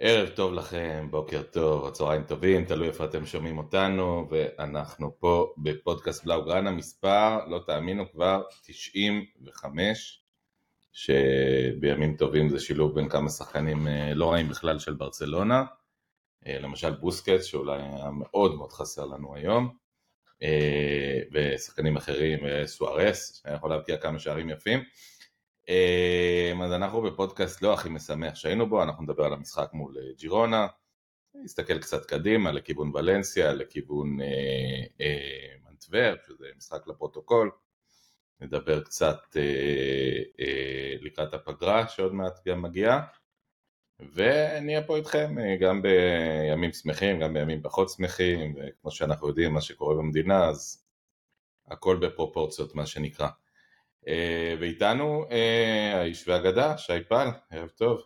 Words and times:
ערב 0.00 0.28
טוב 0.28 0.52
לכם, 0.52 1.08
בוקר 1.10 1.42
טוב, 1.42 1.90
צהריים 1.90 2.22
טובים, 2.22 2.64
תלוי 2.64 2.88
איפה 2.88 3.04
אתם 3.04 3.26
שומעים 3.26 3.58
אותנו, 3.58 4.28
ואנחנו 4.30 5.18
פה 5.18 5.54
בפודקאסט 5.58 6.24
בלאוגרנה 6.24 6.70
מספר, 6.70 7.46
לא 7.46 7.60
תאמינו 7.66 8.12
כבר, 8.12 8.42
95, 8.62 10.22
שבימים 10.92 12.16
טובים 12.16 12.48
זה 12.48 12.60
שילוב 12.60 12.94
בין 12.94 13.08
כמה 13.08 13.30
שחקנים 13.30 13.88
אה, 13.88 14.14
לא 14.14 14.32
רעים 14.32 14.48
בכלל 14.48 14.78
של 14.78 14.94
ברצלונה, 14.94 15.64
אה, 16.46 16.58
למשל 16.58 16.90
בוסקץ 16.90 17.44
שאולי 17.44 17.82
היה 17.82 18.10
מאוד 18.10 18.54
מאוד 18.54 18.72
חסר 18.72 19.06
לנו 19.06 19.34
היום, 19.34 19.76
אה, 20.42 21.20
ושחקנים 21.32 21.96
אחרים, 21.96 22.38
סוארס, 22.66 23.42
שיכול 23.42 23.70
להבקיע 23.70 23.96
כמה 23.96 24.18
שערים 24.18 24.50
יפים. 24.50 24.80
אמ, 25.68 26.62
אז 26.62 26.72
אנחנו 26.72 27.02
בפודקאסט 27.02 27.62
לא 27.62 27.74
הכי 27.74 27.88
משמח 27.88 28.34
שהיינו 28.34 28.68
בו, 28.68 28.82
אנחנו 28.82 29.02
נדבר 29.02 29.24
על 29.24 29.32
המשחק 29.32 29.70
מול 29.72 29.98
אה, 29.98 30.12
ג'ירונה, 30.16 30.66
נסתכל 31.34 31.78
קצת 31.78 32.06
קדימה 32.06 32.52
לכיוון 32.52 32.90
ולנסיה, 32.94 33.52
לכיוון 33.52 34.20
אה, 34.20 34.26
אה, 35.00 35.54
מנטבר, 35.70 36.14
שזה 36.26 36.46
משחק 36.56 36.86
לפרוטוקול, 36.86 37.50
נדבר 38.40 38.84
קצת 38.84 39.36
אה, 39.36 40.22
אה, 40.40 40.94
לקראת 41.00 41.34
הפגרה 41.34 41.88
שעוד 41.88 42.14
מעט 42.14 42.48
גם 42.48 42.62
מגיעה, 42.62 43.06
ונהיה 44.14 44.82
פה 44.86 44.96
איתכם 44.96 45.38
אה, 45.38 45.56
גם 45.56 45.82
בימים 45.82 46.72
שמחים, 46.72 47.20
גם 47.20 47.34
בימים 47.34 47.62
פחות 47.62 47.90
שמחים, 47.90 48.54
וכמו 48.56 48.90
שאנחנו 48.90 49.28
יודעים 49.28 49.52
מה 49.52 49.60
שקורה 49.60 49.94
במדינה, 49.94 50.48
אז 50.48 50.84
הכל 51.66 51.96
בפרופורציות 51.96 52.74
מה 52.74 52.86
שנקרא. 52.86 53.28
אה, 54.08 54.54
ואיתנו 54.60 55.24
אה, 55.30 56.00
האיש 56.00 56.28
והאגדה, 56.28 56.78
שי 56.78 57.04
פל, 57.08 57.28
ערב 57.50 57.68
טוב. 57.68 58.00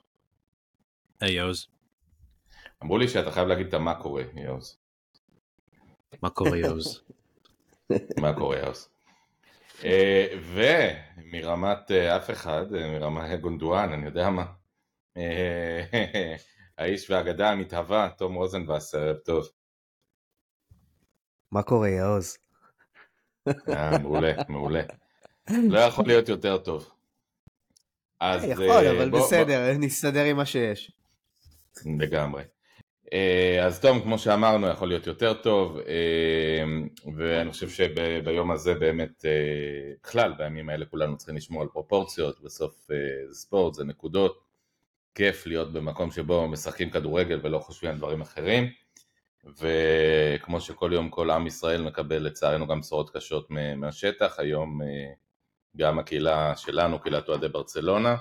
היי 1.20 1.32
יוז. 1.32 1.66
אמרו 2.82 2.98
לי 2.98 3.08
שאתה 3.08 3.30
חייב 3.30 3.48
להגיד 3.48 3.66
את 3.66 3.74
המה 3.74 3.94
קורה, 3.94 4.22
יוז. 4.34 4.78
מה 6.22 6.30
קורה 6.30 6.56
יוז? 6.56 7.02
מה 8.20 8.34
קורה 8.34 8.58
יוז? 8.58 8.88
אה, 9.84 10.26
ומרמת 10.54 11.90
אף 11.90 12.30
אחד, 12.30 12.66
מרמת 12.70 13.40
גונדואן, 13.40 13.92
אני 13.92 14.06
יודע 14.06 14.30
מה. 14.30 14.44
האיש 16.78 17.10
והאגדה 17.10 17.50
המתהווה, 17.50 18.08
תום 18.18 18.34
רוזנבס, 18.34 18.94
ערב 18.94 19.16
טוב. 19.16 19.48
מה 21.52 21.62
קורה 21.62 21.88
יעוז? 21.88 22.38
מעולה, 24.02 24.32
מעולה. 24.48 24.82
לא 25.50 25.78
יכול 25.78 26.04
להיות 26.06 26.28
יותר 26.28 26.58
טוב. 26.58 26.90
אז 28.20 28.44
יכול, 28.44 28.70
אה, 28.70 28.90
אבל 28.90 29.10
בוא, 29.10 29.20
בסדר, 29.20 29.72
בוא... 29.72 29.84
נסתדר 29.86 30.24
עם 30.24 30.36
מה 30.36 30.46
שיש. 30.46 30.92
לגמרי. 31.98 32.42
אה, 33.12 33.64
אז 33.66 33.80
תום, 33.80 34.00
כמו 34.00 34.18
שאמרנו, 34.18 34.68
יכול 34.68 34.88
להיות 34.88 35.06
יותר 35.06 35.34
טוב, 35.34 35.78
אה, 35.78 36.64
ואני 37.16 37.50
חושב 37.50 37.68
שביום 37.68 38.50
הזה 38.50 38.74
באמת, 38.74 39.24
בכלל, 40.04 40.32
בימים 40.38 40.68
האלה 40.68 40.86
כולנו 40.86 41.16
צריכים 41.16 41.36
לשמור 41.36 41.62
על 41.62 41.68
פרופורציות, 41.68 42.40
בסוף 42.40 42.74
זה 42.88 43.34
ספורט, 43.34 43.74
זה 43.74 43.84
נקודות, 43.84 44.44
כיף 45.14 45.46
להיות 45.46 45.72
במקום 45.72 46.10
שבו 46.10 46.48
משחקים 46.48 46.90
כדורגל 46.90 47.40
ולא 47.42 47.58
חושבים 47.58 47.90
על 47.90 47.96
דברים 47.96 48.20
אחרים, 48.20 48.70
וכמו 49.44 50.60
שכל 50.60 50.90
יום 50.94 51.08
כל 51.08 51.30
עם 51.30 51.46
ישראל 51.46 51.82
מקבל 51.82 52.18
לצערנו 52.22 52.66
גם 52.66 52.80
בשורות 52.80 53.16
קשות 53.16 53.48
מהשטח, 53.76 54.38
היום 54.38 54.80
גם 55.76 55.98
הקהילה 55.98 56.56
שלנו, 56.56 56.98
קהילת 56.98 57.28
אוהדי 57.28 57.48
ברצלונה, 57.48 58.16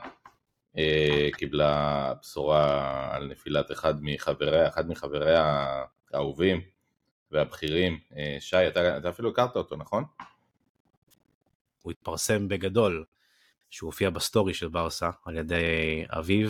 אה, 0.77 1.29
קיבלה 1.37 2.13
בשורה 2.21 3.15
על 3.15 3.27
נפילת 3.27 3.71
אחד 3.71 3.93
מחבריה, 4.01 4.67
אחד 4.67 4.89
מחבריה 4.89 5.65
האהובים 6.13 6.61
והבכירים. 7.31 7.99
אה, 8.15 8.37
שי, 8.39 8.67
אתה, 8.67 8.97
אתה 8.97 9.09
אפילו 9.09 9.29
הכרת 9.29 9.55
אותו, 9.55 9.75
נכון? 9.75 10.03
הוא 11.81 11.91
התפרסם 11.91 12.47
בגדול, 12.47 13.05
שהוא 13.69 13.87
הופיע 13.87 14.09
בסטורי 14.09 14.53
של 14.53 14.67
ברסה 14.67 15.09
על 15.25 15.37
ידי 15.37 16.05
אביו. 16.09 16.49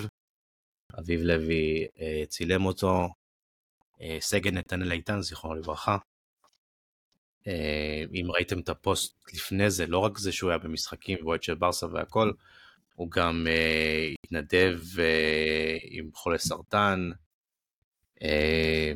אביב 1.00 1.22
לוי 1.22 1.88
אה, 2.00 2.24
צילם 2.28 2.66
אותו, 2.66 3.08
סגן 4.20 4.58
נתנאל 4.58 4.92
איתן, 4.92 5.22
זיכרונו 5.22 5.56
לברכה. 5.56 5.98
אה, 7.48 8.04
אם 8.14 8.32
ראיתם 8.32 8.60
את 8.60 8.70
הפוסט 8.70 9.34
לפני 9.34 9.70
זה, 9.70 9.86
לא 9.86 9.98
רק 9.98 10.18
זה 10.18 10.32
שהוא 10.32 10.50
היה 10.50 10.58
במשחקים 10.58 11.18
ואוהד 11.22 11.44
של 11.44 11.56
ברסה 11.56 11.88
והכל, 11.88 12.32
הוא 12.96 13.12
גם 13.12 13.48
uh, 13.48 14.16
התנדב 14.24 14.80
uh, 14.96 15.00
עם 15.84 16.10
חולי 16.14 16.40
סרטן 16.40 17.10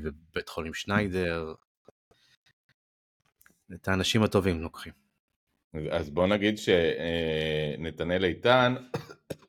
בבית 0.03 0.49
חולים 0.49 0.73
שניידר. 0.73 1.53
את 3.73 3.87
האנשים 3.87 4.23
הטובים 4.23 4.61
לוקחים. 4.61 4.93
אז 5.91 6.09
בוא 6.09 6.27
נגיד 6.27 6.57
שנתנאל 6.57 8.25
איתן 8.25 8.75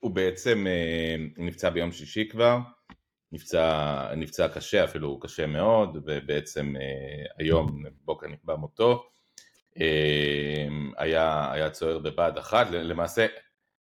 הוא 0.00 0.10
בעצם 0.10 0.66
נפצע 1.36 1.70
ביום 1.70 1.92
שישי 1.92 2.28
כבר, 2.28 2.58
נפצע, 3.32 4.14
נפצע 4.16 4.48
קשה, 4.48 4.84
אפילו 4.84 5.20
קשה 5.20 5.46
מאוד, 5.46 5.96
ובעצם 6.06 6.74
אה, 6.76 7.24
היום 7.38 7.84
בוקר 8.04 8.26
נקבע 8.26 8.56
מותו. 8.56 9.04
אה, 9.80 10.66
היה, 10.96 11.52
היה 11.52 11.70
צוער 11.70 11.98
בבה"ד 11.98 12.38
1, 12.38 12.70
למעשה 12.70 13.26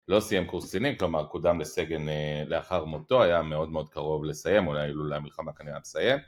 לא 0.07 0.19
סיים 0.19 0.45
קורס 0.45 0.67
קצינים, 0.67 0.95
כלומר 0.95 1.25
קודם 1.25 1.61
לסגן 1.61 2.09
אה, 2.09 2.43
לאחר 2.47 2.85
מותו, 2.85 3.23
היה 3.23 3.41
מאוד 3.41 3.69
מאוד 3.69 3.89
קרוב 3.89 4.25
לסיים, 4.25 4.67
אולי 4.67 4.87
אילולא 4.87 5.15
המלחמה 5.15 5.53
כנראה 5.53 5.79
לסיים. 5.79 6.19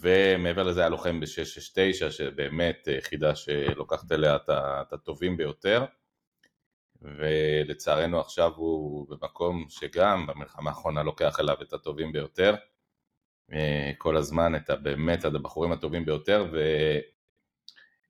ומעבר 0.00 0.62
לזה 0.62 0.80
היה 0.80 0.88
לוחם 0.88 1.20
ב-669, 1.20 2.10
שבאמת 2.10 2.88
יחידה 2.98 3.34
שלוקחת 3.34 4.12
אליה 4.12 4.36
את 4.46 4.92
הטובים 4.92 5.36
ביותר. 5.36 5.84
ולצערנו 7.02 8.20
עכשיו 8.20 8.52
הוא 8.56 9.06
במקום 9.08 9.64
שגם 9.68 10.26
במלחמה 10.26 10.70
האחרונה 10.70 11.02
לוקח 11.02 11.40
אליו 11.40 11.56
את 11.62 11.72
הטובים 11.72 12.12
ביותר, 12.12 12.54
אה, 13.52 13.92
כל 13.98 14.16
הזמן 14.16 14.56
את 14.56 14.70
באמת 14.82 15.24
הבחורים 15.24 15.72
הטובים 15.72 16.04
ביותר, 16.04 16.46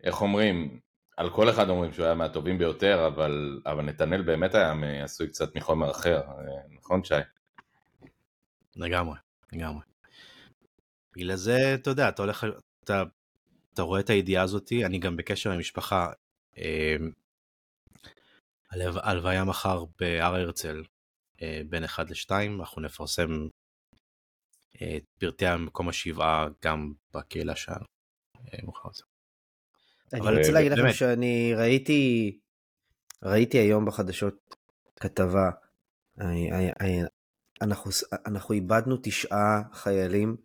ואיך 0.03 0.22
אומרים, 0.22 0.81
על 1.16 1.31
כל 1.31 1.50
אחד 1.50 1.69
אומרים 1.69 1.93
שהוא 1.93 2.06
היה 2.06 2.15
מהטובים 2.15 2.59
ביותר, 2.59 3.06
אבל, 3.06 3.60
אבל 3.66 3.84
נתנאל 3.84 4.22
באמת 4.22 4.54
היה 4.54 4.75
עשוי 5.05 5.28
קצת 5.28 5.56
מחומר 5.56 5.91
אחר, 5.91 6.16
אה, 6.16 6.76
נכון 6.76 7.05
שי? 7.05 7.15
לגמרי, 8.76 9.19
לגמרי. 9.53 9.82
בגלל 11.16 11.37
זה, 11.37 11.75
אתה 11.75 11.91
יודע, 11.91 12.09
אתה 12.09 12.22
הולך, 12.22 12.47
אתה, 12.84 13.03
אתה 13.75 13.82
רואה 13.82 14.00
את 14.00 14.10
הידיעה 14.10 14.43
הזאתי, 14.44 14.84
אני 14.84 14.99
גם 14.99 15.16
בקשר 15.16 15.50
עם 15.50 15.59
משפחה, 15.59 16.10
אה, 16.59 16.97
הלוויה 19.03 19.45
מחר 19.45 19.84
בהר 20.01 20.34
הרצל 20.34 20.83
אה, 21.43 21.61
בין 21.69 21.84
1 21.84 22.11
ל-2, 22.11 22.31
אנחנו 22.61 22.83
נפרסם 22.83 23.49
אה, 24.83 24.97
את 24.97 25.05
פרטי 25.19 25.47
המקום 25.47 25.89
השבעה 25.89 26.49
גם 26.65 26.93
בקהילה 27.15 27.56
שלנו. 27.56 27.84
אה, 28.55 28.59
אני 30.12 30.39
רוצה 30.39 30.53
להגיד 30.53 30.73
לכם 30.73 30.93
שאני 30.93 31.55
ראיתי, 31.55 32.33
ראיתי 33.23 33.59
היום 33.59 33.87
בחדשות 33.87 34.55
כתבה, 35.00 35.50
אנחנו, 37.62 37.91
אנחנו 38.27 38.55
איבדנו 38.55 38.97
תשעה 39.03 39.62
חיילים 39.73 40.37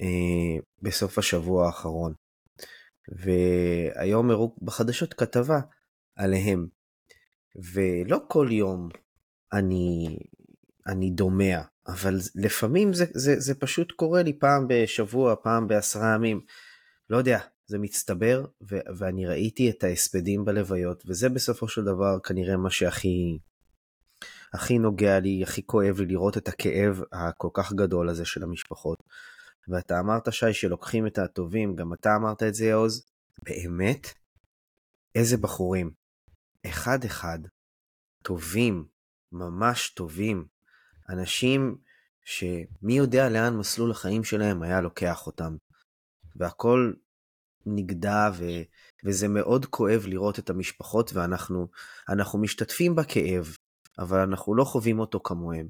אה, 0.00 0.62
בסוף 0.82 1.18
השבוע 1.18 1.66
האחרון. 1.66 2.14
והיום 3.08 4.30
הראו 4.30 4.56
בחדשות 4.62 5.14
כתבה 5.14 5.60
עליהם. 6.16 6.68
ולא 7.56 8.20
כל 8.28 8.48
יום 8.50 8.88
אני, 9.52 10.16
אני 10.86 11.10
דומע, 11.10 11.60
אבל 11.86 12.18
לפעמים 12.34 12.92
זה, 12.92 13.04
זה, 13.14 13.40
זה 13.40 13.54
פשוט 13.54 13.92
קורה 13.92 14.22
לי 14.22 14.38
פעם 14.38 14.66
בשבוע, 14.68 15.34
פעם 15.42 15.68
בעשרה 15.68 16.14
ימים. 16.14 16.40
לא 17.10 17.16
יודע, 17.16 17.38
זה 17.66 17.78
מצטבר, 17.78 18.44
ו- 18.70 18.96
ואני 18.96 19.26
ראיתי 19.26 19.70
את 19.70 19.84
ההספדים 19.84 20.44
בלוויות, 20.44 21.02
וזה 21.06 21.28
בסופו 21.28 21.68
של 21.68 21.84
דבר 21.84 22.18
כנראה 22.24 22.56
מה 22.56 22.70
שהכי 22.70 23.38
הכי 24.54 24.78
נוגע 24.78 25.20
לי, 25.20 25.42
הכי 25.42 25.66
כואב 25.66 26.00
לי 26.00 26.06
לראות 26.06 26.36
את 26.36 26.48
הכאב 26.48 27.02
הכל 27.12 27.48
כך 27.54 27.72
גדול 27.72 28.08
הזה 28.08 28.24
של 28.24 28.42
המשפחות. 28.42 29.02
ואתה 29.68 30.00
אמרת, 30.00 30.32
שי, 30.32 30.52
שלוקחים 30.52 31.06
את 31.06 31.18
הטובים, 31.18 31.76
גם 31.76 31.92
אתה 31.92 32.16
אמרת 32.16 32.42
את 32.42 32.54
זה, 32.54 32.64
יעוז, 32.66 33.06
באמת? 33.42 34.06
איזה 35.14 35.36
בחורים. 35.36 36.01
אחד-אחד, 36.66 37.38
טובים, 38.22 38.84
ממש 39.32 39.90
טובים, 39.90 40.46
אנשים 41.08 41.76
שמי 42.24 42.92
יודע 42.92 43.28
לאן 43.28 43.56
מסלול 43.56 43.90
החיים 43.90 44.24
שלהם 44.24 44.62
היה 44.62 44.80
לוקח 44.80 45.26
אותם. 45.26 45.56
והכל 46.36 46.92
נגדע, 47.66 48.30
ו... 48.34 48.44
וזה 49.04 49.28
מאוד 49.28 49.66
כואב 49.66 50.02
לראות 50.06 50.38
את 50.38 50.50
המשפחות, 50.50 51.12
ואנחנו 51.14 51.68
אנחנו 52.08 52.38
משתתפים 52.38 52.94
בכאב, 52.96 53.56
אבל 53.98 54.18
אנחנו 54.18 54.54
לא 54.54 54.64
חווים 54.64 54.98
אותו 54.98 55.20
כמוהם. 55.24 55.68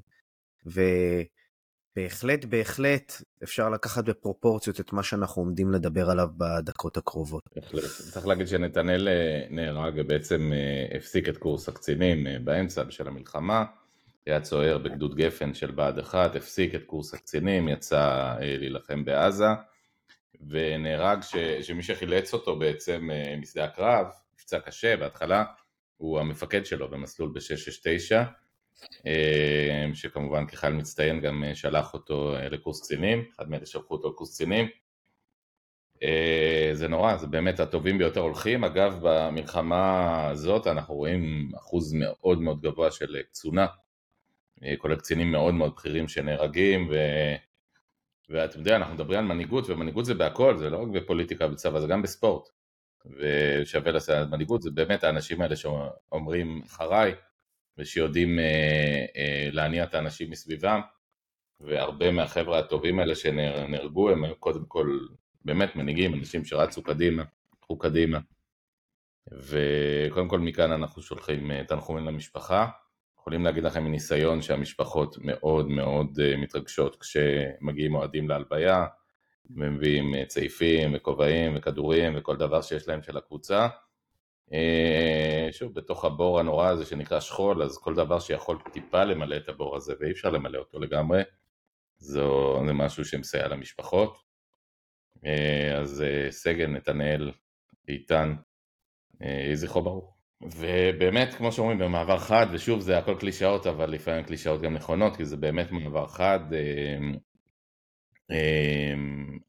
בהחלט, 1.95 2.45
בהחלט 2.45 3.21
אפשר 3.43 3.69
לקחת 3.69 4.05
בפרופורציות 4.05 4.79
את 4.79 4.93
מה 4.93 5.03
שאנחנו 5.03 5.41
עומדים 5.41 5.71
לדבר 5.71 6.09
עליו 6.09 6.27
בדקות 6.37 6.97
הקרובות. 6.97 7.43
בהחלט. 7.55 7.83
צריך 8.11 8.27
להגיד 8.27 8.47
שנתנאל 8.47 9.07
אה, 9.07 9.45
נהרג 9.49 9.93
ובעצם 9.97 10.51
אה, 10.53 10.97
הפסיק 10.97 11.29
את 11.29 11.37
קורס 11.37 11.69
הקצינים 11.69 12.27
אה, 12.27 12.37
באמצע 12.43 12.83
בשל 12.83 13.07
המלחמה. 13.07 13.65
היה 14.25 14.41
צוער 14.41 14.77
בגדוד 14.77 15.15
גפן 15.15 15.53
של 15.53 15.71
בה"ד 15.71 15.99
1, 15.99 16.35
הפסיק 16.35 16.75
את 16.75 16.83
קורס 16.83 17.13
הקצינים, 17.13 17.69
יצא 17.69 18.33
להילחם 18.39 19.05
בעזה, 19.05 19.47
ונהרג 20.49 21.21
ש, 21.21 21.35
שמי 21.61 21.83
שחילץ 21.83 22.33
אותו 22.33 22.59
בעצם 22.59 23.09
משדה 23.41 23.63
הקרב, 23.63 24.05
נפצע 24.35 24.59
קשה 24.59 24.97
בהתחלה, 24.97 25.43
הוא 25.97 26.19
המפקד 26.19 26.65
שלו 26.65 26.89
במסלול 26.89 27.31
ב-669, 27.33 28.42
שכמובן 29.93 30.47
כחייל 30.47 30.73
מצטיין 30.73 31.19
גם 31.19 31.43
שלח 31.53 31.93
אותו 31.93 32.35
לקורס 32.51 32.81
קצינים, 32.81 33.25
אחד 33.35 33.49
מאלה 33.49 33.65
שלחו 33.65 33.93
אותו 33.93 34.09
לקורס 34.09 34.33
קצינים. 34.33 34.67
זה 36.73 36.87
נורא, 36.87 37.17
זה 37.17 37.27
באמת 37.27 37.59
הטובים 37.59 37.97
ביותר 37.97 38.19
הולכים. 38.19 38.63
אגב, 38.63 38.99
במלחמה 39.01 40.27
הזאת 40.29 40.67
אנחנו 40.67 40.95
רואים 40.95 41.51
אחוז 41.55 41.93
מאוד 41.93 42.41
מאוד 42.41 42.61
גבוה 42.61 42.91
של 42.91 43.21
קצונה, 43.31 43.67
כולל 44.77 44.95
קצינים 44.95 45.31
מאוד 45.31 45.53
מאוד 45.53 45.73
בכירים 45.75 46.07
שנהרגים, 46.07 46.87
ו... 46.91 46.95
ואתה 48.29 48.57
יודע, 48.57 48.75
אנחנו 48.75 48.93
מדברים 48.93 49.19
על 49.19 49.25
מנהיגות, 49.25 49.69
ומנהיגות 49.69 50.05
זה 50.05 50.13
בהכל, 50.13 50.57
זה 50.57 50.69
לא 50.69 50.77
רק 50.77 50.87
בפוליטיקה 50.87 51.47
בצבא, 51.47 51.79
זה 51.79 51.87
גם 51.87 52.01
בספורט. 52.01 52.49
ושווה 53.05 53.91
לעשות 53.91 54.29
מנהיגות, 54.29 54.61
זה 54.61 54.71
באמת 54.71 55.03
האנשים 55.03 55.41
האלה 55.41 55.55
שאומרים 55.55 56.61
אחריי, 56.65 57.15
ושיודעים 57.77 58.39
אה, 58.39 59.05
אה, 59.17 59.49
להניע 59.51 59.83
את 59.83 59.93
האנשים 59.93 60.29
מסביבם, 60.29 60.81
והרבה 61.59 62.11
מהחבר'ה 62.11 62.59
הטובים 62.59 62.99
האלה 62.99 63.15
שנהרגו 63.15 64.09
הם 64.09 64.33
קודם 64.39 64.65
כל 64.65 64.99
באמת 65.45 65.75
מנהיגים, 65.75 66.13
אנשים 66.13 66.45
שרצו 66.45 66.83
קדימה, 66.83 67.23
הלכו 67.59 67.77
קדימה. 67.77 68.19
וקודם 69.31 70.27
כל 70.27 70.39
מכאן 70.39 70.71
אנחנו 70.71 71.01
שולחים 71.01 71.51
אה, 71.51 71.63
תנחומים 71.67 72.05
למשפחה. 72.05 72.67
יכולים 73.19 73.43
להגיד 73.43 73.63
לכם 73.63 73.83
מניסיון 73.83 74.41
שהמשפחות 74.41 75.17
מאוד 75.21 75.67
מאוד 75.67 76.19
אה, 76.21 76.37
מתרגשות 76.37 77.01
כשמגיעים 77.01 77.95
אוהדים 77.95 78.29
להלוויה, 78.29 78.85
ומביאים 79.55 80.15
אה, 80.15 80.25
צעיפים 80.25 80.91
וכובעים 80.95 81.53
וכדורים 81.57 82.13
וכל 82.15 82.37
דבר 82.37 82.61
שיש 82.61 82.87
להם 82.87 83.01
של 83.01 83.17
הקבוצה. 83.17 83.67
אה, 84.53 85.47
שוב, 85.51 85.73
בתוך 85.73 86.05
הבור 86.05 86.39
הנורא 86.39 86.69
הזה 86.69 86.85
שנקרא 86.85 87.19
שכול, 87.19 87.63
אז 87.63 87.77
כל 87.77 87.95
דבר 87.95 88.19
שיכול 88.19 88.57
טיפה 88.71 89.03
למלא 89.03 89.37
את 89.37 89.49
הבור 89.49 89.75
הזה, 89.75 89.93
ואי 89.99 90.11
אפשר 90.11 90.29
למלא 90.29 90.57
אותו 90.59 90.79
לגמרי, 90.79 91.21
זו, 91.97 92.59
זה 92.65 92.73
משהו 92.73 93.05
שמסייע 93.05 93.47
למשפחות. 93.47 94.17
אה, 95.25 95.77
אז 95.77 96.03
סגן, 96.29 96.75
נתנאל, 96.75 97.31
איתן, 97.87 98.35
יהי 99.21 99.55
זכרו 99.55 99.81
ברוך. 99.81 100.13
ובאמת, 100.41 101.33
כמו 101.33 101.51
שאומרים, 101.51 101.77
במעבר 101.77 102.17
חד, 102.17 102.47
ושוב, 102.51 102.79
זה 102.79 102.97
הכל 102.97 103.15
קלישאות, 103.19 103.67
אבל 103.67 103.89
לפעמים 103.89 104.23
קלישאות 104.23 104.61
גם 104.61 104.73
נכונות, 104.73 105.15
כי 105.15 105.25
זה 105.25 105.37
באמת 105.37 105.71
מעבר 105.71 106.07
חד. 106.07 106.39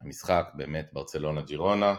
המשחק 0.01 0.47
באמת 0.55 0.89
ברצלונה 0.93 1.43
ג'ירונה, 1.43 1.95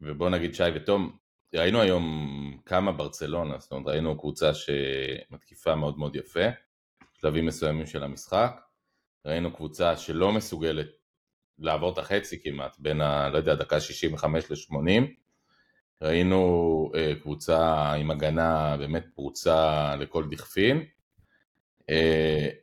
ובוא 0.00 0.30
נגיד 0.30 0.54
שי 0.54 0.62
ותום, 0.74 1.16
ראינו 1.54 1.80
היום 1.80 2.58
כמה 2.66 2.92
ברצלונה, 2.92 3.58
זאת 3.58 3.72
אומרת 3.72 3.86
ראינו 3.86 4.18
קבוצה 4.18 4.50
שמתקיפה 4.54 5.74
מאוד 5.74 5.98
מאוד 5.98 6.16
יפה, 6.16 6.44
שלבים 7.20 7.46
מסוימים 7.46 7.86
של 7.86 8.04
המשחק, 8.04 8.60
ראינו 9.26 9.54
קבוצה 9.54 9.96
שלא 9.96 10.32
מסוגלת 10.32 10.86
לעבור 11.58 11.92
את 11.92 11.98
החצי 11.98 12.42
כמעט, 12.42 12.76
בין 12.78 13.00
ה... 13.00 13.28
לא 13.28 13.36
יודע, 13.36 13.54
דקה 13.54 13.80
65 13.80 14.50
ל-80, 14.50 15.02
ראינו 16.02 16.90
uh, 16.94 17.22
קבוצה 17.22 17.92
עם 17.92 18.10
הגנה 18.10 18.76
באמת 18.76 19.06
פרוצה 19.14 19.94
לכל 19.96 20.24
דכפין, 20.30 20.84
uh, 21.80 21.94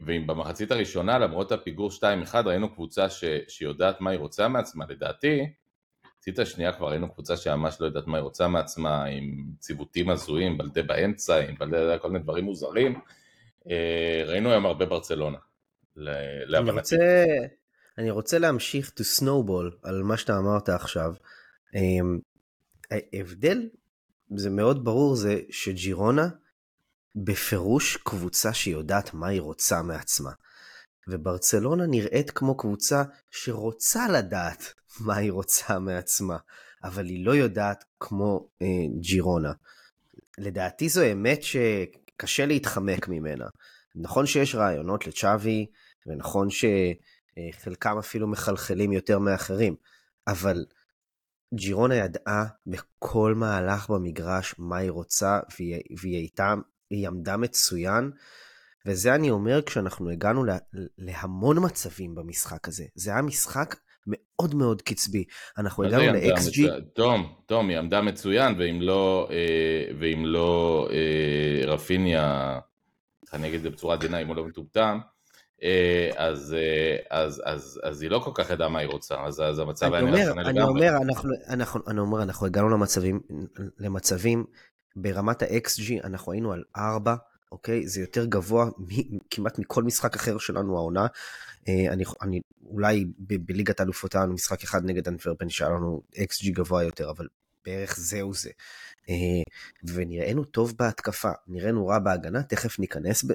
ואם 0.01 0.27
במחצית 0.27 0.71
הראשונה 0.71 1.17
למרות 1.17 1.51
הפיגור 1.51 1.89
2-1 2.31 2.35
ראינו 2.45 2.73
קבוצה 2.73 3.09
ש... 3.09 3.23
שיודעת 3.47 4.01
מה 4.01 4.09
היא 4.09 4.19
רוצה 4.19 4.47
מעצמה, 4.47 4.85
לדעתי 4.89 5.45
במחצית 6.27 6.39
השנייה 6.39 6.73
כבר 6.73 6.89
ראינו 6.89 7.13
קבוצה 7.13 7.37
שממש 7.37 7.81
לא 7.81 7.85
יודעת 7.85 8.07
מה 8.07 8.17
היא 8.17 8.23
רוצה 8.23 8.47
מעצמה, 8.47 9.03
עם 9.05 9.45
ציוותים 9.59 10.09
הזויים, 10.09 10.57
בלדה 10.57 10.83
באמצע, 10.83 11.39
עם 11.39 11.55
בלדה, 11.59 11.97
כל 11.97 12.11
מיני 12.11 12.23
דברים 12.23 12.45
מוזרים. 12.45 12.99
אה, 13.69 14.23
ראינו 14.25 14.51
היום 14.51 14.65
הרבה 14.65 14.85
ברצלונה. 14.85 15.37
אני 16.69 16.79
רוצה, 16.79 17.25
אני 17.97 18.11
רוצה 18.11 18.39
להמשיך 18.39 18.91
to 18.99 19.21
snowball 19.21 19.75
על 19.83 20.03
מה 20.03 20.17
שאתה 20.17 20.37
אמרת 20.37 20.69
עכשיו. 20.69 21.13
אמ, 21.75 22.19
ההבדל, 22.91 23.69
זה 24.35 24.49
מאוד 24.49 24.85
ברור, 24.85 25.15
זה 25.15 25.39
שג'ירונה 25.49 26.27
בפירוש 27.15 27.97
קבוצה 27.97 28.53
שיודעת 28.53 29.13
מה 29.13 29.27
היא 29.27 29.41
רוצה 29.41 29.81
מעצמה. 29.81 30.31
וברצלונה 31.07 31.87
נראית 31.87 32.31
כמו 32.31 32.57
קבוצה 32.57 33.03
שרוצה 33.31 34.07
לדעת 34.09 34.73
מה 34.99 35.15
היא 35.15 35.31
רוצה 35.31 35.79
מעצמה, 35.79 36.37
אבל 36.83 37.05
היא 37.05 37.25
לא 37.25 37.35
יודעת 37.35 37.83
כמו 37.99 38.47
אה, 38.61 38.67
ג'ירונה. 38.99 39.51
לדעתי 40.37 40.89
זו 40.89 41.01
אמת 41.11 41.43
שקשה 41.43 42.45
להתחמק 42.45 43.07
ממנה. 43.07 43.45
נכון 43.95 44.25
שיש 44.25 44.55
רעיונות 44.55 45.07
לצ'אבי, 45.07 45.65
ונכון 46.07 46.47
שחלקם 46.49 47.97
אפילו 47.97 48.27
מחלחלים 48.27 48.91
יותר 48.91 49.19
מאחרים, 49.19 49.75
אבל 50.27 50.65
ג'ירונה 51.55 51.95
ידעה 51.95 52.45
בכל 52.67 53.33
מהלך 53.35 53.89
במגרש 53.89 54.55
מה 54.57 54.77
היא 54.77 54.91
רוצה, 54.91 55.39
והיא, 55.59 55.81
והיא 55.99 56.15
הייתה, 56.15 56.53
היא 56.89 57.07
עמדה 57.07 57.37
מצוין, 57.37 58.11
וזה 58.85 59.15
אני 59.15 59.29
אומר 59.29 59.61
כשאנחנו 59.61 60.09
הגענו 60.09 60.43
לה, 60.43 60.57
להמון 60.97 61.65
מצבים 61.65 62.15
במשחק 62.15 62.67
הזה. 62.67 62.85
זה 62.95 63.11
היה 63.11 63.21
משחק 63.21 63.75
מאוד 64.07 64.55
מאוד 64.55 64.81
קצבי. 64.81 65.23
אנחנו 65.57 65.83
הגענו 65.83 66.03
ל-XG... 66.03 66.81
תום, 66.93 67.35
תום, 67.45 67.69
היא 67.69 67.77
עמדה 67.77 68.01
מצוין, 68.01 68.55
ואם 68.57 68.81
לא, 68.81 69.29
אה, 69.31 69.95
ואם 69.99 70.25
לא 70.25 70.87
אה, 70.91 71.65
רפיניה, 71.67 72.59
אני 73.33 73.47
אגיד 73.47 73.55
את 73.55 73.63
זה 73.63 73.69
בצורה 73.69 73.95
עדינה, 73.95 74.17
אם 74.17 74.27
הוא 74.27 74.35
לא 74.35 74.45
מטומטם, 74.45 74.99
אה, 75.63 76.09
אז, 76.15 76.55
אה, 76.57 76.97
אז, 77.19 77.41
אז, 77.45 77.79
אז 77.83 78.01
היא 78.01 78.11
לא 78.11 78.19
כל 78.19 78.31
כך 78.33 78.49
ידעה 78.49 78.69
מה 78.69 78.79
היא 78.79 78.89
רוצה, 78.89 79.15
אז, 79.25 79.41
אז 79.41 79.59
המצב 79.59 79.93
היה 79.93 80.03
נראה 80.03 80.25
שונה 80.25 80.43
לגמרי. 80.43 80.63
אומר, 80.63 80.97
אנחנו, 81.01 81.29
אנחנו, 81.47 81.81
אני 81.87 81.99
אומר, 81.99 82.23
אנחנו 82.23 82.45
הגענו 82.45 82.69
למצבים, 82.69 83.21
למצבים 83.79 84.45
ברמת 84.95 85.41
ה-XG, 85.41 86.03
אנחנו 86.03 86.31
היינו 86.31 86.53
על 86.53 86.63
4, 86.77 87.15
אוקיי? 87.51 87.87
זה 87.87 88.01
יותר 88.01 88.25
גבוה 88.25 88.69
כמעט 89.29 89.59
מכל 89.59 89.83
משחק 89.83 90.15
אחר 90.15 90.37
שלנו 90.37 90.77
העונה. 90.77 91.07
אה, 91.67 91.93
אני, 91.93 92.03
אני 92.21 92.39
אולי 92.65 93.05
ב- 93.19 93.45
בליגת 93.45 93.79
האלופות 93.79 94.15
היה 94.15 94.23
לנו 94.23 94.33
משחק 94.33 94.63
אחד 94.63 94.85
נגד 94.85 95.07
אנטוורפן 95.07 95.49
שהיה 95.49 95.69
לנו 95.69 96.01
XG 96.15 96.51
גבוה 96.51 96.83
יותר, 96.83 97.09
אבל 97.09 97.27
בערך 97.65 97.95
זהו 97.99 98.33
זה. 98.33 98.49
אה, 99.09 99.15
ונראינו 99.93 100.43
טוב 100.43 100.73
בהתקפה, 100.79 101.29
נראינו 101.47 101.87
רע 101.87 101.99
בהגנה, 101.99 102.43
תכף 102.43 102.79
ניכנס 102.79 103.23
ב- 103.23 103.33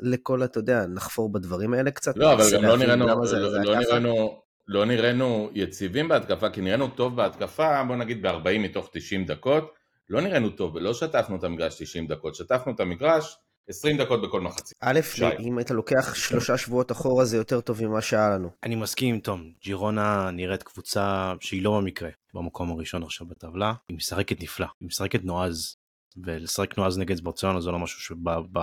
לכל, 0.00 0.44
אתה 0.44 0.58
יודע, 0.58 0.86
נחפור 0.86 1.32
בדברים 1.32 1.74
האלה 1.74 1.90
קצת. 1.90 2.16
לא, 2.16 2.32
אבל 2.32 2.44
גם 2.52 2.62
לא 2.62 2.76
נראינו, 2.76 3.26
זה, 3.26 3.38
לא, 3.38 3.50
זה 3.50 3.58
לא, 3.58 3.76
נראינו, 3.78 4.40
לא 4.68 4.84
נראינו 4.84 5.50
יציבים 5.54 6.08
בהתקפה, 6.08 6.50
כי 6.50 6.60
נראינו 6.60 6.88
טוב 6.88 7.16
בהתקפה, 7.16 7.84
בוא 7.84 7.96
נגיד 7.96 8.26
ב-40 8.26 8.58
מתוך 8.58 8.88
90 8.92 9.24
דקות, 9.24 9.72
לא 10.08 10.20
נראינו 10.20 10.50
טוב, 10.50 10.74
ולא 10.74 10.94
שטפנו 10.94 11.36
את 11.36 11.44
המגרש 11.44 11.82
90 11.82 12.06
דקות, 12.06 12.34
שטפנו 12.34 12.72
את 12.72 12.80
המגרש 12.80 13.36
20 13.68 13.96
דקות 13.96 14.22
בכל 14.22 14.40
מחצית. 14.40 14.76
א', 14.80 15.00
אם 15.40 15.60
אתה 15.60 15.74
לוקח 15.74 16.14
שלושה 16.14 16.58
שבועות 16.58 16.92
אחורה 16.92 17.24
זה 17.24 17.36
יותר 17.36 17.60
טוב 17.60 17.84
ממה 17.84 18.00
שהיה 18.00 18.30
לנו. 18.30 18.50
אני 18.62 18.74
מסכים 18.74 19.14
עם 19.14 19.20
תום, 19.20 19.52
ג'ירונה 19.62 20.30
נראית 20.30 20.62
קבוצה 20.62 21.32
שהיא 21.40 21.62
לא 21.62 21.76
במקרה 21.80 22.10
במקום 22.34 22.70
הראשון 22.70 23.02
עכשיו 23.02 23.26
בטבלה, 23.26 23.72
היא 23.88 23.96
משחקת 23.96 24.42
נפלא, 24.42 24.66
היא 24.80 24.86
משחקת 24.86 25.24
נועז, 25.24 25.76
ולשחק 26.24 26.78
נועז 26.78 26.98
נגד 26.98 27.20
ברצלונה 27.20 27.60
זה 27.60 27.70
לא 27.70 27.78
משהו 27.78 28.00
שבא 28.00 28.40
ב... 28.52 28.58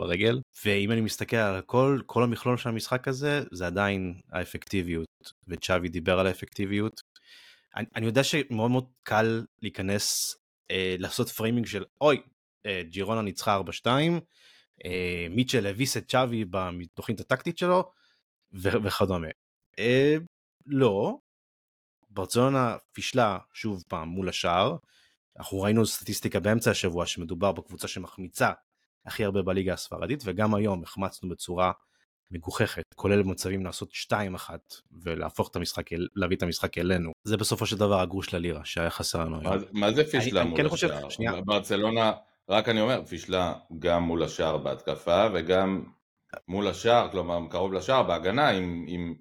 ברגל, 0.00 0.40
ואם 0.64 0.92
אני 0.92 1.00
מסתכל 1.00 1.36
על 1.36 1.56
הכל, 1.56 2.00
כל 2.06 2.22
המכלול 2.22 2.56
של 2.56 2.68
המשחק 2.68 3.08
הזה, 3.08 3.42
זה 3.52 3.66
עדיין 3.66 4.14
האפקטיביות, 4.32 5.08
וצ'אבי 5.48 5.88
דיבר 5.88 6.18
על 6.18 6.26
האפקטיביות. 6.26 7.00
אני, 7.76 7.86
אני 7.96 8.06
יודע 8.06 8.24
שמאוד 8.24 8.70
מאוד 8.70 8.86
קל 9.02 9.44
להיכנס, 9.62 10.36
אה, 10.70 10.96
לעשות 10.98 11.28
framing 11.28 11.66
של 11.66 11.84
אוי, 12.00 12.20
ג'ירונה 12.66 13.22
ניצחה 13.22 13.60
4-2, 13.84 13.86
אה, 14.84 15.26
מיטשל 15.30 15.66
הביס 15.66 15.96
את 15.96 16.08
צ'אבי 16.08 16.44
בתוכנית 16.50 17.20
הטקטית 17.20 17.58
שלו 17.58 17.90
וכדומה. 18.52 19.28
אה, 19.78 20.16
לא, 20.66 21.18
ברצלונה 22.10 22.76
פישלה 22.92 23.38
שוב 23.52 23.84
פעם 23.88 24.08
מול 24.08 24.28
השאר. 24.28 24.76
אנחנו 25.38 25.60
ראינו 25.60 25.86
סטטיסטיקה 25.86 26.40
באמצע 26.40 26.70
השבוע 26.70 27.06
שמדובר 27.06 27.52
בקבוצה 27.52 27.88
שמחמיצה 27.88 28.52
הכי 29.06 29.24
הרבה 29.24 29.42
בליגה 29.42 29.72
הספרדית 29.72 30.22
וגם 30.24 30.54
היום 30.54 30.82
החמצנו 30.82 31.28
בצורה 31.28 31.72
מגוחכת, 32.30 32.82
כולל 32.94 33.22
מצבים 33.22 33.64
לעשות 33.64 33.90
2-1 33.92 34.50
ולהפוך 35.02 35.50
את 35.50 35.56
המשחק, 35.56 35.90
להביא 36.16 36.36
את 36.36 36.42
המשחק 36.42 36.78
אלינו. 36.78 37.12
זה 37.24 37.36
בסופו 37.36 37.66
של 37.66 37.76
דבר 37.76 38.00
הגרוש 38.00 38.26
של 38.26 38.36
הלירה 38.36 38.64
שהיה 38.64 38.90
חסר 38.90 39.24
לנו 39.24 39.40
היום. 39.40 39.64
מה 39.72 39.92
זה 39.92 40.04
פישלה 40.04 40.44
מול 40.44 40.56
כן 40.56 40.66
השער? 40.66 41.40
ברצלונה, 41.44 42.12
רק 42.50 42.68
אני 42.68 42.80
אומר, 42.80 43.02
פישלה 43.04 43.52
גם 43.78 44.02
מול 44.02 44.22
השער 44.22 44.58
בהתקפה 44.58 45.26
וגם 45.34 45.84
מול 46.48 46.68
השער, 46.68 47.10
כלומר 47.10 47.38
קרוב 47.50 47.72
לשער 47.72 48.02
בהגנה 48.02 48.48
עם, 48.48 48.84
עם 48.88 49.14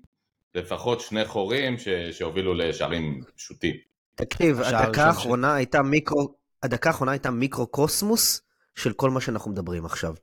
לפחות 0.55 1.01
שני 1.01 1.25
חורים 1.25 1.77
ש, 1.77 1.87
שהובילו 1.89 2.53
לשערים 2.53 3.21
פשוטים. 3.35 3.75
תקשיב, 4.15 4.61
הדקה 4.61 5.03
האחרונה 5.03 5.47
ש... 5.47 5.55
הייתה 5.55 5.81
מיקרו, 5.81 6.35
הדקה 6.63 6.89
האחרונה 6.89 7.11
הייתה 7.11 7.31
מיקרו 7.31 7.67
קוסמוס 7.67 8.41
של 8.75 8.93
כל 8.93 9.09
מה 9.09 9.21
שאנחנו 9.21 9.51
מדברים 9.51 9.85
עכשיו. 9.85 10.13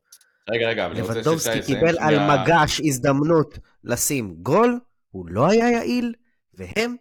רגע, 0.50 0.68
רגע, 0.68 0.86
אבל 0.86 0.92
אני 0.92 1.00
רוצה 1.00 1.14
שאתה 1.14 1.20
לבנדובסקי 1.20 1.62
קיבל 1.62 1.98
על 1.98 2.14
מגש 2.18 2.80
הזדמנות 2.84 3.58
לשים 3.84 4.36
גול, 4.42 4.80
הוא 5.10 5.26
לא 5.28 5.46
היה 5.50 5.70
יעיל, 5.70 6.14
והם 6.54 6.96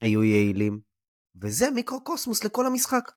היו 0.00 0.24
יעילים. 0.24 0.80
וזה 1.42 1.70
מיקרו-קוסמוס 1.70 2.44
לכל 2.44 2.66
המשחק. 2.66 3.12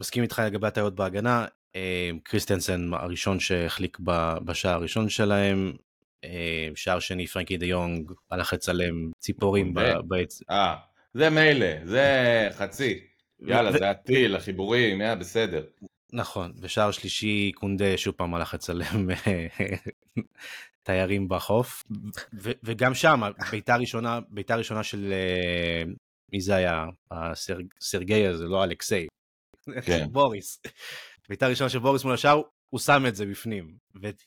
מסכים 0.00 0.22
איתך 0.22 0.42
לגבי 0.46 0.66
הטעויות 0.66 0.94
בהגנה, 0.94 1.46
קריסטנסן 2.22 2.90
הראשון 2.94 3.40
שהחליק 3.40 3.98
בשער 4.44 4.74
הראשון 4.74 5.08
שלהם, 5.08 5.72
אה, 6.24 6.68
שער 6.74 6.98
שני 6.98 7.26
פרנקי 7.26 7.56
דה 7.56 7.66
יונג 7.66 8.12
הלך 8.30 8.52
לצלם 8.52 9.10
ציפורים 9.18 9.74
בעץ. 10.04 10.42
אה, 10.50 10.76
זה 11.14 11.30
מילא, 11.30 11.86
זה 11.86 12.48
חצי. 12.52 13.00
יאללה, 13.40 13.72
זה 13.72 13.90
הטיל, 13.90 14.36
החיבורים, 14.36 15.00
היה 15.00 15.14
בסדר. 15.14 15.64
נכון, 16.12 16.52
ושער 16.60 16.90
שלישי 16.90 17.52
קונדה 17.54 17.96
שוב 17.96 18.14
פעם 18.14 18.34
הלך 18.34 18.54
לצלם 18.54 19.08
תיירים 20.82 21.28
בחוף, 21.28 21.84
ו- 22.42 22.50
וגם 22.62 22.94
שם 22.94 23.20
ביתה 23.50 23.76
ראשונה, 23.76 24.20
ביתה 24.28 24.56
ראשונה 24.56 24.82
של 24.82 25.12
אה, 25.12 25.82
מי 26.32 26.40
זה 26.40 26.54
היה? 26.54 26.84
הסרגי 27.10 28.26
הזה, 28.26 28.44
לא 28.44 28.64
אלכסיי, 28.64 29.06
כן. 29.84 30.06
בוריס. 30.12 30.62
ביתה 31.30 31.48
ראשונה 31.48 31.70
של 31.70 31.78
בוריס 31.78 32.04
מול 32.04 32.14
השער, 32.14 32.40
הוא 32.70 32.80
שם 32.80 33.02
את 33.08 33.16
זה 33.16 33.26
בפנים, 33.26 33.76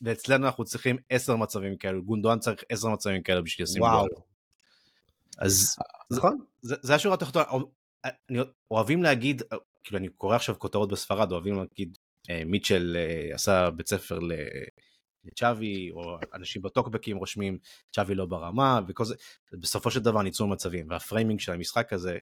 ואצלנו 0.01 0.45
אנחנו 0.45 0.63
צריכים 0.63 0.97
עשר 1.09 1.35
מצבים 1.35 1.77
כאלו, 1.77 2.03
גונדואן 2.03 2.39
צריך 2.39 2.63
עשר 2.69 2.89
מצבים 2.89 3.23
כאלו 3.23 3.43
בשביל 3.43 3.63
לשים 3.63 3.81
גול. 3.81 4.09
אז 5.37 5.75
נכון, 6.11 6.37
זה, 6.61 6.75
זה 6.81 6.95
השורה 6.95 7.15
התחתונה, 7.15 7.45
אוהבים 8.71 9.03
להגיד 9.03 9.41
כאילו 9.83 9.97
אני 9.97 10.09
קורא 10.09 10.35
עכשיו 10.35 10.59
כותרות 10.59 10.91
בספרד, 10.91 11.31
אוהבים 11.31 11.55
להגיד 11.55 11.97
אה, 12.29 12.43
מיטשל 12.45 12.97
אה, 12.99 13.35
עשה 13.35 13.69
בית 13.69 13.87
ספר 13.87 14.19
לצ'אבי, 15.23 15.91
או 15.91 16.17
אנשים 16.33 16.61
בטוקבקים 16.61 17.17
רושמים 17.17 17.57
צ'אבי 17.91 18.15
לא 18.15 18.25
ברמה, 18.25 18.79
וכל 18.87 19.05
זה, 19.05 19.15
בסופו 19.51 19.91
של 19.91 19.99
דבר 19.99 20.21
ניצול 20.21 20.47
מצבים, 20.47 20.89
והפריימינג 20.89 21.39
של 21.39 21.51
המשחק 21.51 21.93
הזה 21.93 22.17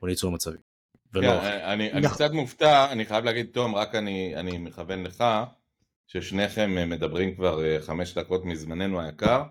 הוא 0.00 0.08
ניצול 0.08 0.34
מצבים. 0.34 0.77
כן, 1.14 1.24
אה, 1.24 1.72
אני, 1.72 1.92
אני 1.92 2.08
קצת 2.08 2.30
מופתע, 2.30 2.92
אני 2.92 3.04
חייב 3.04 3.24
להגיד, 3.24 3.46
תום, 3.52 3.74
רק 3.74 3.94
אני, 3.94 4.36
אני 4.36 4.58
מכוון 4.58 5.02
לך, 5.02 5.24
ששניכם 6.06 6.90
מדברים 6.90 7.34
כבר 7.34 7.80
חמש 7.80 8.18
דקות 8.18 8.44
מזמננו 8.44 9.00
היקר, 9.00 9.42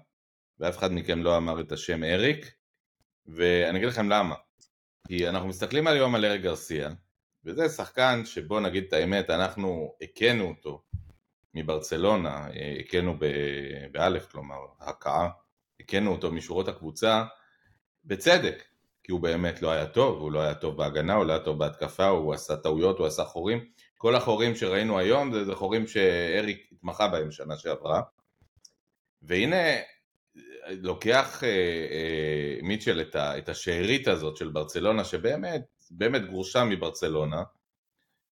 ואף 0.60 0.78
אחד 0.78 0.92
מכם 0.92 1.24
לא 1.24 1.38
אמר 1.38 1.62
את 1.62 1.72
השם 1.72 2.04
אריק, 2.04 2.52
ואני 3.26 3.78
אגיד 3.78 3.90
לכם 3.90 4.10
למה. 4.10 4.36
כי 5.08 5.30
אנחנו 5.30 5.48
מסתכלים 5.48 5.88
היום 5.88 6.16
על 6.16 6.26
אריק 6.26 6.42
גרסיה, 6.42 6.90
וזה 7.46 7.70
שחקן 7.70 8.26
שבוא 8.26 8.60
נגיד 8.60 8.84
את 8.88 8.94
האמת, 8.94 9.30
אנחנו 9.30 9.96
הכינו 10.02 10.48
אותו 10.48 10.84
מברצלונה, 11.54 12.48
הכינו 12.80 13.18
באלף, 13.92 14.32
כלומר 14.32 14.58
הכאה, 14.80 15.30
הכינו 15.80 16.12
אותו 16.12 16.32
משורות 16.32 16.68
הקבוצה, 16.68 17.24
בצדק, 18.06 18.64
כי 19.08 19.12
הוא 19.12 19.22
באמת 19.22 19.62
לא 19.62 19.72
היה 19.72 19.86
טוב, 19.86 20.22
הוא 20.22 20.32
לא 20.32 20.40
היה 20.40 20.54
טוב 20.54 20.78
בהגנה, 20.78 21.16
הוא 21.16 21.26
לא 21.26 21.34
היה 21.34 21.44
טוב 21.44 21.60
בהתקפה, 21.60 22.08
הוא 22.08 22.34
עשה 22.34 22.56
טעויות, 22.56 23.00
הוא 23.00 23.08
עשה 23.08 23.24
חורים. 23.24 23.66
כל 23.98 24.16
החורים 24.16 24.56
שראינו 24.56 25.00
היום 25.00 25.34
זה, 25.34 25.46
זה 25.46 25.56
חורים 25.56 25.88
שאריק 25.88 26.68
התמחה 26.72 27.08
בהם 27.08 27.32
שנה 27.32 27.58
שעברה. 27.58 28.02
והנה 29.22 29.66
לוקח 30.68 31.44
אה, 31.44 31.50
אה, 31.92 32.60
מיטשל 32.64 33.02
את, 33.02 33.16
ה, 33.16 33.38
את 33.38 33.50
השארית 33.50 34.08
הזאת 34.08 34.38
של 34.38 34.50
ברצלונה, 34.50 35.04
שבאמת 35.04 35.62
באמת 35.92 36.22
גרושה 36.26 36.64
מברצלונה, 36.64 37.44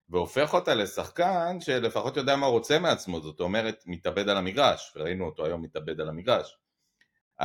והופך 0.10 0.54
אותה 0.54 0.76
לשחקן 0.76 1.58
שלפחות 1.60 2.18
יודע 2.18 2.36
מה 2.36 2.46
הוא 2.46 2.54
רוצה 2.54 2.80
מעצמו, 2.80 3.22
זאת 3.22 3.40
אומרת 3.40 3.84
מתאבד 3.86 4.30
על 4.30 4.38
המגרש, 4.38 4.94
וראינו 4.96 5.26
אותו 5.26 5.46
היום 5.46 5.62
מתאבד 5.62 6.02
על 6.02 6.10
המגרש. 6.10 6.58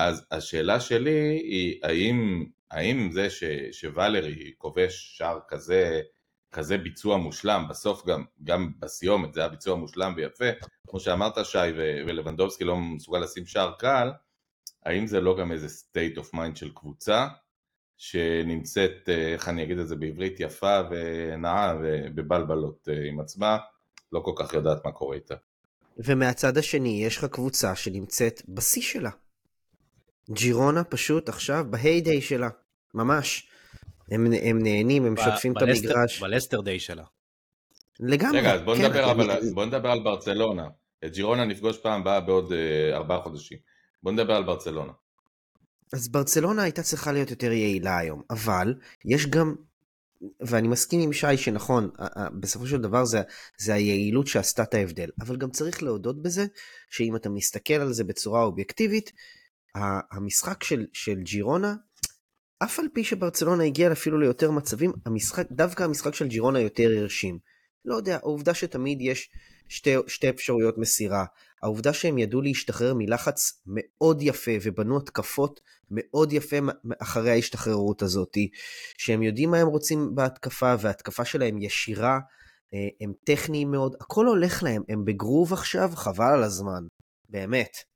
אז 0.06 0.26
השאלה 0.30 0.80
שלי 0.80 1.40
היא 1.42 1.80
האם, 1.82 2.44
האם 2.70 3.10
זה 3.12 3.30
ש, 3.30 3.44
שוואלרי 3.72 4.52
כובש 4.58 5.16
שער 5.16 5.38
כזה, 5.48 6.00
כזה 6.52 6.78
ביצוע 6.78 7.16
מושלם, 7.16 7.66
בסוף 7.70 8.06
גם, 8.06 8.24
גם 8.44 8.72
בסיומת 8.78 9.34
זה 9.34 9.40
היה 9.40 9.48
ביצוע 9.48 9.76
מושלם 9.76 10.12
ויפה, 10.16 10.44
כמו 10.88 11.00
שאמרת 11.00 11.34
שי 11.44 11.58
ולבנדובסקי 12.06 12.64
לא 12.64 12.76
מסוגל 12.76 13.18
לשים 13.18 13.46
שער 13.46 13.72
קל, 13.78 14.10
האם 14.84 15.06
זה 15.06 15.20
לא 15.20 15.36
גם 15.38 15.52
איזה 15.52 15.66
state 15.66 16.18
of 16.18 16.34
mind 16.34 16.54
של 16.56 16.70
קבוצה 16.74 17.28
שנמצאת, 17.96 19.08
אה, 19.08 19.32
איך 19.32 19.48
אני 19.48 19.62
אגיד 19.62 19.78
את 19.78 19.88
זה 19.88 19.96
בעברית, 19.96 20.40
יפה 20.40 20.80
ונאה 20.90 21.74
ובבלבלות 21.82 22.88
אה, 22.88 23.08
עם 23.08 23.20
עצמה, 23.20 23.58
לא 24.12 24.20
כל 24.20 24.32
כך 24.36 24.54
יודעת 24.54 24.84
מה 24.84 24.92
קורה 24.92 25.16
איתה. 25.16 25.34
ומהצד 25.96 26.58
השני 26.58 27.04
יש 27.04 27.16
לך 27.16 27.24
קבוצה 27.24 27.76
שנמצאת 27.76 28.42
בשיא 28.48 28.82
שלה. 28.82 29.10
ג'ירונה 30.30 30.84
פשוט 30.84 31.28
עכשיו 31.28 31.64
בהיי-דיי 31.70 32.20
שלה, 32.20 32.48
ממש. 32.94 33.48
הם, 34.10 34.26
הם 34.42 34.62
נהנים, 34.62 35.04
הם 35.04 35.16
שוטפים 35.16 35.52
את 35.56 35.62
המגרש. 35.62 36.22
בלסטר 36.22 36.60
דיי 36.60 36.80
שלה. 36.80 37.04
לגמרי. 38.00 38.38
רגע, 38.38 38.54
אז 38.54 38.60
בוא, 38.60 38.76
כן, 38.76 38.84
נדבר, 38.84 39.10
אבל, 39.10 39.40
בוא 39.54 39.64
נדבר 39.64 39.90
על 39.90 40.02
ברצלונה. 40.02 40.68
את 41.04 41.12
ג'ירונה 41.12 41.44
נפגוש 41.44 41.78
פעם 41.78 42.00
הבאה 42.00 42.20
בעוד 42.20 42.52
אה, 42.52 42.96
ארבעה 42.96 43.22
חודשים. 43.22 43.58
בוא 44.02 44.12
נדבר 44.12 44.34
על 44.34 44.44
ברצלונה. 44.44 44.92
אז 45.92 46.08
ברצלונה 46.08 46.62
הייתה 46.62 46.82
צריכה 46.82 47.12
להיות 47.12 47.30
יותר 47.30 47.52
יעילה 47.52 47.98
היום, 47.98 48.22
אבל 48.30 48.74
יש 49.04 49.26
גם, 49.26 49.54
ואני 50.40 50.68
מסכים 50.68 51.00
עם 51.00 51.12
שי 51.12 51.36
שנכון, 51.36 51.90
בסופו 52.40 52.66
של 52.66 52.80
דבר 52.80 53.04
זה, 53.04 53.22
זה 53.58 53.74
היעילות 53.74 54.26
שעשתה 54.26 54.62
את 54.62 54.74
ההבדל, 54.74 55.10
אבל 55.20 55.36
גם 55.36 55.50
צריך 55.50 55.82
להודות 55.82 56.22
בזה, 56.22 56.46
שאם 56.90 57.16
אתה 57.16 57.28
מסתכל 57.28 57.74
על 57.74 57.92
זה 57.92 58.04
בצורה 58.04 58.42
אובייקטיבית, 58.42 59.12
המשחק 60.10 60.64
של, 60.64 60.86
של 60.92 61.20
ג'ירונה, 61.20 61.74
אף 62.62 62.78
על 62.78 62.86
פי 62.94 63.04
שברצלונה 63.04 63.64
הגיעה 63.64 63.92
אפילו 63.92 64.18
ליותר 64.18 64.50
מצבים, 64.50 64.92
המשחק, 65.06 65.46
דווקא 65.52 65.82
המשחק 65.82 66.14
של 66.14 66.28
ג'ירונה 66.28 66.60
יותר 66.60 66.90
הרשים. 66.98 67.38
לא 67.84 67.96
יודע, 67.96 68.16
העובדה 68.16 68.54
שתמיד 68.54 68.98
יש 69.00 69.30
שתי, 69.68 69.94
שתי 70.06 70.30
אפשרויות 70.30 70.78
מסירה, 70.78 71.24
העובדה 71.62 71.92
שהם 71.92 72.18
ידעו 72.18 72.40
להשתחרר 72.40 72.94
מלחץ 72.94 73.62
מאוד 73.66 74.22
יפה 74.22 74.50
ובנו 74.62 74.98
התקפות 74.98 75.60
מאוד 75.90 76.32
יפה 76.32 76.56
אחרי 77.02 77.30
ההשתחררות 77.30 78.02
הזאת, 78.02 78.36
שהם 78.98 79.22
יודעים 79.22 79.50
מה 79.50 79.58
הם 79.58 79.66
רוצים 79.66 80.14
בהתקפה 80.14 80.74
וההתקפה 80.80 81.24
שלהם 81.24 81.62
ישירה, 81.62 82.18
אה, 82.74 82.88
הם 83.00 83.12
טכניים 83.24 83.70
מאוד, 83.70 83.96
הכל 84.00 84.26
הולך 84.26 84.62
להם, 84.62 84.82
הם 84.88 85.04
בגרוב 85.04 85.52
עכשיו, 85.52 85.90
חבל 85.94 86.32
על 86.34 86.42
הזמן, 86.42 86.82
באמת. 87.28 87.87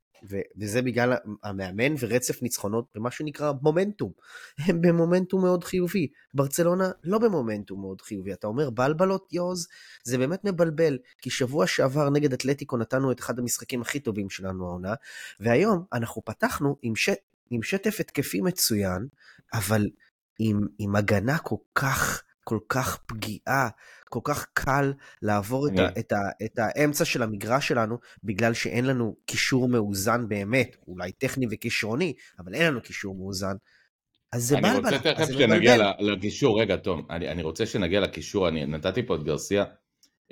וזה 0.57 0.81
בגלל 0.81 1.13
המאמן 1.43 1.95
ורצף 1.99 2.41
ניצחונות 2.41 2.85
במה 2.95 3.11
שנקרא 3.11 3.51
מומנטום. 3.61 4.11
הם 4.65 4.81
במומנטום 4.81 5.41
מאוד 5.41 5.63
חיובי. 5.63 6.07
ברצלונה 6.33 6.91
לא 7.03 7.17
במומנטום 7.17 7.81
מאוד 7.81 8.01
חיובי. 8.01 8.33
אתה 8.33 8.47
אומר 8.47 8.69
בלבלות 8.69 9.33
יוז, 9.33 9.67
זה 10.03 10.17
באמת 10.17 10.43
מבלבל, 10.43 10.97
כי 11.17 11.29
שבוע 11.29 11.67
שעבר 11.67 12.09
נגד 12.09 12.33
אתלטיקו 12.33 12.77
נתנו 12.77 13.11
את 13.11 13.19
אחד 13.19 13.39
המשחקים 13.39 13.81
הכי 13.81 13.99
טובים 13.99 14.29
שלנו 14.29 14.67
העונה, 14.67 14.93
והיום 15.39 15.83
אנחנו 15.93 16.21
פתחנו 16.25 16.75
עם, 16.81 16.95
ש... 16.95 17.09
עם 17.49 17.63
שטף 17.63 17.99
התקפי 17.99 18.41
מצוין, 18.41 19.07
אבל 19.53 19.89
עם, 20.39 20.67
עם 20.79 20.95
הגנה 20.95 21.37
כל 21.37 21.57
כך... 21.75 22.23
כל 22.43 22.59
כך 22.69 22.97
פגיעה, 23.05 23.69
כל 24.13 24.19
כך 24.23 24.47
קל 24.53 24.93
לעבור 25.21 25.67
את, 25.67 25.79
ה, 25.79 25.99
את, 25.99 26.11
ה, 26.11 26.17
את 26.45 26.59
האמצע 26.59 27.05
של 27.05 27.23
המגרש 27.23 27.67
שלנו, 27.67 27.97
בגלל 28.23 28.53
שאין 28.53 28.85
לנו 28.85 29.15
קישור 29.25 29.69
מאוזן 29.69 30.27
באמת, 30.27 30.75
אולי 30.87 31.11
טכני 31.11 31.45
וכישרוני, 31.51 32.13
אבל 32.39 32.53
אין 32.53 32.67
לנו 32.67 32.81
קישור 32.81 33.15
מאוזן. 33.15 33.55
אז 34.31 34.43
זה 34.43 34.55
בלבל. 34.55 34.67
אני 34.67 34.97
רוצה 34.97 35.13
תכף 35.13 35.31
שנגיע 35.31 35.91
לקישור, 35.99 36.61
רגע 36.61 36.75
תום, 36.75 37.05
אני, 37.09 37.29
אני 37.29 37.43
רוצה 37.43 37.65
שנגיע 37.65 37.99
לקישור, 37.99 38.47
אני 38.47 38.65
נתתי 38.65 39.05
פה 39.05 39.15
את 39.15 39.23
גרסיה, 39.23 39.63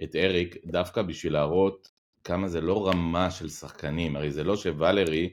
את 0.04 0.16
אריק, 0.16 0.56
דווקא 0.66 1.02
בשביל 1.02 1.34
להראות 1.34 1.88
כמה 2.24 2.48
זה 2.48 2.62
לא 2.62 2.88
רמה 2.88 3.32
של 3.32 3.50
שחקנים, 3.50 4.16
הרי 4.16 4.32
זה 4.32 4.44
לא 4.44 4.58
שוואלרי, 4.58 5.30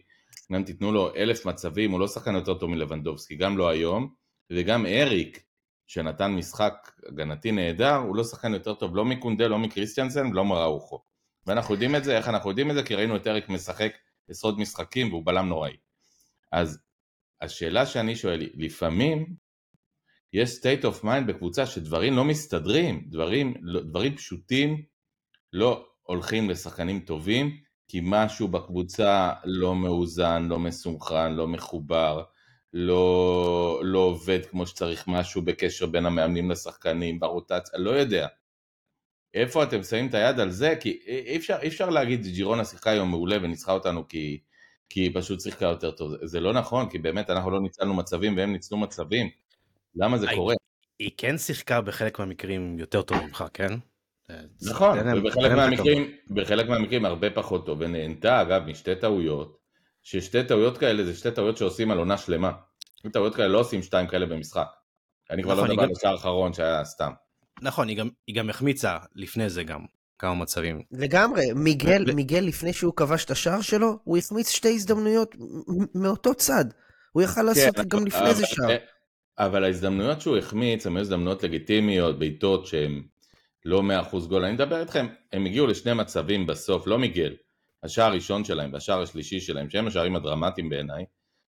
גם 0.52 0.64
תיתנו 0.64 0.92
לו 0.92 1.14
אלף 1.16 1.46
מצבים, 1.46 1.90
הוא 1.90 2.00
לא 2.00 2.08
שחקן 2.08 2.34
יותר 2.34 2.54
טוב 2.54 2.70
מלבנדובסקי, 2.70 3.36
גם 3.36 3.58
לא 3.58 3.68
היום, 3.68 4.08
וגם 4.52 4.86
אריק, 4.86 5.42
שנתן 5.88 6.30
משחק 6.30 6.74
הגנתי 7.08 7.52
נהדר, 7.52 7.94
הוא 7.94 8.16
לא 8.16 8.24
שחקן 8.24 8.54
יותר 8.54 8.74
טוב 8.74 8.96
לא 8.96 9.04
מקונדה, 9.04 9.48
לא 9.48 9.58
מקריסטיאנסן 9.58 10.26
ולא 10.26 10.44
מראוכו. 10.44 11.02
ואנחנו 11.46 11.74
יודעים 11.74 11.96
את 11.96 12.04
זה, 12.04 12.16
איך 12.16 12.28
אנחנו 12.28 12.50
יודעים 12.50 12.70
את 12.70 12.74
זה? 12.74 12.82
כי 12.82 12.94
ראינו 12.94 13.16
את 13.16 13.26
אריק 13.26 13.48
משחק 13.48 13.92
עשרות 14.28 14.58
משחקים 14.58 15.08
והוא 15.08 15.26
בלם 15.26 15.48
נוראי. 15.48 15.76
אז 16.52 16.78
השאלה 17.40 17.86
שאני 17.86 18.16
שואל, 18.16 18.48
לפעמים 18.54 19.34
יש 20.32 20.50
state 20.50 20.84
of 20.84 21.04
mind 21.04 21.24
בקבוצה 21.26 21.66
שדברים 21.66 22.16
לא 22.16 22.24
מסתדרים, 22.24 23.04
דברים, 23.08 23.54
לא, 23.60 23.80
דברים 23.82 24.16
פשוטים 24.16 24.82
לא 25.52 25.86
הולכים 26.02 26.50
לשחקנים 26.50 27.00
טובים, 27.00 27.56
כי 27.88 28.00
משהו 28.02 28.48
בקבוצה 28.48 29.32
לא 29.44 29.74
מאוזן, 29.74 30.48
לא 30.48 30.58
מסונכרן, 30.58 31.34
לא 31.34 31.48
מחובר, 31.48 32.22
לא, 32.72 33.80
לא 33.84 33.98
עובד 33.98 34.46
כמו 34.46 34.66
שצריך 34.66 35.08
משהו 35.08 35.42
בקשר 35.42 35.86
בין 35.86 36.06
המאמנים 36.06 36.50
לשחקנים, 36.50 37.20
ברוטציה, 37.20 37.78
לא 37.78 37.90
יודע. 37.90 38.26
איפה 39.34 39.62
אתם 39.62 39.82
שמים 39.82 40.06
את 40.06 40.14
היד 40.14 40.40
על 40.40 40.50
זה? 40.50 40.74
כי 40.80 41.00
אי 41.06 41.36
אפשר, 41.36 41.56
אי 41.62 41.68
אפשר 41.68 41.90
להגיד 41.90 42.22
ג'ירונה 42.22 42.64
שיחקה 42.64 42.90
היום 42.90 43.10
מעולה 43.10 43.36
וניצחה 43.42 43.72
אותנו 43.72 44.08
כי, 44.08 44.40
כי 44.88 45.00
היא 45.00 45.10
פשוט 45.14 45.40
שיחקה 45.40 45.66
יותר 45.66 45.90
טוב. 45.90 46.12
זה 46.22 46.40
לא 46.40 46.52
נכון, 46.52 46.90
כי 46.90 46.98
באמת 46.98 47.30
אנחנו 47.30 47.50
לא 47.50 47.60
ניצלנו 47.60 47.94
מצבים 47.94 48.36
והם 48.36 48.52
ניצלו 48.52 48.78
מצבים. 48.78 49.30
למה 49.96 50.18
זה 50.18 50.26
קורה? 50.34 50.54
היא 50.98 51.10
כן 51.16 51.38
שיחקה 51.38 51.80
בחלק 51.80 52.18
מהמקרים 52.18 52.78
יותר 52.78 53.02
טוב 53.02 53.18
ממך, 53.22 53.44
כן? 53.54 53.72
נכון, 54.62 54.98
ובחלק 55.16 55.52
מהמקרים, 55.52 56.12
בחלק 56.30 56.68
מהמקרים 56.68 57.04
הרבה 57.04 57.30
פחות 57.30 57.66
טוב, 57.66 57.80
ונהנתה 57.80 58.42
אגב 58.42 58.62
משתי 58.66 58.94
טעויות, 58.94 59.58
ששתי 60.02 60.44
טעויות 60.44 60.78
כאלה 60.78 61.04
זה 61.04 61.14
שתי 61.14 61.30
טעויות 61.30 61.56
שעושים 61.56 61.90
על 61.90 61.98
עונה 61.98 62.18
שלמה. 62.18 62.52
אם 63.06 63.10
טעויות 63.10 63.34
כאלה 63.34 63.48
לא 63.48 63.60
עושים 63.60 63.82
שתיים 63.82 64.06
כאלה 64.06 64.26
במשחק. 64.26 64.66
אני 65.30 65.42
כבר 65.42 65.54
לא 65.54 65.62
נכון, 65.62 65.70
מדבר 65.70 65.82
על 65.82 65.90
השער 65.96 66.12
האחרון 66.12 66.52
שהיה 66.52 66.84
סתם. 66.84 67.12
נכון, 67.62 67.88
היא 67.88 68.34
גם, 68.34 68.50
החמיצה 68.50 68.96
לפני 69.14 69.50
זה 69.50 69.62
גם 69.62 69.84
כמה 70.18 70.34
מצבים. 70.34 70.82
לגמרי, 70.92 71.52
מיגל. 71.54 72.14
מיגל 72.14 72.38
לפני 72.38 72.72
שהוא 72.72 72.92
כבש 72.96 73.24
את 73.24 73.30
השער 73.30 73.60
שלו, 73.60 73.98
הוא 74.04 74.18
החמיץ 74.18 74.50
שתי 74.50 74.74
הזדמנויות 74.74 75.34
מאותו 75.94 76.34
צד. 76.34 76.64
הוא 77.12 77.22
יכל 77.22 77.42
לעשות 77.42 77.76
כן, 77.76 77.82
גם 77.88 78.06
לפני 78.06 78.34
זה 78.34 78.46
שער. 78.46 78.76
אבל 79.38 79.64
ההזדמנויות 79.64 80.20
שהוא 80.20 80.36
החמיץ 80.36 80.86
הן 80.86 80.96
הזדמנויות 80.96 81.42
לגיטימיות, 81.42 82.18
בעיטות 82.18 82.66
שהן 82.66 83.02
לא 83.64 83.82
100% 84.12 84.16
גול. 84.28 84.44
אני 84.44 84.52
מדבר 84.52 84.80
איתכם, 84.80 85.06
הם 85.32 85.46
הגיעו 85.46 85.66
לשני 85.66 85.94
מצבים 85.94 86.46
בסוף, 86.46 86.86
לא 86.86 86.98
מיגל, 86.98 87.34
השער 87.82 88.06
הראשון 88.06 88.44
שלהם 88.44 88.72
והשער 88.72 89.02
השלישי 89.02 89.40
שלהם, 89.40 89.70
שהם 89.70 89.86
השערים 89.86 90.16
הדרמטיים 90.16 90.68
בעיניי, 90.68 91.04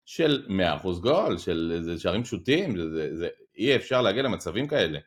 של 0.04 0.46
100% 0.82 1.00
גול, 1.00 1.38
של 1.38 1.78
זה 1.82 1.98
שערים 1.98 2.22
פשוטים, 2.22 2.76
זה, 2.76 2.90
זה, 2.90 3.16
זה, 3.16 3.28
אי 3.56 3.76
אפשר 3.76 4.02
להגיע 4.02 4.22
למצבים 4.22 4.68
כאלה. 4.68 4.98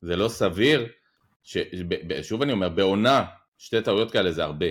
זה 0.00 0.16
לא 0.16 0.28
סביר, 0.28 0.86
ש, 1.42 1.56
ב, 1.88 2.22
שוב 2.22 2.42
אני 2.42 2.52
אומר, 2.52 2.68
בעונה 2.68 3.24
שתי 3.58 3.82
טעויות 3.82 4.10
כאלה 4.10 4.32
זה 4.32 4.44
הרבה. 4.44 4.66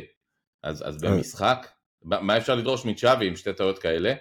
אז, 0.64 0.88
אז 0.88 1.04
אה. 1.04 1.10
במשחק, 1.10 1.68
מה 2.04 2.38
אפשר 2.38 2.56
לדרוש 2.56 2.86
מצ'אבי 2.86 3.28
עם 3.28 3.36
שתי 3.36 3.54
טעויות 3.54 3.80
כאלה? 3.80 4.14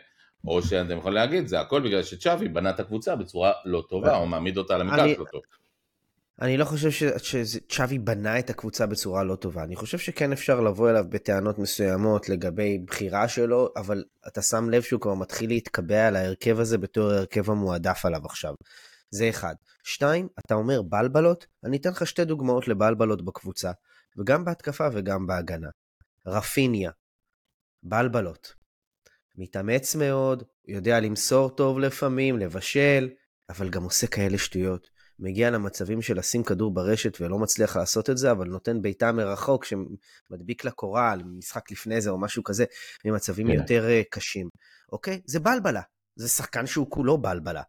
או 0.46 0.62
שאתם 0.62 0.98
יכולים 0.98 1.14
להגיד, 1.14 1.46
זה 1.46 1.60
הכל 1.60 1.80
בגלל 1.80 2.02
שצ'אבי 2.02 2.48
בנה 2.48 2.70
את 2.70 2.80
הקבוצה 2.80 3.16
בצורה 3.16 3.52
לא 3.64 3.84
טובה, 3.88 4.16
או 4.16 4.26
מעמיד 4.26 4.58
אותה 4.58 4.74
על 4.74 4.80
המגרש 4.80 5.18
לא 5.18 5.24
טוב. 5.32 5.40
אני 6.40 6.56
לא 6.56 6.64
חושב 6.64 6.90
שצ'אבי 7.18 7.98
בנה 7.98 8.38
את 8.38 8.50
הקבוצה 8.50 8.86
בצורה 8.86 9.24
לא 9.24 9.36
טובה. 9.36 9.64
אני 9.64 9.76
חושב 9.76 9.98
שכן 9.98 10.32
אפשר 10.32 10.60
לבוא 10.60 10.90
אליו 10.90 11.04
בטענות 11.08 11.58
מסוימות 11.58 12.28
לגבי 12.28 12.78
בחירה 12.86 13.28
שלו, 13.28 13.68
אבל 13.76 14.04
אתה 14.28 14.42
שם 14.42 14.70
לב 14.70 14.82
שהוא 14.82 15.00
כבר 15.00 15.14
מתחיל 15.14 15.50
להתקבע 15.50 16.06
על 16.06 16.16
ההרכב 16.16 16.60
הזה 16.60 16.78
בתור 16.78 17.10
ההרכב 17.10 17.50
המועדף 17.50 18.04
עליו 18.04 18.26
עכשיו. 18.26 18.54
זה 19.10 19.28
אחד. 19.28 19.54
שתיים, 19.84 20.28
אתה 20.38 20.54
אומר 20.54 20.82
בלבלות, 20.82 21.46
אני 21.64 21.76
אתן 21.76 21.90
לך 21.90 22.06
שתי 22.06 22.24
דוגמאות 22.24 22.68
לבלבלות 22.68 23.24
בקבוצה, 23.24 23.70
וגם 24.18 24.44
בהתקפה 24.44 24.88
וגם 24.92 25.26
בהגנה. 25.26 25.68
רפיניה, 26.26 26.90
בלבלות. 27.82 28.54
מתאמץ 29.36 29.94
מאוד, 29.94 30.42
יודע 30.68 31.00
למסור 31.00 31.50
טוב 31.50 31.78
לפעמים, 31.78 32.38
לבשל, 32.38 33.08
אבל 33.48 33.68
גם 33.68 33.82
עושה 33.82 34.06
כאלה 34.06 34.38
שטויות. 34.38 34.99
מגיע 35.20 35.50
למצבים 35.50 36.02
של 36.02 36.18
לשים 36.18 36.42
כדור 36.42 36.74
ברשת 36.74 37.20
ולא 37.20 37.38
מצליח 37.38 37.76
לעשות 37.76 38.10
את 38.10 38.18
זה, 38.18 38.30
אבל 38.30 38.48
נותן 38.48 38.82
בעיטה 38.82 39.12
מרחוק 39.12 39.64
שמדביק 39.64 40.64
לקורה, 40.64 41.14
משחק 41.24 41.70
לפני 41.70 42.00
זה 42.00 42.10
או 42.10 42.20
משהו 42.20 42.44
כזה, 42.44 42.64
ממצבים 43.04 43.46
כן. 43.46 43.52
יותר 43.52 43.88
אה, 43.88 44.02
קשים. 44.10 44.48
אוקיי? 44.92 45.20
זה 45.26 45.40
בלבלה. 45.40 45.82
זה 46.16 46.28
שחקן 46.28 46.66
שהוא 46.66 46.90
כולו 46.90 47.18
בלבלה. 47.18 47.62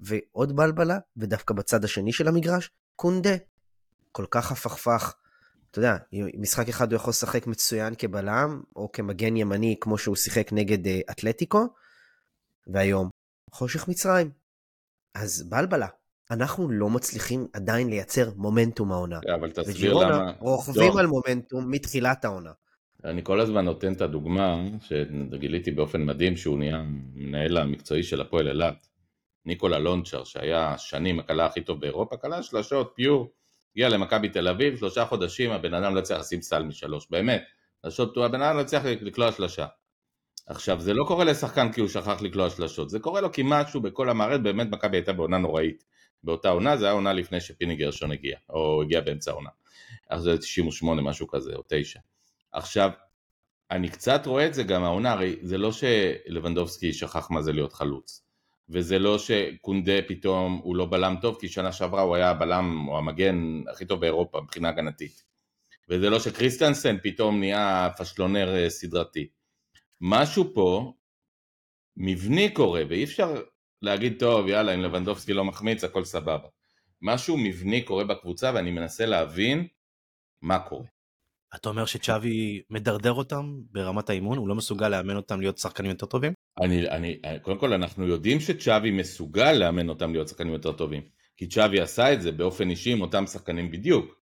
ועוד 0.00 0.56
בלבלה, 0.56 0.98
ודווקא 1.16 1.54
בצד 1.54 1.84
השני 1.84 2.12
של 2.12 2.28
המגרש, 2.28 2.70
קונדה. 2.96 3.36
כל 4.12 4.26
כך 4.30 4.52
הפכפך. 4.52 5.14
אתה 5.70 5.78
יודע, 5.78 5.96
משחק 6.38 6.68
אחד 6.68 6.92
הוא 6.92 6.96
יכול 6.96 7.10
לשחק 7.10 7.46
מצוין 7.46 7.94
כבלם, 7.98 8.62
או 8.76 8.92
כמגן 8.92 9.36
ימני, 9.36 9.76
כמו 9.80 9.98
שהוא 9.98 10.16
שיחק 10.16 10.52
נגד 10.52 10.86
אה, 10.86 11.00
אתלטיקו, 11.10 11.66
והיום, 12.66 13.08
חושך 13.50 13.88
מצרים. 13.88 14.30
אז 15.14 15.42
בלבלה. 15.42 15.88
אנחנו 16.30 16.68
לא 16.68 16.90
מצליחים 16.90 17.46
עדיין 17.52 17.88
לייצר 17.88 18.30
מומנטום 18.36 18.92
העונה. 18.92 19.18
אבל 19.34 19.50
תסביר 19.50 19.94
למה... 19.94 20.32
רוכבים 20.40 20.92
לא. 20.94 21.00
על 21.00 21.06
מומנטום 21.06 21.70
מתחילת 21.70 22.24
העונה. 22.24 22.50
אני 23.04 23.24
כל 23.24 23.40
הזמן 23.40 23.64
נותן 23.64 23.92
את 23.92 24.00
הדוגמה 24.00 24.56
שגיליתי 24.80 25.70
באופן 25.70 26.04
מדהים 26.04 26.36
שהוא 26.36 26.58
נהיה 26.58 26.82
מנהל 27.14 27.56
המקצועי 27.56 28.02
של 28.02 28.20
הפועל 28.20 28.48
אילת. 28.48 28.86
ניקולה 29.46 29.78
לונצ'ר 29.78 30.24
שהיה 30.24 30.78
שנים 30.78 31.18
הקלה 31.18 31.46
הכי 31.46 31.60
טוב 31.60 31.80
באירופה, 31.80 32.16
קלה 32.16 32.42
שלשות 32.42 32.92
פיור, 32.94 33.32
הגיע 33.76 33.88
למכבי 33.88 34.28
תל 34.28 34.48
אביב, 34.48 34.76
שלושה 34.76 35.04
חודשים 35.04 35.50
הבן 35.50 35.74
אדם 35.74 35.94
לא 35.94 36.00
צריך 36.00 36.20
לשים 36.20 36.42
סל 36.42 36.62
משלוש, 36.62 37.06
באמת, 37.10 37.42
שלשות, 37.82 38.16
הבן 38.16 38.42
אדם 38.42 38.56
לא 38.56 38.62
צריך 38.62 38.84
לקלוע 38.84 39.32
שלושה. 39.32 39.66
עכשיו 40.46 40.80
זה 40.80 40.94
לא 40.94 41.04
קורה 41.04 41.24
לשחקן 41.24 41.72
כי 41.72 41.80
הוא 41.80 41.88
שכח 41.88 42.22
לקלוע 42.22 42.50
שלשות, 42.50 42.90
זה 42.90 42.98
קורה 42.98 43.20
לו 43.20 43.32
כי 43.32 43.42
משהו 43.44 43.80
בכל 43.80 44.08
המערכת, 44.08 44.40
באמת 44.40 44.70
מכבי 44.70 44.96
הייתה 44.96 45.12
בעונה 45.12 45.38
נוראית. 45.38 45.84
באותה 46.24 46.48
עונה, 46.48 46.76
זה 46.76 46.84
היה 46.84 46.94
עונה 46.94 47.12
לפני 47.12 47.40
שפיני 47.40 47.76
גרשון 47.76 48.12
הגיע, 48.12 48.38
או 48.48 48.82
הגיע 48.82 49.00
באמצע 49.00 49.30
העונה. 49.30 49.50
אז 50.10 50.22
זה 50.22 50.38
98 50.38 51.02
משהו 51.02 51.28
כזה, 51.28 51.54
או 51.54 51.62
9. 51.68 52.00
עכשיו, 52.52 52.90
אני 53.70 53.88
קצת 53.88 54.26
רואה 54.26 54.46
את 54.46 54.54
זה 54.54 54.62
גם 54.62 54.84
העונה, 54.84 55.12
הרי 55.12 55.36
זה 55.42 55.58
לא 55.58 55.70
שלבנדובסקי 55.72 56.92
שכח 56.92 57.30
מה 57.30 57.42
זה 57.42 57.52
להיות 57.52 57.72
חלוץ. 57.72 58.24
וזה 58.68 58.98
לא 58.98 59.18
שקונדה 59.18 60.02
פתאום 60.08 60.60
הוא 60.64 60.76
לא 60.76 60.86
בלם 60.86 61.16
טוב, 61.22 61.36
כי 61.40 61.48
שנה 61.48 61.72
שעברה 61.72 62.02
הוא 62.02 62.16
היה 62.16 62.30
הבלם 62.30 62.88
או 62.88 62.98
המגן 62.98 63.62
הכי 63.72 63.84
טוב 63.84 64.00
באירופה 64.00 64.40
מבחינה 64.40 64.68
הגנתית. 64.68 65.24
וזה 65.88 66.10
לא 66.10 66.18
שקריסטנסן 66.18 66.96
פתאום 67.02 67.40
נהיה 67.40 67.88
פשלונר 67.98 68.56
אה, 68.56 68.70
סדרתי. 68.70 69.28
משהו 70.00 70.54
פה 70.54 70.92
מבני 71.96 72.50
קורה, 72.54 72.82
ואי 72.88 73.04
אפשר 73.04 73.42
להגיד 73.84 74.16
טוב 74.18 74.48
יאללה 74.48 74.74
אם 74.74 74.80
לבנדובסקי 74.80 75.32
לא 75.32 75.44
מחמיץ 75.44 75.84
הכל 75.84 76.04
סבבה. 76.04 76.48
משהו 77.02 77.36
מבני 77.36 77.82
קורה 77.82 78.04
בקבוצה 78.04 78.52
ואני 78.54 78.70
מנסה 78.70 79.06
להבין 79.06 79.66
מה 80.42 80.58
קורה. 80.58 80.86
אתה 81.54 81.68
אומר 81.68 81.84
שצ'אבי 81.84 82.62
מדרדר 82.70 83.12
אותם 83.12 83.60
ברמת 83.70 84.10
האימון? 84.10 84.38
הוא 84.38 84.48
לא 84.48 84.54
מסוגל 84.54 84.88
לאמן 84.88 85.16
אותם 85.16 85.40
להיות 85.40 85.58
שחקנים 85.58 85.90
יותר 85.90 86.06
טובים? 86.06 86.32
אני, 86.60 86.88
אני, 86.88 87.18
קודם 87.42 87.58
כל 87.58 87.72
אנחנו 87.72 88.06
יודעים 88.06 88.40
שצ'אבי 88.40 88.90
מסוגל 88.90 89.52
לאמן 89.52 89.88
אותם 89.88 90.12
להיות 90.12 90.28
שחקנים 90.28 90.52
יותר 90.52 90.72
טובים. 90.72 91.02
כי 91.36 91.46
צ'אבי 91.48 91.80
עשה 91.80 92.12
את 92.12 92.22
זה 92.22 92.32
באופן 92.32 92.70
אישי 92.70 92.92
עם 92.92 93.00
אותם 93.00 93.26
שחקנים 93.26 93.70
בדיוק. 93.70 94.20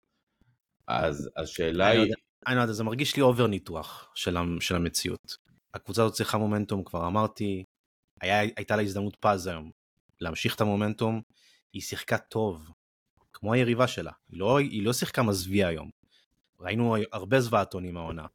אז 0.86 1.30
השאלה 1.36 1.86
היא... 1.86 2.00
יודע, 2.00 2.14
אני 2.46 2.56
לא 2.56 2.60
יודע, 2.60 2.72
זה 2.72 2.84
מרגיש 2.84 3.16
לי 3.16 3.22
over 3.22 3.46
ניתוח 3.46 4.12
של, 4.14 4.36
של 4.60 4.76
המציאות. 4.76 5.36
הקבוצה 5.74 6.02
הזאת 6.02 6.14
צריכה 6.14 6.38
מומנטום, 6.38 6.84
כבר 6.84 7.06
אמרתי, 7.06 7.64
היה, 8.20 8.40
הייתה 8.56 8.76
לה 8.76 8.83
הזדמנות 8.83 9.16
פז 9.20 9.46
היום 9.46 9.70
להמשיך 10.20 10.54
את 10.54 10.61
המומנטום, 10.61 11.20
היא 11.72 11.83
שיחקה 11.83 12.18
טוב, 12.18 12.70
כמו 13.33 13.52
היריבה 13.52 13.87
שלה, 13.87 14.12
היא 14.28 14.40
לא, 14.40 14.59
היא 14.59 14.83
לא 14.83 14.92
שיחקה 14.92 15.22
מזוויע 15.22 15.68
היום. 15.68 15.90
ראינו 16.61 16.96
הרבה 17.12 17.40
זוועתונים 17.40 17.96
העונה, 17.96 18.26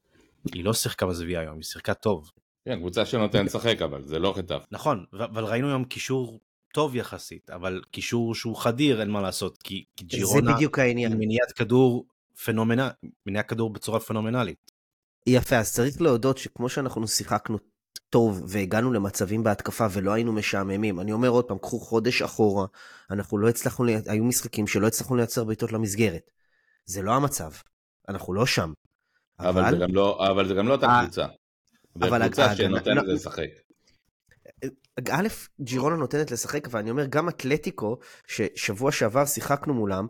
היא 0.54 0.64
לא 0.64 0.74
שיחקה 0.74 1.06
מזוויע 1.06 1.40
היום, 1.40 1.56
היא 1.56 1.64
שיחקה 1.64 1.94
טוב. 1.94 2.32
כן, 2.66 2.80
קבוצה 2.80 3.06
שנותנת 3.06 3.46
לשחק 3.46 3.82
אבל, 3.82 4.04
זה 4.04 4.20
לא 4.20 4.34
חטף. 4.38 4.66
נכון, 4.72 5.06
אבל 5.14 5.44
ראינו 5.44 5.68
היום 5.68 5.86
קישור 5.86 6.40
טוב 6.74 6.96
יחסית, 6.96 7.50
אבל 7.50 7.82
קישור 7.92 8.36
שהוא 8.36 8.56
חדיר, 8.56 9.02
אין 9.02 9.10
מה 9.10 9.22
לעשות, 9.22 9.58
כי, 9.58 9.84
כי 9.96 10.06
ג'ירונה... 10.06 10.52
זה 10.52 10.56
בדיוק 10.56 10.80
העניין. 10.80 11.14
מניעת 11.18 11.52
כדור 11.52 12.06
פנומנל, 12.46 12.90
מניעת 13.26 13.50
כדור 13.50 13.70
בצורה 13.70 14.00
פנומנלית. 14.00 14.72
יפה, 15.28 15.58
אז 15.58 15.74
צריך 15.74 16.02
להודות 16.02 16.38
שכמו 16.38 16.70
שאנחנו 16.70 17.08
שיחקנו 17.08 17.58
טוב 18.10 18.44
והגענו 18.48 18.94
למצבים 18.94 19.44
בהתקפה 19.44 19.88
ולא 19.92 20.14
היינו 20.14 20.34
משעממים. 20.34 21.00
אני 21.00 21.12
אומר 21.12 21.30
עוד 21.30 21.46
פעם, 21.46 21.58
קחו 21.58 21.80
חודש 21.80 22.22
אחורה, 22.22 22.66
אנחנו 23.12 23.38
לא 23.38 23.50
הצלחנו, 23.50 23.86
היו 24.08 24.24
משחקים 24.24 24.68
שלא 24.68 24.88
הצלחנו 24.88 25.16
לייצר 25.16 25.44
בעיטות 25.44 25.72
למסגרת. 25.72 26.32
זה 26.86 27.02
לא 27.02 27.12
המצב, 27.12 27.52
אנחנו 28.10 28.34
לא 28.34 28.46
שם. 28.46 28.74
אבל, 29.40 29.62
אבל... 29.62 29.72
זה 29.72 29.78
גם 29.78 29.96
לא, 29.96 30.28
אבל 30.32 30.48
זה 30.48 30.54
גם 30.54 30.68
לא 30.68 30.74
אותה 30.74 30.88
קבוצה. 31.02 31.26
זה 31.96 32.08
קבוצה 32.20 32.56
שנותנת 32.56 33.04
לשחק. 33.08 33.50
א', 35.12 35.28
ג'ירונה 35.62 35.96
נותנת 35.96 36.32
לשחק, 36.32 36.68
ואני 36.72 36.90
אומר, 36.90 37.06
גם 37.06 37.30
אתלטיקו, 37.30 37.98
ששבוע 38.28 38.92
שעבר 38.92 39.26
שיחקנו 39.26 39.74
מולם, 39.74 40.08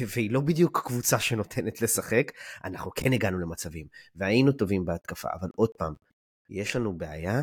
והיא 0.00 0.30
לא 0.30 0.40
בדיוק 0.40 0.82
קבוצה 0.84 1.18
שנותנת 1.18 1.82
לשחק, 1.82 2.32
אנחנו 2.64 2.90
כן 2.94 3.12
הגענו 3.12 3.38
למצבים, 3.38 3.86
והיינו 4.16 4.52
טובים 4.52 4.84
בהתקפה, 4.84 5.28
אבל 5.40 5.48
עוד 5.56 5.70
פעם, 5.78 5.94
יש 6.50 6.76
לנו 6.76 6.98
בעיה 6.98 7.42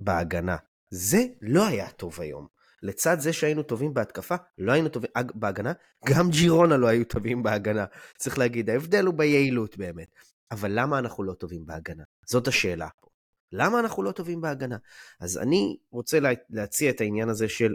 בהגנה. 0.00 0.56
זה 0.90 1.24
לא 1.40 1.66
היה 1.66 1.90
טוב 1.90 2.20
היום. 2.20 2.46
לצד 2.82 3.16
זה 3.20 3.32
שהיינו 3.32 3.62
טובים 3.62 3.94
בהתקפה, 3.94 4.34
לא 4.58 4.72
היינו 4.72 4.88
טובים 4.88 5.10
בהגנה, 5.34 5.72
גם 6.08 6.30
ג'ירונה 6.30 6.76
לא 6.76 6.86
היו 6.86 7.04
טובים 7.04 7.42
בהגנה. 7.42 7.84
צריך 8.18 8.38
להגיד, 8.38 8.70
ההבדל 8.70 9.06
הוא 9.06 9.14
ביעילות 9.14 9.76
באמת. 9.76 10.08
אבל 10.50 10.70
למה 10.74 10.98
אנחנו 10.98 11.24
לא 11.24 11.32
טובים 11.32 11.66
בהגנה? 11.66 12.02
זאת 12.26 12.48
השאלה 12.48 12.88
פה. 13.00 13.08
למה 13.52 13.80
אנחנו 13.80 14.02
לא 14.02 14.12
טובים 14.12 14.40
בהגנה? 14.40 14.76
אז 15.20 15.38
אני 15.38 15.76
רוצה 15.90 16.20
לה, 16.20 16.30
להציע 16.50 16.90
את 16.90 17.00
העניין 17.00 17.28
הזה 17.28 17.48
של 17.48 17.74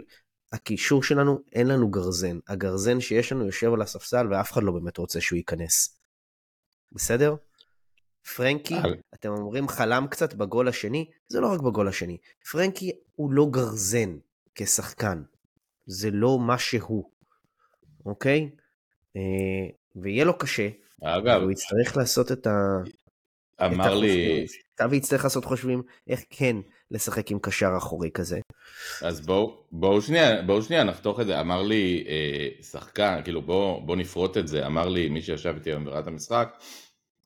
הקישור 0.52 1.02
שלנו, 1.02 1.38
אין 1.52 1.66
לנו 1.66 1.90
גרזן. 1.90 2.38
הגרזן 2.48 3.00
שיש 3.00 3.32
לנו 3.32 3.46
יושב 3.46 3.72
על 3.72 3.82
הספסל 3.82 4.26
ואף 4.30 4.52
אחד 4.52 4.62
לא 4.62 4.72
באמת 4.72 4.96
רוצה 4.96 5.20
שהוא 5.20 5.36
ייכנס. 5.36 6.00
בסדר? 6.92 7.34
פרנקי, 8.36 8.74
אתם 9.14 9.28
אומרים 9.28 9.68
חלם 9.68 10.06
קצת 10.10 10.34
בגול 10.34 10.68
השני, 10.68 11.10
זה 11.28 11.40
לא 11.40 11.52
רק 11.52 11.60
בגול 11.60 11.88
השני. 11.88 12.16
פרנקי 12.50 12.92
הוא 13.16 13.32
לא 13.32 13.46
גרזן 13.50 14.16
כשחקן. 14.54 15.22
זה 15.86 16.10
לא 16.10 16.38
מה 16.38 16.58
שהוא, 16.58 17.10
אוקיי? 18.06 18.50
אה, 19.16 19.22
ויהיה 19.96 20.24
לו 20.24 20.38
קשה. 20.38 20.68
אגב, 21.02 21.42
הוא 21.42 21.50
יצטרך 21.50 21.96
לעשות 21.96 22.32
את 22.32 22.46
ה... 22.46 22.50
אמר 23.66 23.94
לי... 23.94 24.46
אבי 24.84 24.96
יצטרך 24.96 25.24
לעשות 25.24 25.44
חושבים 25.44 25.82
איך 26.08 26.20
כן 26.30 26.56
לשחק 26.90 27.30
עם 27.30 27.38
קשר 27.38 27.70
אחורי 27.76 28.10
כזה. 28.10 28.40
אז 29.02 29.20
בואו 29.20 29.64
בוא 29.72 30.00
שנייה, 30.00 30.42
בואו 30.42 30.62
שנייה 30.62 30.84
נחתוך 30.84 31.20
את 31.20 31.26
זה. 31.26 31.40
אמר 31.40 31.62
לי 31.62 32.04
אה, 32.08 32.62
שחקן, 32.62 33.20
כאילו 33.24 33.42
בואו 33.42 33.86
בוא 33.86 33.96
נפרוט 33.96 34.36
את 34.36 34.48
זה, 34.48 34.66
אמר 34.66 34.88
לי 34.88 35.08
מי 35.08 35.22
שישב 35.22 35.54
איתי 35.56 35.70
היום 35.70 35.84
ברירת 35.84 36.06
המשחק, 36.06 36.56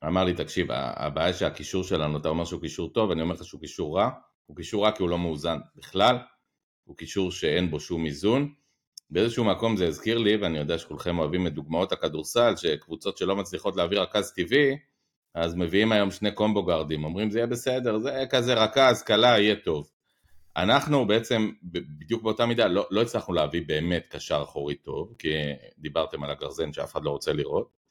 אמר 0.07 0.25
לי 0.25 0.35
תקשיב, 0.35 0.67
הבעיה 0.71 1.33
שהקישור 1.33 1.85
שלנו, 1.85 2.19
אתה 2.19 2.29
אומר 2.29 2.45
שהוא 2.45 2.61
קישור 2.61 2.89
טוב, 2.89 3.11
אני 3.11 3.23
אומר 3.23 3.35
לך 3.35 3.45
שהוא 3.45 3.61
קישור 3.61 3.99
רע, 3.99 4.11
הוא 4.47 4.57
קישור 4.57 4.85
רע 4.85 4.93
כי 4.93 5.03
הוא 5.03 5.11
לא 5.11 5.19
מאוזן 5.19 5.59
בכלל, 5.77 6.17
הוא 6.85 6.97
קישור 6.97 7.31
שאין 7.31 7.71
בו 7.71 7.81
שום 7.81 8.07
איזון. 8.07 8.53
באיזשהו 9.11 9.45
מקום 9.45 9.77
זה 9.77 9.89
הזכיר 9.89 10.19
לי, 10.19 10.37
ואני 10.37 10.59
יודע 10.59 10.79
שכולכם 10.79 11.19
אוהבים 11.19 11.47
את 11.47 11.55
דוגמאות 11.55 11.93
הכדורסל, 11.93 12.57
שקבוצות 12.57 13.19
שלא 13.19 13.37
מצליחות 13.37 13.77
להביא 13.77 13.99
רכז 13.99 14.33
טבעי, 14.33 14.77
אז 15.35 15.55
מביאים 15.55 15.93
היום 15.93 16.11
שני 16.11 16.31
קומבו 16.31 16.65
גארדים, 16.65 17.05
אומרים 17.05 17.31
זה 17.31 17.39
יהיה 17.39 17.47
בסדר, 17.47 17.99
זה 17.99 18.25
כזה 18.31 18.55
רכז, 18.55 19.03
קלה, 19.03 19.41
יהיה 19.41 19.57
טוב. 19.57 19.91
אנחנו 20.57 21.07
בעצם 21.07 21.51
בדיוק 21.63 22.23
באותה 22.23 22.47
מידה 22.47 22.67
לא, 22.67 22.87
לא 22.91 23.03
הצלחנו 23.03 23.35
להביא 23.35 23.63
באמת 23.67 24.07
קשר 24.11 24.43
אחורי 24.43 24.75
טוב, 24.75 25.15
כי 25.19 25.29
דיברתם 25.79 26.25
על 26.25 26.31
הגרזן 26.31 26.73
שאף 26.73 26.93
אחד 26.93 27.05
לא 27.05 27.11
רוצה 27.11 27.33
לראות. 27.33 27.84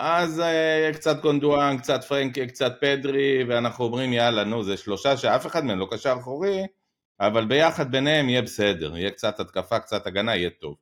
אז 0.00 0.38
uh, 0.40 0.94
קצת 0.94 1.20
גונדואן, 1.20 1.78
קצת 1.78 2.04
פרנקי, 2.04 2.46
קצת 2.46 2.72
פדרי, 2.80 3.44
ואנחנו 3.48 3.84
אומרים 3.84 4.12
יאללה 4.12 4.44
נו 4.44 4.64
זה 4.64 4.76
שלושה 4.76 5.16
שאף 5.16 5.46
אחד 5.46 5.64
מהם 5.64 5.78
לא 5.78 5.88
קשר 5.90 6.16
אחורי, 6.20 6.66
אבל 7.20 7.44
ביחד 7.44 7.90
ביניהם 7.90 8.28
יהיה 8.28 8.42
בסדר, 8.42 8.96
יהיה 8.96 9.10
קצת 9.10 9.40
התקפה, 9.40 9.78
קצת 9.78 10.06
הגנה, 10.06 10.36
יהיה 10.36 10.50
טוב. 10.50 10.76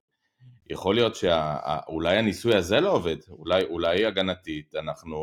יכול 0.71 0.95
להיות 0.95 1.15
שאולי 1.15 2.19
הניסוי 2.19 2.55
הזה 2.55 2.81
לא 2.81 2.93
עובד, 2.93 3.17
אולי, 3.29 3.65
אולי 3.65 4.07
הגנתית, 4.07 4.75
אנחנו 4.75 5.17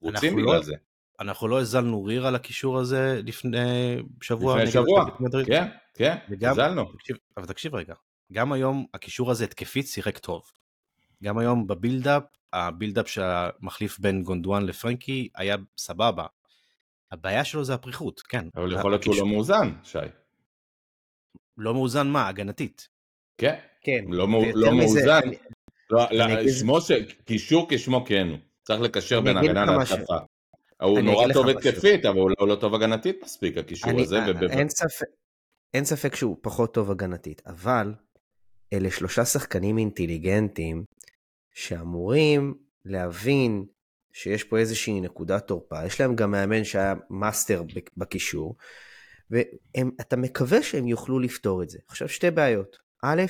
רוצים 0.00 0.36
בגלל 0.36 0.54
לא, 0.54 0.62
זה. 0.62 0.74
אנחנו 1.20 1.48
לא 1.48 1.60
הזלנו 1.60 2.04
ריר 2.04 2.26
על 2.26 2.34
הקישור 2.34 2.78
הזה 2.78 3.20
לפני 3.26 3.96
שבוע. 4.22 4.56
לפני 4.56 4.70
שבוע, 4.70 5.04
כן, 5.46 5.66
כן, 5.94 6.16
הזלנו. 6.42 6.84
אבל 7.36 7.46
תקשיב 7.46 7.74
רגע, 7.74 7.94
גם 8.32 8.52
היום 8.52 8.86
הקישור 8.94 9.30
הזה 9.30 9.44
התקפית 9.44 9.86
שיחק 9.86 10.18
טוב. 10.18 10.42
גם 11.26 11.38
היום 11.38 11.66
ב 11.66 11.72
build-up, 11.72 12.22
ה 12.52 12.58
build-up 12.58 13.08
שהמחליף 13.08 13.98
בין 13.98 14.22
גונדואן 14.22 14.66
לפרנקי 14.66 15.28
היה 15.34 15.56
סבבה. 15.78 16.26
הבעיה 17.12 17.44
שלו 17.44 17.64
זה 17.64 17.74
הפריחות, 17.74 18.20
כן. 18.20 18.48
אבל 18.56 18.72
יכול 18.72 18.90
להיות 18.90 19.02
שהוא 19.02 19.16
לא 19.16 19.26
מאוזן, 19.26 19.72
שי. 19.82 19.98
לא 21.58 21.74
מאוזן 21.74 22.06
מה? 22.06 22.28
הגנתית. 22.28 22.88
כן. 23.38 23.54
כן. 23.80 24.04
לא, 24.08 24.28
לא 24.54 24.72
מאוזן. 24.76 25.20
לא, 25.90 26.06
לא, 26.10 26.52
שמו 26.52 26.80
ש... 26.80 26.90
קישור 27.24 27.66
כשמו 27.70 28.04
כן 28.04 28.28
הוא. 28.28 28.38
צריך 28.62 28.80
לקשר 28.80 29.20
בין 29.20 29.36
הגנה 29.36 29.64
להתקפה. 29.64 30.16
הוא 30.82 31.00
נורא 31.00 31.32
טוב 31.32 31.48
התקפית, 31.48 32.04
אבל 32.04 32.18
הוא 32.18 32.30
לא, 32.40 32.48
לא 32.48 32.54
טוב 32.54 32.74
הגנתית 32.74 33.16
מספיק, 33.22 33.58
הקישור 33.58 33.90
אני, 33.90 34.02
הזה. 34.02 34.18
ובב... 34.28 34.50
אין, 34.50 34.68
ספק, 34.68 35.06
אין 35.74 35.84
ספק 35.84 36.14
שהוא 36.14 36.36
פחות 36.40 36.74
טוב 36.74 36.90
הגנתית, 36.90 37.42
אבל 37.46 37.94
אלה 38.72 38.90
שלושה 38.90 39.24
שחקנים 39.24 39.78
אינטליגנטים 39.78 40.84
שאמורים 41.56 42.54
להבין 42.84 43.66
שיש 44.12 44.44
פה 44.44 44.58
איזושהי 44.58 45.00
נקודת 45.00 45.46
תורפה. 45.46 45.86
יש 45.86 46.00
להם 46.00 46.16
גם 46.16 46.30
מאמן 46.30 46.64
שהיה 46.64 46.94
master 47.10 47.62
בקישור, 47.96 48.56
ואתה 49.30 50.16
מקווה 50.16 50.62
שהם 50.62 50.88
יוכלו 50.88 51.18
לפתור 51.18 51.62
את 51.62 51.70
זה. 51.70 51.78
עכשיו 51.88 52.08
שתי 52.08 52.30
בעיות. 52.30 52.76
א', 53.02 53.22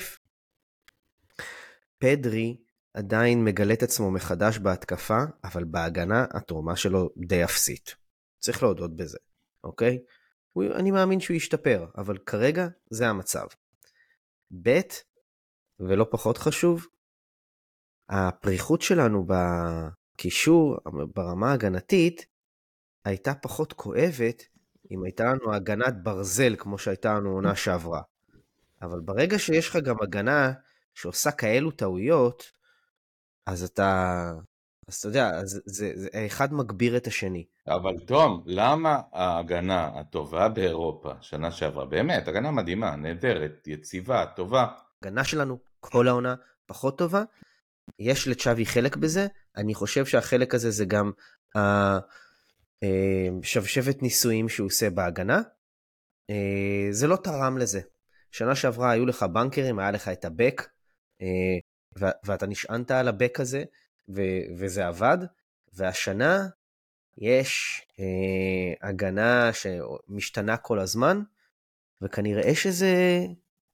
פדרי 1.97 2.57
עדיין 2.93 3.43
מגלה 3.43 3.73
את 3.73 3.83
עצמו 3.83 4.11
מחדש 4.11 4.57
בהתקפה, 4.57 5.19
אבל 5.43 5.63
בהגנה 5.63 6.25
התרומה 6.31 6.75
שלו 6.75 7.09
די 7.17 7.43
אפסית. 7.43 7.95
צריך 8.39 8.63
להודות 8.63 8.95
בזה, 8.95 9.17
אוקיי? 9.63 9.99
אני 10.75 10.91
מאמין 10.91 11.19
שהוא 11.19 11.35
ישתפר, 11.35 11.85
אבל 11.97 12.17
כרגע 12.17 12.67
זה 12.89 13.07
המצב. 13.07 13.47
ב', 14.63 14.79
ולא 15.79 16.07
פחות 16.11 16.37
חשוב, 16.37 16.87
הפריחות 18.09 18.81
שלנו 18.81 19.27
בקישור, 19.27 20.77
ברמה 21.15 21.51
ההגנתית, 21.51 22.25
הייתה 23.05 23.33
פחות 23.33 23.73
כואבת 23.73 24.43
אם 24.91 25.03
הייתה 25.03 25.23
לנו 25.23 25.53
הגנת 25.53 26.03
ברזל 26.03 26.55
כמו 26.57 26.77
שהייתה 26.77 27.13
לנו 27.13 27.29
עונה 27.29 27.55
שעברה. 27.55 28.01
אבל 28.81 28.99
ברגע 28.99 29.39
שיש 29.39 29.69
לך 29.69 29.75
גם 29.75 29.95
הגנה 30.01 30.53
שעושה 30.93 31.31
כאלו 31.31 31.71
טעויות, 31.71 32.51
אז 33.45 33.63
אתה, 33.63 34.31
אז 34.87 34.95
אתה 34.95 35.07
יודע, 35.07 35.29
אז 35.29 35.61
זה, 35.65 35.91
זה, 35.95 36.09
אחד 36.25 36.53
מגביר 36.53 36.97
את 36.97 37.07
השני. 37.07 37.45
אבל 37.67 37.93
תום, 38.05 38.43
למה 38.45 39.01
ההגנה 39.11 39.99
הטובה 39.99 40.49
באירופה, 40.49 41.11
שנה 41.21 41.51
שעברה, 41.51 41.85
באמת, 41.85 42.27
הגנה 42.27 42.51
מדהימה, 42.51 42.95
נהדרת, 42.95 43.67
יציבה, 43.67 44.25
טובה. 44.35 44.67
הגנה 45.01 45.23
שלנו 45.23 45.59
כל 45.79 46.07
העונה 46.07 46.35
פחות 46.65 46.97
טובה, 46.97 47.23
יש 47.99 48.27
לצ'אבי 48.27 48.65
חלק 48.65 48.95
בזה, 48.95 49.27
אני 49.57 49.73
חושב 49.73 50.05
שהחלק 50.05 50.55
הזה 50.55 50.71
זה 50.71 50.85
גם 50.85 51.11
השבשבת 52.83 53.95
אה, 53.95 54.01
ניסויים 54.01 54.49
שהוא 54.49 54.67
עושה 54.67 54.89
בהגנה. 54.89 55.41
אה, 56.29 56.87
זה 56.91 57.07
לא 57.07 57.15
תרם 57.15 57.57
לזה. 57.57 57.81
שנה 58.31 58.55
שעברה 58.55 58.91
היו 58.91 59.05
לך 59.05 59.23
בנקרים, 59.23 59.79
היה 59.79 59.91
לך 59.91 60.07
את 60.07 60.25
הבק, 60.25 60.69
אה, 61.21 62.07
ואתה 62.23 62.47
נשענת 62.47 62.91
על 62.91 63.07
הבק 63.07 63.39
הזה, 63.39 63.63
וזה 64.57 64.87
עבד, 64.87 65.17
והשנה 65.73 66.47
יש 67.17 67.81
הגנה 68.81 69.49
שמשתנה 69.53 70.57
כל 70.57 70.79
הזמן, 70.79 71.21
וכנראה 72.01 72.55
שזה, 72.55 73.25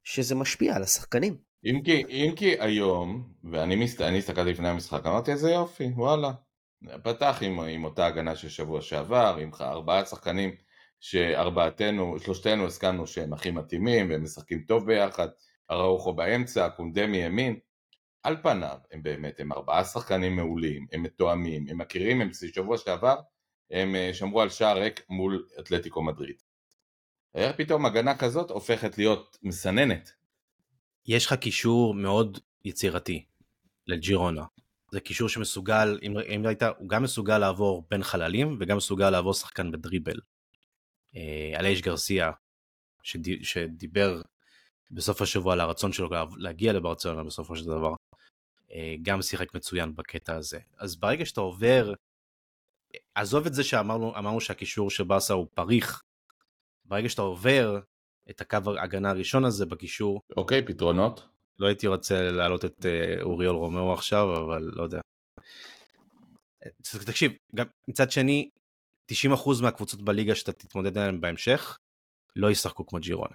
שזה 0.04 0.36
משפיע 0.36 0.76
על 0.76 0.84
השחקנים. 0.84 1.38
אם 1.66 1.82
כי, 1.86 2.04
אם 2.10 2.34
כי 2.36 2.56
היום, 2.60 3.34
ואני 3.44 3.76
מסת... 3.76 4.02
הסתכלתי 4.02 4.52
לפני 4.52 4.68
המשחק, 4.68 5.06
אמרתי 5.06 5.32
איזה 5.32 5.52
יופי, 5.52 5.88
וואלה. 5.96 6.32
פתח 7.04 7.38
עם, 7.42 7.60
עם 7.60 7.84
אותה 7.84 8.06
הגנה 8.06 8.36
של 8.36 8.50
שבוע 8.50 8.82
שעבר, 8.82 9.38
עם 9.42 9.52
ארבעה 9.62 10.06
שחקנים 10.06 10.56
שארבעתנו, 11.00 12.20
שלושתנו 12.20 12.66
הסכמנו 12.66 13.08
שהם 13.08 13.34
הכי 13.34 13.52
מתאימים 13.52 14.10
והם 14.10 14.24
משחקים 14.24 14.64
טוב 14.68 14.86
ביחד, 14.86 15.28
אראוחו 15.72 16.14
באמצע, 16.14 16.70
קונדה 16.70 17.08
מימין. 17.08 17.60
על 18.24 18.38
פניו 18.44 18.78
הם 18.92 19.04
באמת, 19.04 19.40
הם 19.40 19.54
ארבעה 19.54 19.84
שחקנים 19.84 20.36
מעולים, 20.36 20.88
הם 20.92 21.04
מתואמים, 21.04 21.66
הם 21.70 21.78
מכירים, 21.78 22.22
הם 22.22 22.30
שבוע 22.34 22.78
שעבר, 22.78 23.16
הם 23.72 23.96
אה, 23.96 24.14
שמרו 24.14 24.42
על 24.42 24.50
שער 24.50 24.78
ריק 24.78 25.06
מול 25.10 25.48
אתלטיקו 25.60 26.04
מדריד. 26.04 26.36
איך 27.36 27.56
פתאום 27.56 27.86
הגנה 27.86 28.18
כזאת 28.18 28.50
הופכת 28.52 28.98
להיות 28.98 29.38
מסננת 29.44 30.12
יש 31.06 31.26
לך 31.26 31.34
קישור 31.34 31.94
מאוד 31.94 32.40
יצירתי 32.66 33.26
לג'ירונה. 33.88 34.46
זה 34.92 35.00
קישור 35.00 35.30
שמסוגל, 35.30 36.00
אם, 36.02 36.18
אם 36.18 36.46
היית, 36.46 36.64
הוא 36.64 36.90
גם 36.90 37.04
מסוגל 37.04 37.38
לעבור 37.38 37.86
בין 37.90 38.04
חללים 38.04 38.58
וגם 38.60 38.78
מסוגל 38.78 39.10
לעבור 39.10 39.34
שחקן 39.34 39.72
בדריבל. 39.72 40.20
אה, 41.16 41.54
על 41.56 41.66
אייש 41.66 41.82
גרסיה, 41.82 42.32
שד, 43.04 43.44
שדיבר 43.44 44.22
בסוף 44.92 45.22
השבוע 45.22 45.54
על 45.54 45.60
הרצון 45.60 45.92
שלו 45.94 46.10
להגיע 46.38 46.74
לברצלונה 46.74 47.24
בסופו 47.24 47.56
של 47.56 47.66
דבר, 47.66 47.94
אה, 48.72 48.96
גם 49.02 49.22
שיחק 49.22 49.56
מצוין 49.56 49.96
בקטע 49.96 50.36
הזה. 50.36 50.60
אז 50.78 50.96
ברגע 50.96 51.26
שאתה 51.26 51.42
עובר, 51.42 51.94
עזוב 53.16 53.46
את 53.46 53.54
זה 53.54 53.64
שאמרנו 53.64 54.42
שהקישור 54.42 54.90
של 54.90 55.04
באסה 55.04 55.34
הוא 55.34 55.48
פריך, 55.54 56.04
ברגע 56.86 57.10
שאתה 57.10 57.22
עובר 57.22 57.80
את 58.30 58.42
הקו 58.42 58.58
ההגנה 58.78 59.10
הראשון 59.10 59.46
הזה 59.46 59.66
בקישור. 59.66 60.22
אוקיי, 60.38 60.66
פתרונות. 60.66 61.28
לא 61.60 61.68
הייתי 61.68 61.88
רוצה 61.88 62.32
להעלות 62.32 62.66
את 62.66 62.86
אה, 62.86 63.22
אוריול 63.22 63.56
רומאו 63.56 63.94
עכשיו, 63.94 64.46
אבל 64.46 64.72
לא 64.74 64.84
יודע. 64.84 65.00
תקשיב, 67.06 67.32
גם 67.56 67.66
מצד 67.88 68.12
שני, 68.12 68.50
90% 69.12 69.16
מהקבוצות 69.62 70.02
בליגה 70.02 70.36
שאתה 70.36 70.52
תתמודד 70.52 70.98
עליהן 70.98 71.22
בהמשך, 71.22 71.78
לא 72.36 72.52
ישחקו 72.52 72.88
כמו 72.88 73.00
ג'ירונה. 73.00 73.34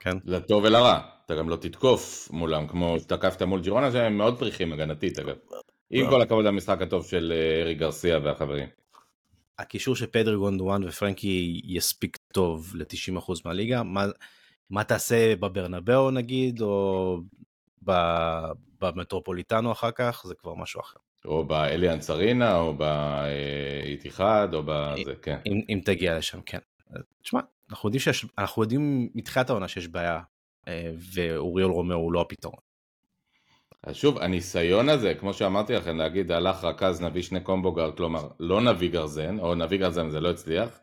כן? 0.00 0.16
לטוב 0.24 0.64
ולרע, 0.64 1.00
אתה 1.26 1.34
גם 1.34 1.48
לא 1.48 1.56
תתקוף 1.56 2.28
מולם, 2.30 2.66
כמו 2.68 2.96
שתקפת 3.00 3.42
מול 3.42 3.60
ג'ירונה 3.60 3.92
שהם 3.92 4.18
מאוד 4.18 4.38
פריחים 4.38 4.72
הגנתית 4.72 5.18
אגב. 5.18 5.36
עם 5.90 6.10
כל 6.10 6.22
הכבוד 6.22 6.44
למשחק 6.44 6.82
הטוב 6.82 7.06
של 7.06 7.32
אה, 7.36 7.62
ארי 7.62 7.74
גרסיה 7.74 8.18
והחברים. 8.18 8.68
הקישור 9.58 9.96
של 9.96 10.06
פדרי 10.06 10.36
גונדואן 10.36 10.84
ופרנקי 10.84 11.60
יספיק 11.64 12.16
טוב 12.32 12.72
ל-90% 12.74 13.32
מהליגה, 13.44 13.82
מה, 13.82 14.06
מה 14.70 14.84
תעשה 14.84 15.36
בברנבאו 15.36 16.10
נגיד, 16.10 16.60
או 16.60 17.18
במטרופוליטנו 18.80 19.72
אחר 19.72 19.90
כך, 19.90 20.22
זה 20.26 20.34
כבר 20.34 20.54
משהו 20.54 20.80
אחר. 20.80 20.98
או 21.24 21.44
באליאנס 21.44 22.10
ארינה, 22.10 22.58
או 22.58 22.74
באיתיחד, 22.74 24.48
או 24.54 24.62
בזה, 24.66 25.14
כן. 25.22 25.38
אם, 25.46 25.60
אם 25.68 25.80
תגיע 25.84 26.18
לשם, 26.18 26.40
כן. 26.40 26.58
תשמע, 27.22 27.40
אנחנו 27.70 27.86
יודעים 27.86 28.00
שיש, 28.00 28.26
אנחנו 28.38 28.62
יודעים 28.62 29.08
מתחילת 29.14 29.50
העונה 29.50 29.68
שיש 29.68 29.88
בעיה, 29.88 30.20
אה, 30.68 30.90
ואוריול 31.14 31.70
רומאו 31.70 31.96
הוא 31.96 32.12
לא 32.12 32.20
הפתרון. 32.20 32.60
אז 33.82 33.96
שוב, 33.96 34.18
הניסיון 34.18 34.88
הזה, 34.88 35.14
כמו 35.14 35.34
שאמרתי 35.34 35.72
לכם, 35.72 35.96
להגיד 35.96 36.32
הלך 36.32 36.64
רכז 36.64 37.02
נביא 37.02 37.22
שני 37.22 37.40
combo 37.40 37.72
guard, 37.72 37.96
כלומר, 37.96 38.28
לא 38.40 38.60
נביא 38.60 38.90
גרזן, 38.90 39.38
או 39.38 39.54
נביא 39.54 39.78
גרזן 39.78 40.10
זה 40.10 40.20
לא 40.20 40.30
הצליח, 40.30 40.80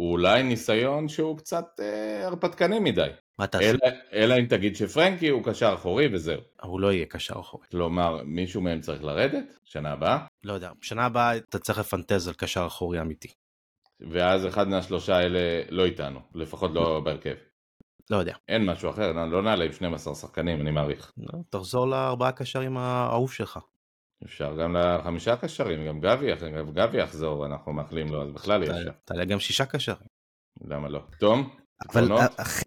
הוא 0.00 0.12
אולי 0.12 0.42
ניסיון 0.42 1.08
שהוא 1.08 1.38
קצת 1.38 1.66
אה, 1.80 2.26
הרפתקני 2.26 2.78
מדי. 2.78 3.08
מה 3.38 3.46
תעשה? 3.46 3.70
אלא, 3.70 3.78
אלא 4.12 4.34
אם 4.38 4.46
תגיד 4.46 4.76
שפרנקי 4.76 5.28
הוא 5.28 5.44
קשר 5.44 5.74
אחורי 5.74 6.08
וזהו. 6.12 6.40
הוא 6.62 6.80
לא 6.80 6.92
יהיה 6.92 7.06
קשר 7.06 7.34
אחורי. 7.40 7.66
כלומר, 7.70 8.22
מישהו 8.24 8.62
מהם 8.62 8.80
צריך 8.80 9.04
לרדת? 9.04 9.58
שנה 9.64 9.92
הבאה? 9.92 10.18
לא 10.44 10.52
יודע, 10.52 10.70
שנה 10.80 11.06
הבאה 11.06 11.36
אתה 11.36 11.58
צריך 11.58 11.78
לפנטז 11.78 12.28
על 12.28 12.34
קשר 12.34 12.66
אחורי 12.66 13.00
אמיתי. 13.00 13.28
ואז 14.10 14.46
אחד 14.46 14.68
מהשלושה 14.68 15.16
האלה 15.16 15.62
לא 15.70 15.84
איתנו, 15.84 16.20
לפחות 16.34 16.70
לא 16.74 17.00
בהרכב. 17.00 17.34
לא 18.10 18.16
יודע. 18.16 18.34
אין 18.48 18.66
משהו 18.66 18.90
אחר, 18.90 19.12
לא, 19.12 19.30
לא 19.30 19.42
נעלה 19.42 19.64
עם 19.64 19.72
12 19.72 20.14
שחקנים, 20.14 20.60
אני 20.60 20.70
מעריך. 20.70 21.12
לא, 21.18 21.38
תחזור 21.50 21.86
לארבעה 21.86 22.32
קשרים 22.32 22.76
האהוב 22.76 23.32
שלך. 23.32 23.58
אפשר 24.24 24.56
גם 24.62 24.76
לחמישה 24.76 25.36
קשרים, 25.36 25.86
גם 25.86 26.00
גבי, 26.00 26.26
גם 26.58 26.70
גבי 26.72 26.98
יחזור, 26.98 27.46
אנחנו 27.46 27.72
מאחלים 27.72 28.08
לו, 28.08 28.22
אז 28.22 28.30
בכלל 28.30 28.62
יש. 28.62 28.70
תעלה 29.04 29.24
גם 29.24 29.40
שישה 29.40 29.66
קשרים. 29.66 30.08
למה 30.64 30.88
לא? 30.88 31.00
תום? 31.18 31.50
אבל 31.92 32.12
אח... 32.36 32.60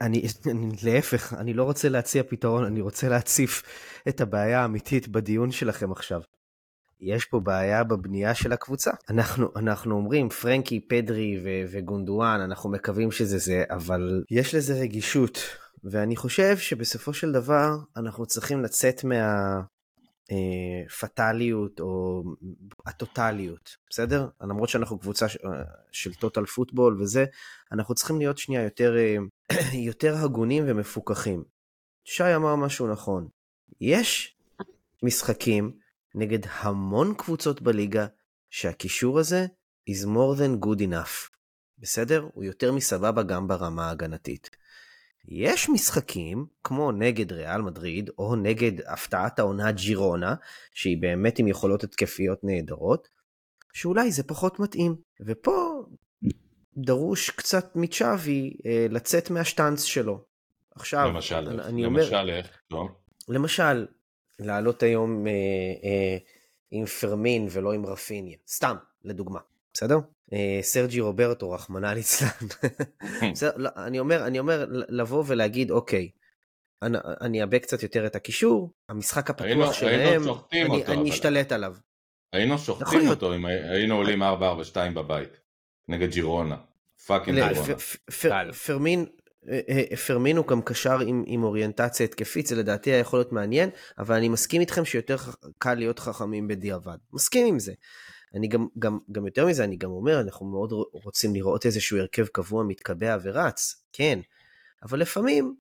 אני, 0.00 0.22
אני 0.50 0.68
להפך, 0.84 1.34
אני 1.34 1.54
לא 1.54 1.64
רוצה 1.64 1.88
להציע 1.88 2.22
פתרון, 2.22 2.64
אני 2.64 2.80
רוצה 2.80 3.08
להציף 3.08 3.62
את 4.08 4.20
הבעיה 4.20 4.60
האמיתית 4.60 5.08
בדיון 5.08 5.50
שלכם 5.50 5.92
עכשיו. 5.92 6.20
יש 7.00 7.24
פה 7.24 7.40
בעיה 7.40 7.84
בבנייה 7.84 8.34
של 8.34 8.52
הקבוצה. 8.52 8.90
אנחנו, 9.10 9.48
אנחנו 9.56 9.94
אומרים 9.94 10.28
פרנקי, 10.28 10.80
פדרי 10.88 11.40
ו- 11.44 11.72
וגונדואן, 11.72 12.40
אנחנו 12.40 12.70
מקווים 12.70 13.10
שזה 13.10 13.38
זה, 13.38 13.64
אבל 13.70 14.22
יש 14.30 14.54
לזה 14.54 14.74
רגישות. 14.74 15.38
ואני 15.84 16.16
חושב 16.16 16.58
שבסופו 16.58 17.12
של 17.12 17.32
דבר 17.32 17.68
אנחנו 17.96 18.26
צריכים 18.26 18.62
לצאת 18.62 19.04
מה... 19.04 19.60
פטאליות 21.00 21.80
או 21.80 22.22
הטוטליות, 22.86 23.76
בסדר? 23.90 24.28
למרות 24.40 24.68
שאנחנו 24.68 24.98
קבוצה 24.98 25.26
של 25.92 26.14
טוטל 26.14 26.44
פוטבול 26.46 27.02
וזה, 27.02 27.24
אנחנו 27.72 27.94
צריכים 27.94 28.18
להיות 28.18 28.38
שנייה 28.38 28.62
יותר, 28.62 28.96
יותר 29.90 30.16
הגונים 30.16 30.64
ומפוקחים. 30.66 31.44
שי 32.04 32.34
אמר 32.36 32.56
משהו 32.56 32.92
נכון, 32.92 33.28
יש 33.80 34.36
משחקים 35.02 35.72
נגד 36.14 36.38
המון 36.46 37.14
קבוצות 37.14 37.62
בליגה 37.62 38.06
שהקישור 38.50 39.18
הזה 39.18 39.46
is 39.90 40.06
more 40.06 40.38
than 40.38 40.64
good 40.64 40.80
enough. 40.80 41.30
בסדר? 41.78 42.28
הוא 42.34 42.44
יותר 42.44 42.72
מסבבה 42.72 43.22
גם 43.22 43.48
ברמה 43.48 43.86
ההגנתית. 43.86 44.50
יש 45.28 45.68
משחקים, 45.68 46.46
כמו 46.64 46.92
נגד 46.92 47.32
ריאל 47.32 47.62
מדריד, 47.62 48.10
או 48.18 48.36
נגד 48.36 48.72
הפתעת 48.86 49.38
העונה 49.38 49.72
ג'ירונה, 49.72 50.34
שהיא 50.74 50.98
באמת 50.98 51.38
עם 51.38 51.48
יכולות 51.48 51.84
התקפיות 51.84 52.44
נהדרות, 52.44 53.08
שאולי 53.72 54.10
זה 54.10 54.22
פחות 54.22 54.60
מתאים. 54.60 54.96
ופה 55.20 55.84
דרוש 56.76 57.30
קצת 57.30 57.76
מצ'אבי 57.76 58.56
אה, 58.66 58.86
לצאת 58.90 59.30
מהשטאנץ 59.30 59.82
שלו. 59.82 60.24
עכשיו, 60.74 61.08
למשל, 61.08 61.48
אני, 61.48 61.62
אני 61.62 61.82
למשל 61.82 62.14
אומר, 62.14 62.36
איך? 62.36 62.60
לא? 62.70 62.88
למשל, 63.28 63.86
לעלות 64.38 64.82
היום 64.82 65.26
אה, 65.26 65.32
אה, 65.84 66.16
עם 66.70 66.86
פרמין 66.86 67.48
ולא 67.50 67.72
עם 67.72 67.86
רפיניה. 67.86 68.36
סתם, 68.48 68.76
לדוגמה. 69.04 69.40
בסדר? 69.74 69.98
אה, 70.32 70.58
סרג'י 70.62 71.00
רוברטו, 71.00 71.50
רחמנא 71.50 71.86
ליצלן. 71.86 72.28
לא, 73.56 73.70
אני 73.76 73.98
אומר, 73.98 74.26
אני 74.26 74.38
אומר 74.38 74.66
לבוא 74.70 75.24
ולהגיד, 75.26 75.70
אוקיי, 75.70 76.10
אני, 76.82 76.98
אני 77.20 77.42
אאבק 77.42 77.62
קצת 77.62 77.82
יותר 77.82 78.06
את 78.06 78.16
הקישור, 78.16 78.72
המשחק 78.88 79.30
הפתוח 79.30 79.72
שלהם, 79.72 80.22
אני, 80.88 81.10
אשתלט 81.10 81.52
עליו. 81.52 81.74
היינו 82.32 82.58
שוחטים 82.58 83.08
אותו 83.08 83.34
אם 83.34 83.46
היינו 83.46 83.94
עולים 83.94 84.22
4-4-2 84.22 84.26
בבית, 84.94 85.40
נגד 85.88 86.10
ג'ירונה. 86.10 86.56
fucking 87.06 87.38
ג'ירונה. 87.38 88.52
פרמין, 88.66 89.06
אה, 89.48 89.60
אה, 89.68 89.96
פרמין 89.96 90.36
הוא 90.36 90.46
גם 90.46 90.62
קשר 90.62 91.00
עם, 91.00 91.24
עם 91.26 91.44
אוריינטציה 91.44 92.06
התקפית, 92.06 92.46
זה 92.46 92.56
לדעתי 92.56 92.90
היה 92.90 92.98
יכול 92.98 93.18
להיות 93.18 93.32
מעניין, 93.32 93.70
אבל 93.98 94.14
אני 94.14 94.28
מסכים 94.28 94.60
איתכם 94.60 94.84
שיותר 94.84 95.16
קל 95.58 95.74
להיות 95.74 95.98
חכמים 95.98 96.48
בדיעבד. 96.48 96.96
מסכים 97.12 97.46
עם 97.46 97.58
זה. 97.58 97.72
אני 98.34 98.48
גם, 98.48 98.66
גם, 98.78 98.98
גם 99.12 99.26
יותר 99.26 99.46
מזה, 99.46 99.64
אני 99.64 99.76
גם 99.76 99.90
אומר, 99.90 100.20
אנחנו 100.20 100.46
מאוד 100.46 100.72
רוצים 100.92 101.34
לראות 101.34 101.66
איזשהו 101.66 101.98
הרכב 101.98 102.26
קבוע 102.26 102.64
מתקבע 102.64 103.16
ורץ, 103.22 103.84
כן, 103.92 104.20
אבל 104.82 105.00
לפעמים 105.00 105.54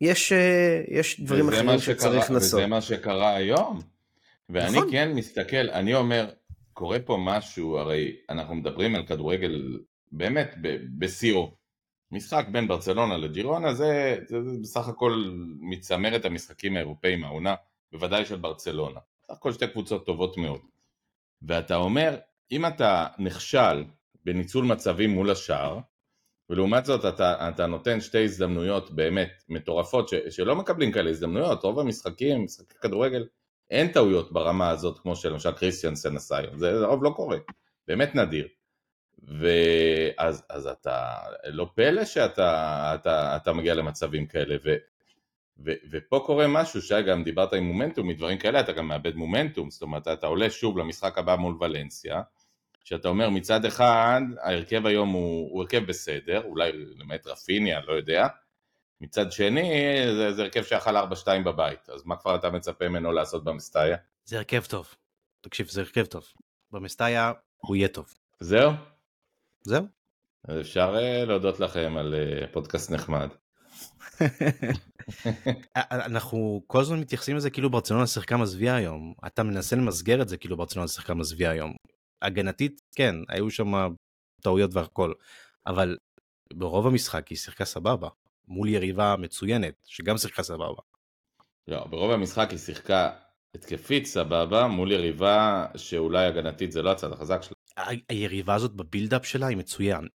יש, 0.00 0.32
אה, 0.32 0.82
יש 0.88 1.20
דברים 1.20 1.48
אחרים 1.48 1.78
שצריך 1.78 2.24
שקרה, 2.24 2.34
לנסות. 2.34 2.58
וזה 2.58 2.66
מה 2.66 2.80
שקרה 2.80 3.34
היום. 3.34 3.80
ואני 4.48 4.76
נכון. 4.76 4.90
כן 4.90 5.12
מסתכל, 5.12 5.70
אני 5.70 5.94
אומר, 5.94 6.30
קורה 6.72 6.98
פה 6.98 7.18
משהו, 7.20 7.78
הרי 7.78 8.16
אנחנו 8.30 8.54
מדברים 8.54 8.94
על 8.94 9.06
כדורגל 9.06 9.78
באמת 10.12 10.54
בשיאו. 10.98 11.54
משחק 12.12 12.46
בין 12.52 12.68
ברצלונה 12.68 13.16
לג'ירונה 13.16 13.74
זה, 13.74 14.18
זה, 14.26 14.42
זה 14.42 14.58
בסך 14.62 14.88
הכל 14.88 15.24
מצמרת 15.60 16.24
המשחקים 16.24 16.76
האירופאים 16.76 17.24
העונה, 17.24 17.54
בוודאי 17.92 18.24
של 18.24 18.36
ברצלונה. 18.36 19.00
בסך 19.24 19.34
הכל 19.34 19.52
שתי 19.52 19.66
קבוצות 19.66 20.06
טובות 20.06 20.36
מאוד. 20.36 20.60
ואתה 21.46 21.76
אומר, 21.76 22.16
אם 22.52 22.66
אתה 22.66 23.06
נכשל 23.18 23.84
בניצול 24.24 24.64
מצבים 24.64 25.10
מול 25.10 25.30
השאר, 25.30 25.78
ולעומת 26.50 26.84
זאת 26.84 27.14
אתה, 27.14 27.48
אתה 27.48 27.66
נותן 27.66 28.00
שתי 28.00 28.24
הזדמנויות 28.24 28.90
באמת 28.90 29.42
מטורפות 29.48 30.08
ש, 30.08 30.14
שלא 30.30 30.56
מקבלים 30.56 30.92
כאלה 30.92 31.10
הזדמנויות, 31.10 31.62
רוב 31.62 31.78
המשחקים, 31.78 32.44
משחקי 32.44 32.74
כדורגל, 32.80 33.26
אין 33.70 33.92
טעויות 33.92 34.32
ברמה 34.32 34.70
הזאת 34.70 34.98
כמו 34.98 35.16
שלמשל 35.16 35.52
קריסטיאנסן 35.52 36.16
עשה 36.16 36.36
היום, 36.36 36.58
זה 36.58 36.72
לרוב 36.72 37.04
לא 37.04 37.10
קורה, 37.16 37.38
באמת 37.88 38.14
נדיר. 38.14 38.48
ואז 39.22 40.44
אז 40.50 40.66
אתה, 40.66 41.14
לא 41.44 41.70
פלא 41.74 42.04
שאתה 42.04 42.92
אתה, 42.94 43.36
אתה 43.36 43.52
מגיע 43.52 43.74
למצבים 43.74 44.26
כאלה, 44.26 44.56
ו, 44.64 44.74
ו- 45.64 45.72
ופה 45.90 46.22
קורה 46.26 46.46
משהו, 46.48 46.82
שי 46.82 47.02
גם 47.02 47.24
דיברת 47.24 47.52
עם 47.52 47.64
מומנטום, 47.64 48.08
מדברים 48.08 48.38
כאלה 48.38 48.60
אתה 48.60 48.72
גם 48.72 48.88
מאבד 48.88 49.14
מומנטום, 49.16 49.70
זאת 49.70 49.82
אומרת 49.82 50.08
אתה 50.08 50.26
עולה 50.26 50.50
שוב 50.50 50.78
למשחק 50.78 51.18
הבא 51.18 51.36
מול 51.36 51.56
ולנסיה, 51.60 52.22
שאתה 52.84 53.08
אומר 53.08 53.30
מצד 53.30 53.64
אחד 53.64 54.20
ההרכב 54.40 54.86
היום 54.86 55.08
הוא, 55.08 55.50
הוא 55.52 55.62
הרכב 55.62 55.86
בסדר, 55.86 56.42
אולי 56.44 56.72
למעט 56.72 57.26
רפיניה, 57.26 57.80
לא 57.86 57.92
יודע, 57.92 58.26
מצד 59.00 59.32
שני 59.32 59.72
זה, 60.16 60.32
זה 60.32 60.42
הרכב 60.42 60.62
שאכל 60.62 60.96
4-2 60.96 61.00
בבית, 61.44 61.90
אז 61.90 62.06
מה 62.06 62.16
כבר 62.16 62.34
אתה 62.34 62.50
מצפה 62.50 62.88
ממנו 62.88 63.12
לעשות 63.12 63.44
במסטאיה? 63.44 63.96
זה 64.24 64.36
הרכב 64.36 64.64
טוב, 64.64 64.94
תקשיב 65.40 65.68
זה 65.68 65.80
הרכב 65.80 66.04
טוב, 66.04 66.24
במסטאיה 66.72 67.32
הוא 67.56 67.76
יהיה 67.76 67.88
טוב. 67.88 68.14
זהו? 68.40 68.70
זהו. 69.62 69.84
אז 70.44 70.60
אפשר 70.60 70.94
אה, 70.98 71.24
להודות 71.24 71.60
לכם 71.60 71.96
על 71.98 72.14
אה, 72.14 72.46
פודקאסט 72.52 72.90
נחמד. 72.90 73.28
אנחנו 75.76 76.62
כל 76.66 76.80
הזמן 76.80 77.00
מתייחסים 77.00 77.36
לזה 77.36 77.50
כאילו 77.50 77.70
ברצלונה 77.70 78.06
שיחקה 78.06 78.36
מזוויע 78.36 78.74
היום. 78.74 79.14
אתה 79.26 79.42
מנסה 79.42 79.76
למסגר 79.76 80.22
את 80.22 80.28
זה 80.28 80.36
כאילו 80.36 80.56
ברצלונה 80.56 80.88
שיחקה 80.88 81.14
מזוויע 81.14 81.50
היום. 81.50 81.74
הגנתית, 82.22 82.80
כן, 82.96 83.14
היו 83.28 83.50
שם 83.50 83.72
טעויות 84.42 84.74
והכל, 84.74 85.12
אבל 85.66 85.96
ברוב 86.54 86.86
המשחק 86.86 87.28
היא 87.28 87.38
שיחקה 87.38 87.64
סבבה. 87.64 88.08
מול 88.48 88.68
יריבה 88.68 89.16
מצוינת, 89.18 89.74
שגם 89.84 90.18
שיחקה 90.18 90.42
סבבה. 90.42 90.82
לא, 91.68 91.86
ברוב 91.86 92.10
המשחק 92.10 92.50
היא 92.50 92.58
שיחקה 92.58 93.10
התקפית 93.54 94.06
סבבה, 94.06 94.66
מול 94.66 94.92
יריבה 94.92 95.66
שאולי 95.76 96.26
הגנתית 96.26 96.72
זה 96.72 96.82
לא 96.82 96.92
הצד 96.92 97.12
החזק 97.12 97.42
שלה. 97.42 97.56
היריבה 98.08 98.54
הזאת 98.54 98.72
בבילדאפ 98.72 99.26
שלה 99.26 99.46
היא 99.46 99.56
מצוין. 99.56 100.08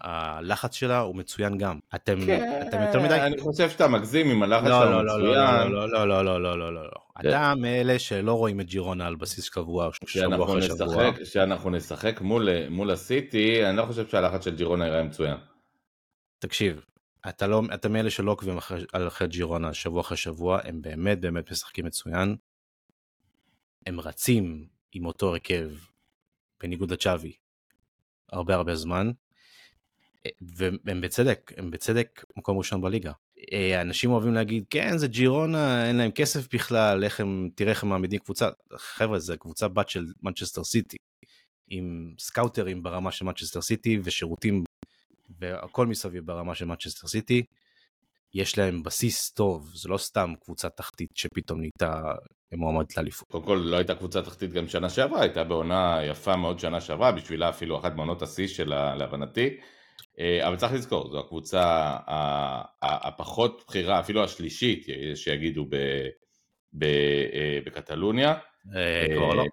הלחץ 0.00 0.74
שלה 0.74 0.98
הוא 0.98 1.16
מצוין 1.16 1.58
גם. 1.58 1.78
אתם, 1.94 2.26
כן, 2.26 2.62
אתם 2.68 2.82
יותר 2.82 3.00
מדי... 3.02 3.14
אני 3.14 3.40
חושב 3.40 3.70
שאתה 3.70 3.88
מגזים 3.88 4.30
עם 4.30 4.42
הלחץ 4.42 4.66
לא, 4.66 4.84
לא, 4.84 5.04
לא, 5.04 5.20
לא, 5.20 5.30
מצוין. 5.30 5.72
לא, 5.72 5.88
לא, 5.90 6.08
לא, 6.08 6.24
לא, 6.24 6.42
לא, 6.42 6.58
לא, 6.58 6.74
לא, 6.74 6.84
לא. 6.84 6.90
כן. 7.22 7.28
אתה 7.28 7.54
מאלה 7.54 7.98
שלא 7.98 8.32
רואים 8.32 8.60
את 8.60 8.66
ג'ירונה 8.66 9.06
על 9.06 9.16
בסיס 9.16 9.48
קבוע, 9.48 9.88
שבוע 10.06 10.44
אחרי 10.44 10.62
שבוע. 10.62 10.86
נשחק, 10.86 11.24
שאנחנו 11.24 11.70
נשחק 11.70 12.20
מול, 12.20 12.68
מול 12.68 12.90
הסיטי, 12.90 13.66
אני 13.66 13.76
לא 13.76 13.86
חושב 13.86 14.08
שהלחץ 14.08 14.44
של 14.44 14.56
ג'ירונה 14.56 14.86
יראה 14.86 15.02
מצוין. 15.02 15.36
תקשיב, 16.38 16.84
אתה 17.28 17.46
לא, 17.46 17.62
אתה 17.74 17.88
מאלה 17.88 18.10
שלא 18.10 18.30
עוקבים 18.30 18.56
אחרי, 18.56 18.84
על 18.92 19.08
אחרי 19.08 19.28
ג'ירונה 19.28 19.74
שבוע 19.74 20.00
אחרי 20.00 20.16
שבוע, 20.16 20.60
הם 20.64 20.82
באמת 20.82 21.20
באמת 21.20 21.50
משחקים 21.50 21.84
מצוין. 21.84 22.36
הם 23.86 24.00
רצים 24.00 24.66
עם 24.92 25.06
אותו 25.06 25.28
הרכב, 25.28 25.70
בניגוד 26.62 26.90
לצ'אבי, 26.90 27.32
הרבה 28.32 28.54
הרבה 28.54 28.74
זמן, 28.76 29.10
והם 30.84 31.00
בצדק, 31.00 31.52
הם 31.56 31.70
בצדק 31.70 32.24
מקום 32.36 32.58
ראשון 32.58 32.80
בליגה. 32.80 33.12
אה, 33.52 33.80
אנשים 33.80 34.10
אוהבים 34.10 34.34
להגיד, 34.34 34.64
כן, 34.70 34.98
זה 34.98 35.08
ג'ירונה, 35.08 35.88
אין 35.88 35.96
להם 35.96 36.10
כסף 36.10 36.54
בכלל, 36.54 37.04
איך 37.04 37.20
הם, 37.20 37.48
תראה 37.54 37.70
איך 37.70 37.82
הם 37.82 37.88
מעמידים 37.88 38.18
קבוצה. 38.18 38.48
חבר'ה, 38.76 39.18
זה 39.18 39.36
קבוצה 39.36 39.68
בת 39.68 39.88
של 39.88 40.04
מנצ'סטר 40.22 40.64
סיטי, 40.64 40.96
עם 41.68 42.14
סקאוטרים 42.18 42.82
ברמה 42.82 43.12
של 43.12 43.24
מנצ'סטר 43.24 43.60
סיטי 43.60 43.98
ושירותים 44.04 44.64
והכל 45.40 45.86
מסביב 45.86 46.26
ברמה 46.26 46.54
של 46.54 46.64
מנצ'סטר 46.64 47.06
סיטי. 47.06 47.42
יש 48.34 48.58
להם 48.58 48.82
בסיס 48.82 49.30
טוב, 49.30 49.70
זה 49.74 49.88
לא 49.88 49.98
סתם 49.98 50.34
קבוצה 50.44 50.68
תחתית 50.68 51.10
שפתאום 51.14 51.60
נהייתה 51.60 52.02
מועמדת 52.54 52.96
לאליפות. 52.96 53.28
קודם 53.28 53.44
כל 53.44 53.60
לא 53.64 53.76
הייתה 53.76 53.94
קבוצה 53.94 54.22
תחתית 54.22 54.52
גם 54.52 54.68
שנה 54.68 54.88
שעברה, 54.88 55.20
הייתה 55.20 55.44
בעונה 55.44 55.98
יפה 56.04 56.36
מאוד 56.36 56.58
שנה 56.58 56.80
שעברה, 56.80 57.12
בשבילה 57.12 57.48
אפילו 57.48 57.78
אחת 57.78 57.94
מעונות 57.94 58.22
השיא 58.22 58.46
שלה 58.46 58.94
להבנתי. 58.94 59.56
אה, 60.20 60.48
אבל 60.48 60.56
צריך 60.56 60.72
לזכור, 60.72 61.10
זו 61.10 61.18
הקבוצה 61.18 61.96
הפחות 62.82 63.64
בכירה, 63.68 64.00
אפילו 64.00 64.24
השלישית, 64.24 64.86
שיגידו 65.14 65.66
אה, 65.72 67.58
בקטלוניה. 67.66 68.34
אה, 68.76 69.06
כבר 69.16 69.34
לא. 69.34 69.44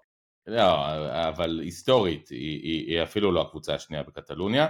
לא, 0.46 0.86
אבל 1.28 1.60
היסטורית 1.60 2.28
היא, 2.28 3.02
אפילו 3.02 3.32
לא 3.32 3.42
הקבוצה 3.42 3.74
השנייה 3.74 4.02
בקטלוניה, 4.02 4.66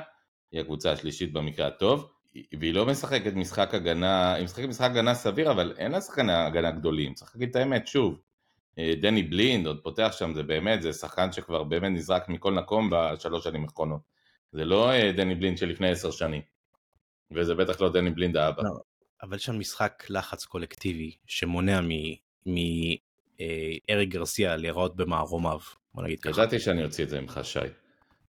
היא 0.53 0.61
הקבוצה 0.61 0.93
השלישית 0.93 1.33
במקרה 1.33 1.67
הטוב, 1.67 2.11
והיא 2.59 2.75
לא 2.75 2.87
משחקת 2.87 3.33
משחק 3.35 3.75
הגנה, 3.75 4.35
היא 4.35 4.45
משחקת 4.45 4.69
משחק 4.69 4.91
הגנה 4.91 5.15
סביר, 5.15 5.51
אבל 5.51 5.75
אין 5.79 5.93
לה 5.93 6.01
שחקני 6.01 6.33
הגנה 6.33 6.71
גדולים, 6.71 7.15
צריך 7.15 7.31
להגיד 7.35 7.49
את 7.49 7.57
האמת 7.57 7.87
שוב. 7.87 8.21
דני 9.01 9.23
בלינד 9.23 9.67
עוד 9.67 9.81
פותח 9.83 10.15
שם, 10.19 10.35
זה 10.35 10.43
באמת, 10.43 10.83
זה 10.83 10.93
שחקן 10.93 11.33
שכבר 11.33 11.63
באמת 11.63 11.93
נזרק 11.93 12.29
מכל 12.29 12.53
מקום 12.53 12.91
בשלוש 12.93 13.45
שנים 13.45 13.65
האחרונות. 13.65 14.14
זה 14.55 14.65
לא 14.65 14.91
אה, 14.91 15.13
דני 15.13 15.35
בלינד 15.35 15.59
של 15.59 15.67
לפני 15.67 15.91
עשר 15.91 16.11
שנים, 16.11 16.43
וזה 17.31 17.55
בטח 17.55 17.81
לא 17.81 17.93
דני 17.93 18.11
בלינד 18.11 18.37
האבא. 18.37 18.63
לא. 18.63 18.71
אבל 19.23 19.37
יש 19.37 19.45
שם 19.45 19.59
משחק 19.59 20.05
לחץ 20.09 20.45
קולקטיבי 20.45 21.17
שמונע 21.27 21.81
מאריק 22.47 24.09
גרסיה 24.09 24.57
להיראות 24.57 24.97
במערומיו, 24.97 25.59
בוא 25.95 26.03
נגיד 26.03 26.21
ככה. 26.21 26.41
ידעתי 26.41 26.59
שאני 26.59 26.85
אוציא 26.85 27.05
את 27.05 27.09
זה 27.09 27.21
ממך 27.21 27.41
שי. 27.43 27.59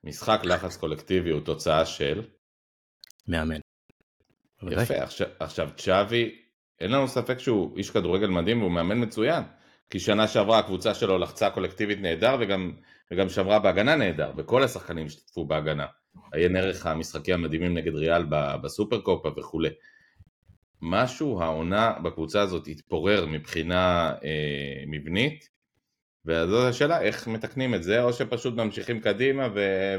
משחק 0.05 0.41
לחץ 0.45 0.77
קולקטיבי 0.77 1.31
הוא 1.31 1.41
תוצאה 1.41 1.87
של 1.87 2.23
מאמן. 3.29 3.61
יפה, 4.71 4.95
עכשיו, 4.95 5.27
עכשיו 5.41 5.71
צ'אבי, 5.77 6.39
אין 6.81 6.91
לנו 6.91 7.09
ספק 7.09 7.39
שהוא 7.39 7.77
איש 7.77 7.91
כדורגל 7.91 8.27
מדהים 8.27 8.61
והוא 8.61 8.73
מאמן 8.73 9.03
מצוין. 9.03 9.43
כי 9.91 10.01
שנה 10.01 10.29
שעברה 10.29 10.59
הקבוצה 10.59 10.95
שלו 10.95 11.19
לחצה 11.19 11.51
קולקטיבית 11.51 11.99
נהדר 12.01 12.37
וגם, 12.41 12.73
וגם 13.13 13.29
שמרה 13.29 13.59
בהגנה 13.59 13.97
נהדר, 13.97 14.33
וכל 14.37 14.63
השחקנים 14.63 15.07
השתתפו 15.07 15.45
בהגנה. 15.45 15.87
עיין 16.33 16.57
ערך 16.57 16.87
המשחקים 16.87 17.35
המדהימים 17.35 17.75
נגד 17.75 17.95
ריאל 17.95 18.25
בסופר 18.63 19.01
קופה 19.01 19.29
וכולי. 19.37 19.69
משהו 20.83 21.43
העונה 21.43 21.93
בקבוצה 22.03 22.41
הזאת 22.41 22.67
התפורר 22.67 23.27
מבחינה 23.27 24.13
אה, 24.25 24.85
מבנית, 24.87 25.49
וזאת 26.27 26.71
השאלה 26.71 27.01
איך 27.01 27.29
מתקנים 27.29 27.75
את 27.75 27.83
זה, 27.83 28.03
או 28.03 28.13
שפשוט 28.13 28.55
ממשיכים 28.55 29.01
קדימה 29.01 29.49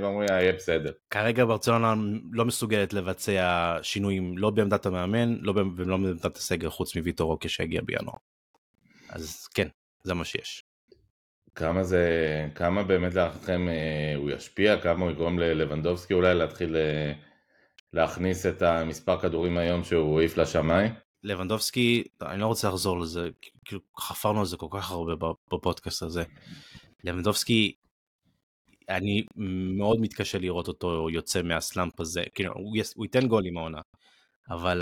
ואומרים 0.01 0.29
"אה, 0.31 0.41
יהיה 0.41 0.53
בסדר. 0.53 0.91
כרגע 1.09 1.45
ברצלונה 1.45 1.93
לא 2.31 2.45
מסוגלת 2.45 2.93
לבצע 2.93 3.77
שינויים 3.81 4.37
לא 4.37 4.49
בעמדת 4.49 4.85
המאמן 4.85 5.37
לא 5.41 5.53
ולא 5.77 5.97
בעמדת 5.97 6.37
הסגל 6.37 6.69
חוץ 6.69 6.95
מוויטור 6.95 7.31
רוקה 7.31 7.49
שהגיע 7.49 7.81
בינואר. 7.85 8.17
אז 9.09 9.47
כן, 9.47 9.67
זה 10.03 10.13
מה 10.13 10.25
שיש. 10.25 10.62
כמה 11.55 11.83
זה, 11.83 12.07
כמה 12.55 12.83
באמת 12.83 13.13
להערכתכם 13.13 13.69
אה, 13.69 14.13
הוא 14.17 14.29
ישפיע, 14.29 14.81
כמה 14.81 15.03
הוא 15.03 15.11
יגרום 15.11 15.39
ללבנדובסקי 15.39 16.13
אולי 16.13 16.35
להתחיל 16.35 16.75
אה, 16.75 17.13
להכניס 17.93 18.45
את 18.45 18.61
המספר 18.61 19.19
כדורים 19.19 19.57
היום 19.57 19.83
שהוא 19.83 20.19
העיף 20.19 20.37
לשמיים? 20.37 20.93
לבנדובסקי, 21.23 22.03
אני 22.21 22.41
לא 22.41 22.47
רוצה 22.47 22.67
לחזור 22.67 22.99
לזה, 22.99 23.29
כאילו 23.65 23.81
חפרנו 23.99 24.39
על 24.39 24.45
זה 24.45 24.57
כל 24.57 24.67
כך 24.71 24.91
הרבה 24.91 25.27
בפודקאסט 25.53 26.03
הזה. 26.03 26.23
לבנדובסקי, 27.03 27.73
אני 28.89 29.23
מאוד 29.77 29.99
מתקשה 30.01 30.39
לראות 30.39 30.67
אותו 30.67 31.09
יוצא 31.09 31.41
מהסלאמפ 31.41 31.99
הזה, 31.99 32.23
כאילו 32.35 32.53
הוא, 32.53 32.77
יס, 32.77 32.93
הוא 32.95 33.05
ייתן 33.05 33.27
גול 33.27 33.45
עם 33.45 33.57
העונה, 33.57 33.81
אבל 34.49 34.81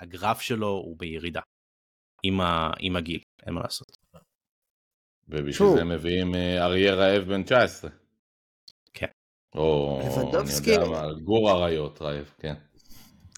הגרף 0.00 0.40
שלו 0.40 0.68
הוא 0.68 0.98
בירידה, 0.98 1.40
עם, 2.22 2.40
ה, 2.40 2.70
עם 2.78 2.96
הגיל, 2.96 3.20
אין 3.46 3.54
מה 3.54 3.60
לעשות. 3.60 4.01
ובשביל 5.28 5.52
שוב. 5.52 5.76
זה 5.76 5.84
מביאים 5.84 6.34
אה, 6.34 6.64
אריה 6.64 6.94
רעב 6.94 7.22
בן 7.22 7.42
19. 7.42 7.90
כן. 8.94 9.06
או 9.54 10.00
לבנדובסקי- 10.04 10.64
אני 10.74 10.84
יודע 10.84 10.88
מה, 10.90 11.12
גור 11.24 11.50
אריות 11.50 12.02
רעב, 12.02 12.30
כן. 12.38 12.54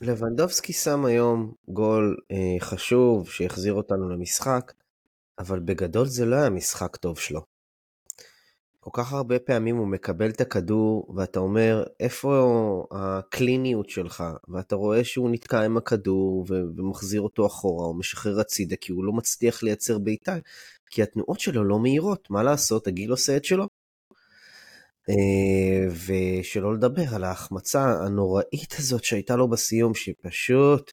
לבנדובסקי 0.03 0.73
שם 0.73 1.05
היום 1.05 1.53
גול 1.69 2.17
אה, 2.31 2.37
חשוב 2.61 3.29
שהחזיר 3.31 3.75
אותנו 3.75 4.09
למשחק, 4.09 4.73
אבל 5.39 5.59
בגדול 5.61 6.07
זה 6.07 6.25
לא 6.27 6.37
היה 6.37 6.51
משחק 6.51 6.97
טוב 6.97 7.19
שלו. 7.19 7.41
כל 8.81 8.91
כך 8.93 9.13
הרבה 9.13 9.39
פעמים 9.39 9.77
הוא 9.77 9.87
מקבל 9.87 10.31
את 10.31 10.41
הכדור 10.41 11.15
ואתה 11.17 11.41
אומר 11.41 11.85
איפה 12.01 12.87
הקליניות 12.91 13.89
שלך 13.91 14.25
ואתה 14.49 14.77
רואה 14.77 15.05
שהוא 15.05 15.31
נתקע 15.31 15.61
עם 15.61 15.77
הכדור 15.77 16.47
ומחזיר 16.77 17.21
אותו 17.21 17.47
אחורה 17.47 17.87
או 17.87 17.95
משחרר 17.95 18.41
הצידה 18.41 18.77
כי 18.77 18.93
הוא 18.93 19.05
לא 19.05 19.13
מצליח 19.13 19.63
לייצר 19.63 19.99
בעיטה 19.99 20.37
כי 20.95 21.03
התנועות 21.03 21.41
שלו 21.41 21.65
לא 21.65 21.79
מהירות 21.79 22.31
מה 22.31 22.43
לעשות 22.43 22.87
הגיל 22.87 23.11
עושה 23.11 23.37
את 23.37 23.45
שלו. 23.45 23.67
אה, 25.11 25.87
ושלא 26.07 26.75
לדבר 26.75 27.15
על 27.15 27.25
ההחמצה 27.25 27.85
הנוראית 28.07 28.75
הזאת 28.79 29.05
שהייתה 29.05 29.37
לו 29.37 29.49
בסיום 29.49 29.95
שפשוט 29.95 30.93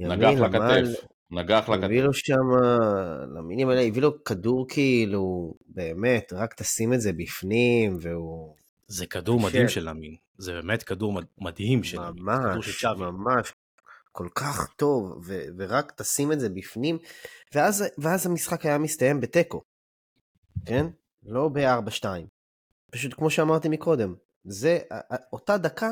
נגח 0.00 0.28
ימין, 0.28 0.38
למעל, 0.38 0.82
לכתף, 0.82 1.06
נגח 1.30 1.64
הביא 1.68 2.02
לכתף. 2.02 2.06
לו 2.06 2.12
שם, 2.14 2.48
למינים 3.38 3.68
האלה, 3.68 3.80
הביא 3.82 4.02
לו 4.02 4.24
כדור 4.24 4.66
כאילו, 4.68 5.54
באמת, 5.68 6.32
רק 6.32 6.54
תשים 6.54 6.92
את 6.92 7.00
זה 7.00 7.12
בפנים, 7.12 7.96
והוא 8.00 8.54
זה 8.86 9.06
כדור 9.06 9.40
כן. 9.40 9.46
מדהים 9.46 9.68
של 9.68 9.88
אמין, 9.88 10.14
זה 10.38 10.52
באמת 10.52 10.82
כדור 10.82 11.12
מד- 11.12 11.26
מדהים 11.38 11.84
של 11.84 12.00
אמין, 12.00 12.24
כדור 12.50 12.62
של 12.62 12.88
ממש. 12.88 13.00
ממש, 13.00 13.52
כל 14.18 14.28
כך 14.34 14.72
טוב, 14.76 15.18
ו- 15.24 15.44
ורק 15.58 15.92
תשים 15.96 16.32
את 16.32 16.40
זה 16.40 16.48
בפנים, 16.48 16.98
ואז, 17.54 17.84
ואז 17.98 18.26
המשחק 18.26 18.66
היה 18.66 18.78
מסתיים 18.78 19.20
בתיקו, 19.20 19.62
כן? 20.66 20.86
לא 21.22 21.48
ב-4-2. 21.52 22.04
פשוט 22.90 23.14
כמו 23.14 23.30
שאמרתי 23.30 23.68
מקודם, 23.68 24.14
זה, 24.44 24.78
אותה 25.32 25.58
דקה 25.58 25.88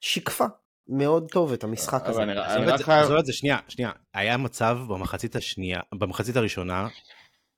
שיקפה 0.00 0.44
מאוד 0.88 1.30
טוב 1.30 1.52
את 1.52 1.64
המשחק 1.64 2.02
הזה. 2.04 2.22
אני 2.22 2.34
רק 2.66 2.78
זה- 2.78 2.84
חייב... 2.84 3.04
עזוב 3.04 3.16
את 3.16 3.26
זה, 3.26 3.32
שנייה, 3.32 3.58
שנייה. 3.68 3.92
היה 4.14 4.36
מצב 4.36 4.78
במחצית 4.88 5.36
השנייה, 5.36 5.80
במחצית 5.94 6.36
הראשונה, 6.36 6.88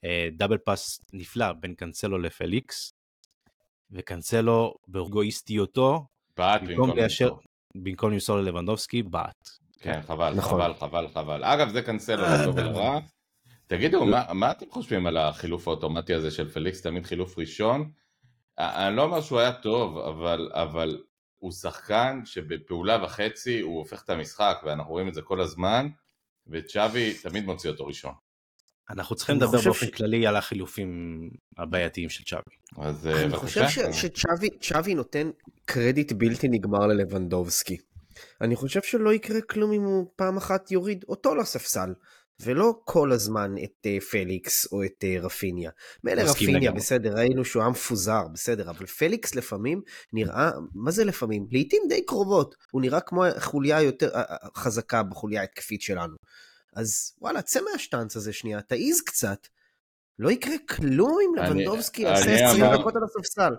אה, 0.04 0.28
דאבל 0.36 0.58
פאס 0.58 1.00
נפלא 1.12 1.52
בין 1.52 1.74
קאנסלו 1.74 2.18
לפליקס, 2.18 2.92
וקאנסלו 3.90 4.74
באגואיסטיותו, 4.88 6.06
בעט 6.36 6.60
ליישר. 6.96 7.34
במקום 7.74 8.12
למסור 8.12 8.36
ללבנדובסקי, 8.36 9.02
בעט. 9.02 9.48
כן, 9.80 10.00
חבל, 10.06 10.34
נכון. 10.34 10.60
חבל, 10.60 10.74
חבל, 10.74 11.08
חבל. 11.08 11.44
אגב, 11.44 11.68
זה 11.68 11.82
קנסלו 11.82 12.22
לטוב 12.22 12.56
ולרע. 12.56 12.98
תגידו, 13.66 14.04
מה- 14.06 14.32
מה 14.32 14.50
אתם 14.50 14.66
חושבים 14.70 15.06
על 15.06 15.16
החילוף 15.16 15.68
האוטומטי 15.68 16.14
הזה 16.14 16.30
של 16.30 16.48
פליקס, 16.48 16.82
תמיד 16.82 17.06
חילוף 17.06 17.38
ראשון? 17.38 17.90
א- 18.56 18.86
אני 18.88 18.96
לא 18.96 19.02
אומר 19.02 19.20
שהוא 19.20 19.38
היה 19.38 19.52
טוב, 19.52 19.98
אבל, 19.98 20.50
אבל 20.54 20.98
הוא 21.38 21.52
שחקן 21.52 22.20
שבפעולה 22.24 23.04
וחצי 23.04 23.60
הוא 23.60 23.78
הופך 23.78 24.02
את 24.04 24.10
המשחק, 24.10 24.56
ואנחנו 24.64 24.92
רואים 24.92 25.08
את 25.08 25.14
זה 25.14 25.22
כל 25.22 25.40
הזמן, 25.40 25.88
וצ'אבי 26.46 27.14
תמיד 27.22 27.44
מוציא 27.44 27.70
אותו 27.70 27.86
ראשון. 27.86 28.12
אנחנו 28.90 29.16
צריכים 29.16 29.34
אני 29.36 29.44
לדבר 29.44 29.56
חושב 29.58 29.70
באופן 29.70 29.86
ש- 29.86 29.90
כללי 29.90 30.26
על 30.26 30.36
החילופים 30.36 30.90
הבעייתיים 31.58 32.08
של 32.08 32.24
צ'אבי. 32.24 32.56
אז 32.78 33.06
אה, 33.06 33.24
אני 33.24 33.36
חושב 33.36 33.60
בבקשה. 33.60 33.92
ש- 33.92 34.00
שצ'אבי 34.00 34.48
צ'אבי 34.60 34.94
נותן 34.94 35.30
קרדיט 35.64 36.12
בלתי 36.12 36.48
נגמר 36.48 36.86
ללבנדובסקי. 36.86 37.76
אני 38.40 38.56
חושב 38.56 38.82
שלא 38.82 39.12
יקרה 39.12 39.40
כלום 39.40 39.72
אם 39.72 39.82
הוא 39.82 40.06
פעם 40.16 40.36
אחת 40.36 40.70
יוריד 40.70 41.04
אותו 41.08 41.34
לספסל 41.34 41.94
ולא 42.42 42.80
כל 42.84 43.12
הזמן 43.12 43.54
את 43.64 43.86
אה, 43.86 44.04
פליקס 44.10 44.72
או 44.72 44.84
את 44.84 45.04
אה, 45.04 45.24
רפיניה. 45.24 45.70
מילא 46.04 46.22
רפיניה, 46.22 46.56
לגמרי. 46.60 46.80
בסדר, 46.80 47.12
ראינו 47.16 47.44
שהוא 47.44 47.62
היה 47.62 47.70
מפוזר, 47.70 48.22
בסדר, 48.32 48.70
אבל 48.70 48.86
פליקס 48.86 49.34
לפעמים 49.34 49.82
נראה, 50.12 50.50
מה 50.74 50.90
זה 50.90 51.04
לפעמים? 51.04 51.46
לעיתים 51.50 51.82
די 51.88 52.04
קרובות, 52.06 52.54
הוא 52.72 52.82
נראה 52.82 53.00
כמו 53.00 53.24
חוליה 53.38 53.82
יותר 53.82 54.10
אה, 54.10 54.14
אה, 54.14 54.48
חזקה 54.56 55.02
בחוליה 55.02 55.40
ההתקפית 55.40 55.82
שלנו. 55.82 56.16
אז 56.76 57.12
וואלה, 57.20 57.42
צא 57.42 57.60
מהשטאנץ 57.72 58.16
הזה 58.16 58.32
שנייה, 58.32 58.60
תעיז 58.60 59.00
קצת. 59.00 59.46
לא 60.18 60.30
יקרה 60.30 60.54
כלום 60.68 61.18
אם 61.24 61.44
לבנדובסקי 61.44 62.02
יעשה 62.02 62.34
20 62.50 62.64
אמר- 62.64 62.76
דקות 62.80 62.96
על 62.96 63.02
הספסל. 63.04 63.52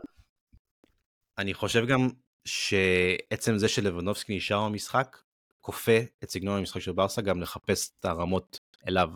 אני 1.37 1.53
חושב 1.53 1.85
גם 1.87 2.09
שעצם 2.45 3.57
זה 3.57 3.67
שלבנובסקי 3.67 4.37
נשאר 4.37 4.69
במשחק, 4.69 5.17
כופה 5.61 5.97
את 6.23 6.29
סגנון 6.29 6.59
המשחק 6.59 6.81
של 6.81 6.91
ברסה 6.91 7.21
גם 7.21 7.41
לחפש 7.41 7.91
את 7.99 8.05
הרמות 8.05 8.59
אליו. 8.87 9.09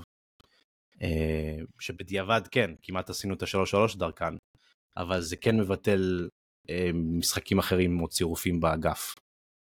אה, 1.01 1.57
שבדיעבד 1.79 2.41
כן, 2.51 2.71
כמעט 2.83 3.09
עשינו 3.09 3.33
את 3.33 3.43
השלוש 3.43 3.71
שלוש 3.71 3.95
דרכן, 3.95 4.33
אבל 4.97 5.21
זה 5.21 5.35
כן 5.35 5.57
מבטל 5.57 6.29
אה, 6.69 6.89
משחקים 6.93 7.59
אחרים 7.59 8.01
או 8.01 8.07
צירופים 8.07 8.59
באגף. 8.59 9.15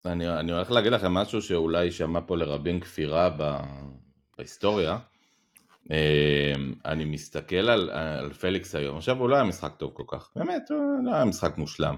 אני, 0.05 0.29
אני 0.29 0.53
הולך 0.53 0.71
להגיד 0.71 0.93
לכם 0.93 1.15
משהו 1.15 1.43
שאולי 1.43 1.85
יישמע 1.85 2.21
פה 2.27 2.37
לרבים 2.37 2.81
כפירה 2.81 3.31
ב, 3.39 3.57
בהיסטוריה. 4.39 4.99
אה, 5.91 6.53
אני 6.85 7.05
מסתכל 7.05 7.57
על, 7.57 7.91
על 7.91 8.33
פליקס 8.33 8.75
היום, 8.75 8.97
עכשיו 8.97 9.19
הוא 9.19 9.29
לא 9.29 9.35
היה 9.35 9.45
משחק 9.45 9.77
טוב 9.77 9.91
כל 9.95 10.05
כך, 10.09 10.31
באמת, 10.37 10.71
הוא 10.71 11.05
לא 11.05 11.15
היה 11.15 11.25
משחק 11.25 11.59
מושלם. 11.59 11.97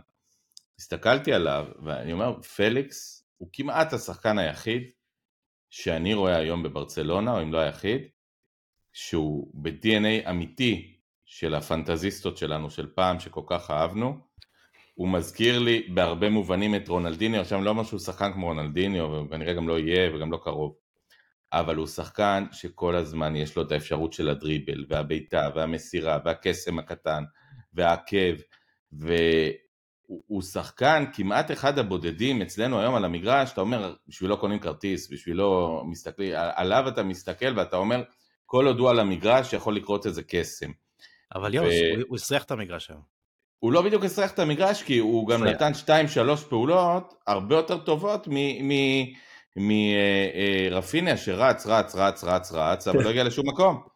הסתכלתי 0.78 1.32
עליו, 1.32 1.66
ואני 1.84 2.12
אומר, 2.12 2.42
פליקס 2.42 3.24
הוא 3.36 3.48
כמעט 3.52 3.92
השחקן 3.92 4.38
היחיד 4.38 4.82
שאני 5.70 6.14
רואה 6.14 6.36
היום 6.36 6.62
בברצלונה, 6.62 7.32
או 7.32 7.42
אם 7.42 7.52
לא 7.52 7.58
היחיד, 7.58 8.02
שהוא 8.92 9.50
ב-DNA 9.54 10.30
אמיתי 10.30 10.98
של 11.24 11.54
הפנטזיסטות 11.54 12.36
שלנו 12.36 12.70
של 12.70 12.86
פעם, 12.94 13.20
שכל 13.20 13.42
כך 13.46 13.70
אהבנו, 13.70 14.18
הוא 14.94 15.08
מזכיר 15.08 15.58
לי 15.58 15.88
בהרבה 15.94 16.30
מובנים 16.30 16.74
את 16.74 16.88
רונלדיניו, 16.88 17.44
אני 17.52 17.64
לא 17.64 17.70
אומר 17.70 17.84
שהוא 17.84 18.00
שחקן 18.00 18.32
כמו 18.32 18.46
רונלדיניו, 18.46 19.24
וכנראה 19.26 19.54
גם 19.54 19.68
לא 19.68 19.78
יהיה 19.78 20.14
וגם 20.14 20.32
לא 20.32 20.40
קרוב, 20.42 20.76
אבל 21.52 21.76
הוא 21.76 21.86
שחקן 21.86 22.44
שכל 22.52 22.94
הזמן 22.96 23.36
יש 23.36 23.56
לו 23.56 23.62
את 23.62 23.72
האפשרות 23.72 24.12
של 24.12 24.28
הדריבל, 24.28 24.84
והבעיטה, 24.88 25.50
והמסירה, 25.54 26.18
והקסם 26.24 26.78
הקטן, 26.78 27.24
והעקב, 27.72 28.34
והוא 30.08 30.42
שחקן 30.42 31.04
כמעט 31.12 31.50
אחד 31.50 31.78
הבודדים 31.78 32.42
אצלנו 32.42 32.80
היום 32.80 32.94
על 32.94 33.04
המגרש, 33.04 33.52
אתה 33.52 33.60
אומר, 33.60 33.94
בשבילו 34.08 34.38
קונים 34.38 34.58
כרטיס, 34.58 35.12
בשבילו 35.12 35.82
מסתכלים, 35.86 36.32
עליו 36.34 36.84
אתה 36.88 37.02
מסתכל 37.02 37.58
ואתה 37.58 37.76
אומר, 37.76 38.02
כל 38.46 38.66
עוד 38.66 38.78
הוא 38.78 38.90
על 38.90 39.00
המגרש 39.00 39.52
יכול 39.52 39.76
לקרות 39.76 40.06
איזה 40.06 40.22
קסם. 40.28 40.70
אבל 41.34 41.54
יוס, 41.54 41.66
ו- 41.66 41.94
הוא- 41.96 42.04
הוא 42.08 42.16
הסריח 42.16 42.42
את 42.44 42.50
המגרש 42.50 42.90
היום. 42.90 43.02
הוא 43.58 43.72
לא 43.72 43.82
בדיוק 43.82 44.04
הסריח 44.04 44.30
את 44.32 44.38
המגרש, 44.38 44.82
כי 44.82 44.98
הוא 44.98 45.28
גם. 45.28 45.44
נתן 45.44 45.74
שתיים 45.74 46.08
שלוש 46.08 46.44
פעולות 46.44 47.14
הרבה 47.26 47.56
יותר 47.56 47.78
טובות 47.78 48.28
מרפיניה 49.56 51.16
שרץ, 51.16 51.66
רץ, 51.66 51.96
רץ, 51.96 52.24
רץ, 52.24 52.52
רץ, 52.52 52.88
אבל 52.88 53.04
לא 53.04 53.08
הגיע 53.10 53.24
לשום 53.24 53.48
מקום. 53.48 53.93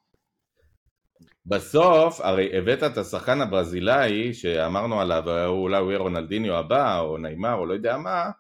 בסוף, 1.49 2.21
הרי 2.21 2.59
הבאת 2.59 2.83
את 2.83 2.99
השחקן 2.99 3.41
הברזילאי 3.41 4.35
שאמרנו 4.35 5.01
עליו, 5.01 5.47
אולי 5.47 5.79
הוא 5.79 5.91
יהיה 5.91 5.99
רונלדיניו 5.99 6.55
הבא, 6.55 7.01
או 7.01 7.19
נעימר, 7.19 7.55
או 7.55 7.67
לא 7.67 7.75
יודע 7.75 7.97
מה, 7.97 8.31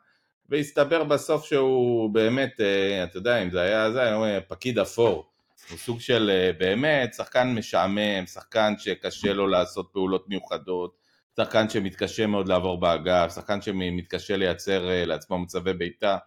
והסתבר 0.48 1.04
בסוף 1.04 1.44
שהוא 1.44 2.10
באמת, 2.10 2.60
אה, 2.60 3.04
אתה 3.04 3.18
יודע, 3.18 3.42
אם 3.42 3.50
זה 3.50 3.60
היה 3.60 3.92
זה, 3.92 4.02
היה 4.24 4.40
פקיד 4.40 4.78
אפור. 4.78 5.30
הוא 5.70 5.78
סוג 5.78 6.00
של 6.00 6.30
אה, 6.30 6.50
באמת 6.58 7.14
שחקן 7.14 7.54
משעמם, 7.54 8.26
שחקן 8.26 8.74
שקשה 8.78 9.32
לו 9.32 9.46
לעשות 9.46 9.88
פעולות 9.92 10.28
מיוחדות, 10.28 10.96
שחקן 11.36 11.68
שמתקשה 11.68 12.26
מאוד 12.26 12.48
לעבור 12.48 12.80
באגף, 12.80 13.34
שחקן 13.34 13.62
שמתקשה 13.62 14.36
לייצר 14.36 14.90
אה, 14.90 15.04
לעצמו 15.04 15.38
מצבי 15.38 15.72
בעיטה, 15.72 16.18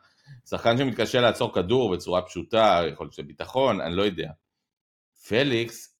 שחקן 0.49 0.77
שמתקשה 0.77 1.21
לעצור 1.21 1.53
כדור 1.53 1.95
בצורה 1.95 2.21
פשוטה, 2.21 2.81
יכול 2.91 3.05
להיות 3.05 3.13
של 3.13 3.23
ביטחון, 3.23 3.81
אני 3.81 3.95
לא 3.95 4.03
יודע. 4.03 4.29
פליקס, 5.27 5.90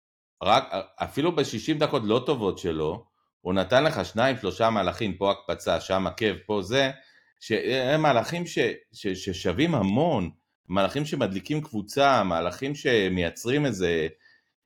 רק, 0.44 0.70
אפילו 0.96 1.36
ב-60 1.36 1.80
דקות 1.80 2.02
לא 2.06 2.24
טובות 2.26 2.58
שלו, 2.58 3.06
הוא 3.42 3.54
נתן 3.54 3.84
לך 3.84 4.06
שניים, 4.06 4.38
שלושה 4.38 4.70
מהלכים, 4.70 5.18
פה 5.18 5.32
הקפצה, 5.32 5.80
שם 5.80 6.08
עקב, 6.08 6.34
פה 6.46 6.62
זה, 6.62 6.92
שהם 7.40 8.02
מהלכים 8.02 8.48
ש, 8.48 8.60
ש, 8.94 9.08
ששווים 9.08 9.76
המון, 9.76 10.30
מהלכים 10.68 11.06
שמדליקים 11.06 11.62
קבוצה, 11.62 12.24
מהלכים 12.24 12.76
שמייצרים 12.76 13.66
איזה, 13.66 14.08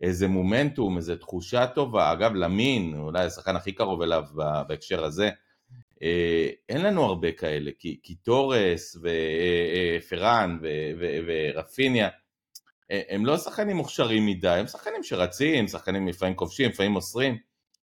איזה 0.02 0.28
מומנטום, 0.28 0.98
איזה 0.98 1.18
תחושה 1.18 1.68
טובה. 1.68 2.12
אגב, 2.12 2.34
למין, 2.34 2.94
אולי 2.98 3.26
השחקן 3.26 3.56
הכי 3.56 3.72
קרוב 3.72 4.02
אליו 4.02 4.24
בהקשר 4.68 5.06
הזה, 5.06 5.30
אה, 6.04 6.50
אין 6.70 6.82
לנו 6.82 7.04
הרבה 7.04 7.32
כאלה, 7.32 7.72
כי, 7.80 8.00
כי 8.04 8.16
תורס 8.16 8.98
ופרן 8.98 10.60
ורפיניה, 11.28 12.06
אה, 12.06 12.12
הם 12.90 13.26
לא 13.26 13.38
שחקנים 13.38 13.78
מוכשרים 13.78 14.26
מדי, 14.26 14.50
הם 14.50 14.68
שחקנים 14.68 15.04
שרצים, 15.04 15.68
שחקנים 15.68 16.08
לפעמים 16.08 16.36
כובשים, 16.36 16.70
לפעמים 16.70 16.92
מוסרים, 16.92 17.38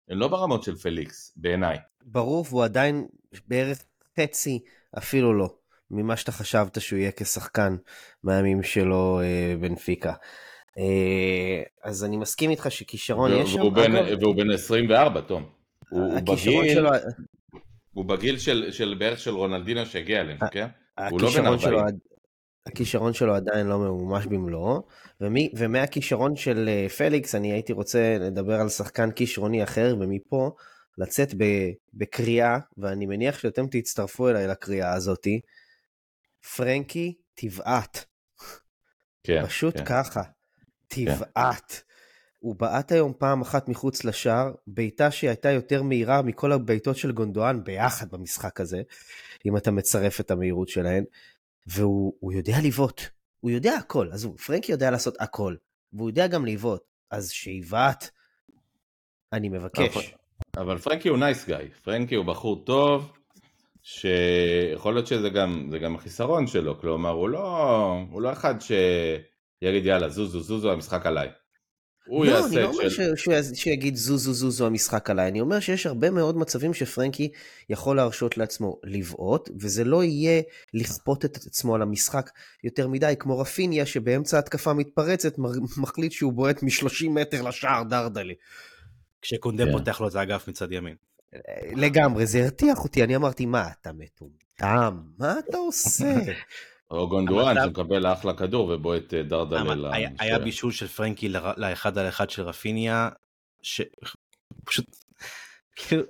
הם 0.09 0.19
לא 0.19 0.29
ברמות 0.29 0.63
של 0.63 0.77
פליקס, 0.77 1.35
בעיניי. 1.37 1.77
ברור, 2.03 2.45
והוא 2.49 2.65
עדיין 2.65 3.07
בערך 3.49 3.79
חצי, 4.21 4.61
אפילו 4.99 5.35
לא, 5.35 5.55
ממה 5.91 6.17
שאתה 6.17 6.33
חשבת 6.33 6.81
שהוא 6.81 6.99
יהיה 6.99 7.11
כשחקן 7.17 7.77
מהימים 8.25 8.63
שלו 8.63 9.21
אה, 9.23 9.55
בנפיקה. 9.61 10.13
אה, 10.79 11.63
אז 11.85 12.05
אני 12.05 12.17
מסכים 12.17 12.51
איתך 12.51 12.71
שכישרון 12.71 13.33
יש 13.33 13.53
שם. 13.53 13.61
והוא 13.61 13.73
בן, 13.73 13.97
אגב, 13.97 14.23
והוא 14.23 14.37
בן 14.37 14.51
24, 14.51 15.21
תום. 15.21 15.47
הוא, 15.89 16.01
הוא 16.01 16.21
בגיל, 16.21 16.75
שלו, 16.75 16.91
הוא 17.93 18.05
בגיל 18.05 18.39
של, 18.39 18.71
של 18.71 18.97
בערך 18.99 19.19
של 19.19 19.31
רונלדינו 19.31 19.87
שהגיע 19.87 20.21
אלינו, 20.21 20.41
כן? 20.51 20.67
הוא 21.11 21.21
לא 21.21 21.31
בן 21.31 21.47
הכישרון 21.47 21.47
40. 21.47 21.59
שלו, 21.59 21.81
הכישרון 22.67 23.13
שלו 23.13 23.35
עדיין 23.35 23.67
לא 23.67 23.79
ממומש 23.79 24.27
במלואו, 24.27 24.83
ומי, 25.21 25.53
ומהכישרון 25.57 26.37
של 26.37 26.69
אה, 26.69 26.89
פליקס 26.89 27.35
אני 27.35 27.53
הייתי 27.53 27.73
רוצה 27.73 28.17
לדבר 28.21 28.61
על 28.61 28.69
שחקן 28.69 29.11
כישרוני 29.11 29.63
אחר, 29.63 29.97
ומפה 30.01 30.51
לצאת 30.99 31.35
בקריאה, 31.95 32.59
ואני 32.79 33.07
מניח 33.07 33.39
שאתם 33.39 33.67
תצטרפו 33.71 34.29
אליי 34.29 34.47
לקריאה 34.47 34.95
הזאתי, 34.95 35.41
פרנקי 36.57 37.15
תבעט, 37.35 38.05
כן, 39.25 39.47
פשוט 39.47 39.77
כן. 39.77 39.85
ככה, 39.85 40.23
תבעט. 40.89 41.83
הוא 42.39 42.57
בעט 42.57 42.93
היום 42.93 43.13
פעם 43.19 43.41
אחת 43.41 43.69
מחוץ 43.69 44.05
לשער, 44.05 44.53
בעיטה 44.67 45.11
שהיא 45.11 45.31
הייתה 45.31 45.51
יותר 45.51 45.83
מהירה 45.83 46.23
מכל 46.23 46.53
הבעיטות 46.53 46.97
של 46.97 47.13
גונדואן 47.13 47.65
ביחד 47.65 48.11
במשחק 48.11 48.61
הזה, 48.61 48.83
אם 49.47 49.57
אתה 49.57 49.71
מצרף 49.71 50.21
את 50.21 50.31
המהירות 50.31 50.69
שלהן, 50.69 51.05
והוא 51.67 52.15
הוא 52.21 52.33
יודע 52.33 52.57
לבעוט, 52.65 53.01
הוא 53.41 53.51
יודע 53.51 53.75
הכל, 53.75 54.09
עזבו, 54.13 54.39
פרנקי 54.39 54.73
יודע 54.73 54.91
לעשות 54.91 55.15
הכל, 55.21 55.55
והוא 55.93 56.11
יודע 56.11 56.27
גם 56.27 56.47
לבעוט, 56.47 56.83
אז 57.11 57.31
שיבעט, 57.31 58.11
אני 59.33 59.49
מבקש. 59.49 59.97
אבל- 59.97 60.03
אבל 60.57 60.79
פרנקי 60.79 61.09
הוא 61.09 61.19
nice 61.19 61.47
guy, 61.49 61.69
פרנקי 61.83 62.15
הוא 62.15 62.25
בחור 62.25 62.65
טוב, 62.65 63.13
שיכול 63.83 64.95
להיות 64.95 65.07
שזה 65.07 65.29
גם, 65.29 65.71
גם 65.83 65.95
החיסרון 65.95 66.47
שלו, 66.47 66.81
כלומר 66.81 67.11
הוא 67.11 67.29
לא, 67.29 67.97
הוא 68.11 68.23
לא 68.23 68.33
אחד 68.33 68.55
שיגיד 68.61 69.87
יאללה 69.87 70.09
זוזו 70.09 70.41
זוזו 70.41 70.73
המשחק 70.73 71.07
עליי. 71.07 71.29
הוא 72.07 72.25
לא, 72.27 72.31
יעשה 72.31 72.47
אני 72.47 72.57
לא 72.57 72.71
את 72.71 72.75
אומר 72.75 72.89
של... 72.89 73.17
ש- 73.17 73.23
שהוא 73.23 73.35
יז- 73.35 73.55
שיגיד 73.57 73.97
זוזו 73.97 74.33
זוזו 74.33 74.67
המשחק 74.67 75.11
עליי, 75.11 75.29
אני 75.29 75.41
אומר 75.41 75.61
שיש 75.61 75.87
הרבה 75.87 76.11
מאוד 76.11 76.37
מצבים 76.37 76.75
שפרנקי 76.75 77.31
יכול 77.69 77.97
להרשות 77.97 78.39
לעצמו 78.39 78.81
לבעוט, 78.85 79.51
וזה 79.61 79.85
לא 79.85 80.05
יהיה 80.05 80.43
לכפות 80.75 81.25
את 81.25 81.37
עצמו 81.37 81.75
על 81.75 81.83
המשחק 81.83 82.31
יותר 82.65 82.89
מדי, 82.89 83.15
כמו 83.19 83.39
רפיניה 83.39 83.87
שבאמצע 83.87 84.39
התקפה 84.39 84.73
מתפרצת 84.73 85.35
מחליט 85.77 86.13
שהוא 86.13 86.33
בועט 86.33 86.63
מ-30 86.63 87.09
מטר 87.11 87.43
לשער 87.43 87.83
דרדלי. 87.83 88.35
כשקונדה 89.23 89.65
כן. 89.65 89.73
פותח 89.73 90.01
לו 90.01 90.09
את 90.09 90.15
האגף 90.15 90.49
מצד 90.49 90.73
ימין. 90.73 90.95
לגמרי, 91.77 92.27
זה 92.27 92.43
הרתיח 92.45 92.85
אותי, 92.85 93.05
אני 93.05 93.17
אמרתי, 93.17 93.47
מה, 93.47 93.69
אתה 93.81 93.91
מטומטם? 93.93 94.99
מה 95.19 95.35
אתה 95.39 95.57
עושה? 95.57 96.15
או 96.93 97.09
גונדואן 97.09 97.57
המצב- 97.57 97.69
שמקבל 97.69 98.07
אחלה 98.13 98.33
כדור 98.35 98.69
ובועט 98.75 99.15
אה, 99.15 99.23
דרדלה 99.23 99.61
אבל 99.61 99.93
היה- 99.93 100.11
היה. 100.19 100.39
בישול 100.39 100.73
של 100.73 100.87
פרנקי 100.89 101.29
לר- 101.29 101.53
לאחד 101.57 101.99
על 101.99 102.09
אחד 102.09 102.31
של 102.31 102.43
רפיניה, 102.43 103.09
שפשוט, 103.63 104.85
כאילו, 105.77 106.03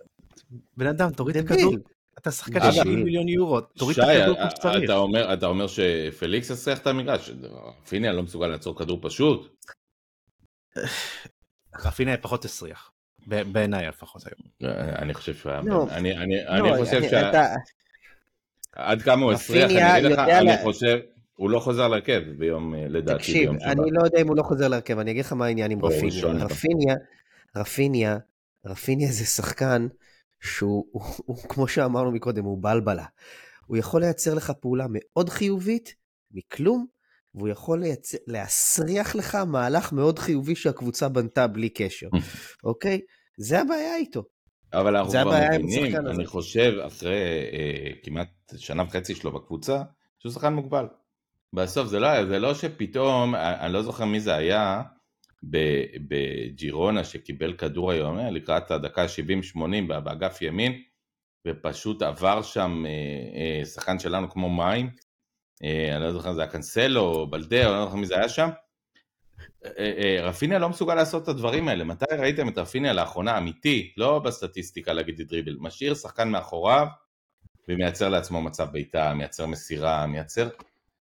בן 0.77 0.87
אדם 0.87 1.11
תוריד 1.11 1.37
את. 1.37 1.45
הכדור, 1.45 1.75
אתה 2.19 2.31
שחקן 2.31 2.57
אגב, 2.63 2.73
60 2.73 3.05
מיליון 3.05 3.29
יורו, 3.29 3.61
תוריד 3.61 3.99
את 3.99 4.05
הכדור 4.09 4.35
כמו 4.37 4.45
אה, 4.45 4.51
שצריך. 4.51 4.85
אתה 4.85 4.97
אומר, 4.97 5.35
אתה 5.35 5.47
אומר 5.47 5.67
שפליקס 5.67 6.51
יסריח 6.51 6.79
את 6.79 6.87
המגרש, 6.87 7.31
פיניה 7.89 8.13
לא 8.13 8.23
מסוגל 8.23 8.47
לעצור 8.47 8.79
כדור 8.79 8.99
פשוט. 9.03 9.57
רפיניה 11.85 12.17
פחות 12.17 12.45
הסריח, 12.45 12.91
בעיניי 13.27 13.89
לפחות 13.89 14.23
היום. 14.27 14.73
אני 14.99 15.15
חושב 15.15 15.35
שהוא 15.35 15.53
היה... 15.53 15.61
לא. 15.65 15.87
אני, 15.91 16.17
אני, 16.17 16.35
לא, 16.45 16.75
אני 16.75 16.85
חושב 16.85 17.03
שה... 17.11 17.31
עד 18.77 19.03
כמה 19.03 19.25
הוא 19.25 19.33
הסריח, 19.33 19.71
אני 19.71 19.99
אגיד 19.99 20.11
לך, 20.11 20.19
אני 20.19 20.63
חושב, 20.63 20.99
הוא 21.37 21.51
לא 21.51 21.61
חוזר 21.61 21.89
להרכב 21.89 22.23
ביום, 22.39 22.75
אה, 22.75 22.89
לדעתי, 22.89 23.19
תקשיב, 23.19 23.43
ביום 23.43 23.61
שבת. 23.61 23.69
אני 23.69 23.91
לא 23.91 24.03
יודע 24.05 24.21
אם 24.21 24.29
הוא 24.29 24.37
לא 24.37 24.43
חוזר 24.43 24.69
להרכב, 24.69 24.99
אני 24.99 25.11
אגיד 25.11 25.25
לך 25.25 25.33
מה 25.33 25.47
העניין 25.47 25.71
עם 25.71 25.85
רפיניה. 25.85 26.45
רפיניה, 26.45 26.95
רפיניה, 27.57 28.19
רפיניה 28.67 29.13
זה 29.13 29.25
שחקן 29.25 29.87
שהוא, 30.41 30.87
הוא, 30.93 31.03
הוא, 31.17 31.37
כמו 31.49 31.69
שאמרנו 31.69 32.13
מקודם, 32.13 32.45
הוא 32.45 32.59
בלבלה. 32.63 33.05
הוא 33.67 33.77
יכול 33.77 34.01
לייצר 34.01 34.35
לך 34.35 34.53
פעולה 34.61 34.87
מאוד 34.89 35.29
חיובית, 35.29 35.95
מכלום, 36.31 36.87
והוא 37.35 37.49
יכול 37.49 37.81
לייצר, 37.81 38.19
להסריח 38.27 39.15
לך 39.15 39.35
מהלך 39.35 39.93
מאוד 39.93 40.19
חיובי 40.19 40.55
שהקבוצה 40.55 41.09
בנתה 41.09 41.47
בלי 41.47 41.69
קשר, 41.69 42.09
אוקיי? 42.65 43.01
זה 43.39 43.61
הבעיה 43.61 43.97
איתו. 43.97 44.25
אבל 44.73 44.97
אנחנו 44.97 45.13
כבר 45.13 45.41
מבינים, 45.51 45.85
השחקן 45.85 46.07
הזה. 46.07 46.17
אני 46.17 46.27
חושב, 46.27 46.73
אחרי 46.87 47.17
אה, 47.53 47.91
כמעט 48.03 48.29
שנה 48.57 48.83
וחצי 48.83 49.15
שלו 49.15 49.33
בקבוצה, 49.33 49.83
שהוא 50.19 50.33
שחקן 50.33 50.53
מוגבל. 50.53 50.87
בסוף 51.53 51.89
זה 51.89 52.01
לא 52.01 52.07
היה, 52.07 52.27
זה 52.27 52.39
לא 52.39 52.55
שפתאום, 52.55 53.35
אני 53.35 53.61
אני 53.61 53.73
לא 53.73 53.83
זוכר 53.83 54.05
מי 54.05 54.21
זה 54.21 54.35
היה, 54.35 54.83
בג'ירונה 56.09 57.05
שקיבל 57.05 57.53
כדור 57.53 57.91
היום, 57.91 58.19
אה, 58.19 58.31
לקראת 58.31 58.71
הדקה 58.71 59.05
70-80 59.57 59.59
באגף 60.05 60.43
ימין, 60.43 60.83
ופשוט 61.49 62.03
עבר 62.03 62.43
שם 62.43 62.85
אה, 62.87 62.91
אה, 63.61 63.65
שחקן 63.65 63.99
שלנו 63.99 64.31
כמו 64.31 64.51
מים, 64.51 64.91
אה, 65.65 65.97
אני 65.97 66.05
לא 66.05 66.13
זוכר 66.13 66.31
אם 66.31 66.35
זה 66.35 66.41
היה 66.43 66.51
קנסלו 66.51 67.01
או 67.01 67.27
בלדה, 67.31 67.63
אני 67.63 67.73
לא 67.73 67.85
זוכר 67.85 67.97
מי 67.97 68.07
זה 68.07 68.17
היה 68.17 68.29
שם. 68.29 68.49
אה, 69.65 69.93
אה, 69.99 70.23
רפיניה 70.23 70.59
לא 70.59 70.69
מסוגל 70.69 70.95
לעשות 70.95 71.23
את 71.23 71.29
הדברים 71.29 71.69
האלה. 71.69 71.85
מתי 71.85 72.05
ראיתם 72.19 72.49
את 72.49 72.59
רפיניה 72.59 72.93
לאחרונה, 72.93 73.39
אמיתי, 73.39 73.93
לא 73.97 74.19
בסטטיסטיקה 74.19 74.93
להגיד 74.93 75.23
דריבל, 75.23 75.57
משאיר 75.61 75.95
שחקן 75.95 76.29
מאחוריו 76.29 76.87
ומייצר 77.69 78.09
לעצמו 78.09 78.43
מצב 78.43 78.69
בעיטה, 78.73 79.15
מייצר 79.15 79.47
מסירה, 79.47 80.07
מייצר 80.07 80.49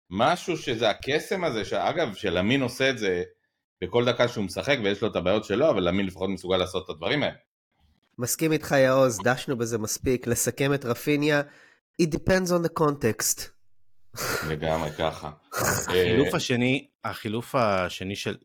משהו 0.10 0.58
שזה 0.58 0.89
הקסם 0.89 1.43
הזה, 1.43 1.66
שאגב, 1.66 2.14
שלמין 2.14 2.62
עושה 2.62 2.89
את 2.89 2.97
זה 2.97 3.24
בכל 3.82 4.05
דקה 4.05 4.28
שהוא 4.28 4.45
משחק 4.45 4.78
ויש 4.84 5.01
לו 5.01 5.08
את 5.08 5.16
הבעיות 5.16 5.45
שלו, 5.45 5.70
אבל 5.70 5.88
למין 5.88 6.05
לפחות 6.05 6.30
מסוגל 6.30 6.58
לעשות 6.58 6.86
את 6.86 6.89
הדברים 6.89 7.24
האלה. 7.24 7.36
מסכים 8.20 8.51
איתך 8.51 8.72
יעוז, 8.72 9.20
דשנו 9.24 9.58
בזה 9.58 9.78
מספיק, 9.78 10.28
לסכם 10.28 10.74
את 10.74 10.86
רפיניה, 10.86 11.41
it 12.01 12.05
depends 12.05 12.49
on 12.49 12.68
the 12.68 12.82
context. 12.82 13.57
לגמרי 14.49 14.89
ככה. 14.91 15.32
החילוף 15.53 16.28
אה, 16.28 16.36
השני, 16.38 16.88
החילוף 17.03 17.55
השני 17.55 18.15
של, 18.15 18.36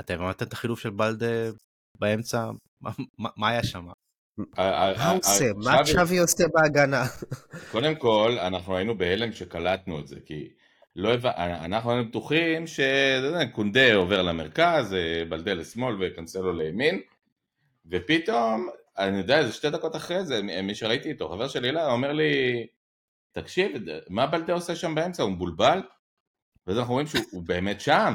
אתם 0.00 0.14
הבנתם 0.22 0.44
את 0.46 0.52
החילוף 0.52 0.80
של 0.80 0.90
בלדה 0.90 1.26
באמצע? 1.98 2.50
מה- 3.18 3.48
היה 3.48 3.62
שם? 3.64 3.86
מה 4.58 5.10
הוא 5.10 5.18
עושה? 5.18 5.44
מה 5.56 5.84
צ'אבי 5.84 6.18
עושה 6.18 6.44
בהגנה? 6.54 7.04
קודם 7.72 7.94
כל, 7.94 8.36
אנחנו 8.40 8.76
היינו 8.76 8.98
בהלם 8.98 9.32
שקלטנו 9.32 10.00
את 10.00 10.06
זה, 10.08 10.16
כי 10.26 10.48
לא 10.96 11.14
הבנ... 11.14 11.30
אנחנו 11.36 11.90
היינו 11.90 12.08
בטוחים 12.08 12.64
שקונדה 12.66 13.94
עובר 13.94 14.22
למרכז, 14.22 14.94
אה, 14.94 15.24
בלדה 15.28 15.54
לשמאל 15.54 15.96
וקנסלו 16.00 16.52
לימין, 16.52 17.00
ופתאום, 17.90 18.68
אני 18.98 19.18
יודע, 19.18 19.38
איזה 19.38 19.52
שתי 19.52 19.70
דקות 19.70 19.96
אחרי 19.96 20.24
זה, 20.24 20.42
מי 20.42 20.74
שראיתי 20.74 21.08
איתו, 21.08 21.28
חבר 21.28 21.48
שלי 21.48 21.68
אליי, 21.68 21.84
אומר 21.86 22.12
לי, 22.12 22.66
תקשיב, 23.34 23.72
מה 24.08 24.26
בלדה 24.26 24.52
עושה 24.52 24.76
שם 24.76 24.94
באמצע? 24.94 25.22
הוא 25.22 25.32
מבולבל? 25.32 25.82
ואז 26.66 26.78
אנחנו 26.78 26.92
רואים 26.92 27.06
שהוא 27.06 27.22
הוא 27.30 27.42
באמת 27.42 27.80
שם. 27.80 28.14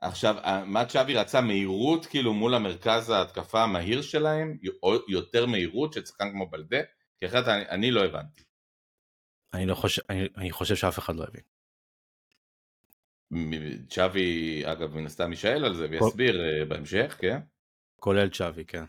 עכשיו, 0.00 0.36
מה 0.66 0.84
צ'אבי 0.84 1.14
רצה? 1.14 1.40
מהירות 1.40 2.06
כאילו 2.06 2.34
מול 2.34 2.54
המרכז 2.54 3.10
ההתקפה 3.10 3.62
המהיר 3.62 4.02
שלהם? 4.02 4.58
יותר 5.08 5.46
מהירות 5.46 5.92
של 5.92 6.04
שחקן 6.04 6.30
כמו 6.30 6.50
בלדה? 6.50 6.80
כי 7.18 7.26
אחרת 7.26 7.48
אני, 7.48 7.68
אני 7.68 7.90
לא 7.90 8.04
הבנתי. 8.04 8.42
אני 9.54 9.66
לא 9.66 9.74
חושב, 9.74 10.02
אני, 10.10 10.28
אני 10.36 10.50
חושב 10.50 10.74
שאף 10.74 10.98
אחד 10.98 11.16
לא 11.16 11.24
הבין. 11.24 11.42
צ'אבי, 13.88 14.62
אגב, 14.66 14.94
מן 14.94 15.06
הסתם 15.06 15.30
יישאל 15.30 15.64
על 15.64 15.74
זה 15.74 15.86
ויסביר 15.90 16.40
אה, 16.40 16.64
בהמשך, 16.64 17.16
כן? 17.20 17.38
כולל 17.96 18.30
צ'אבי, 18.30 18.64
כן. 18.64 18.84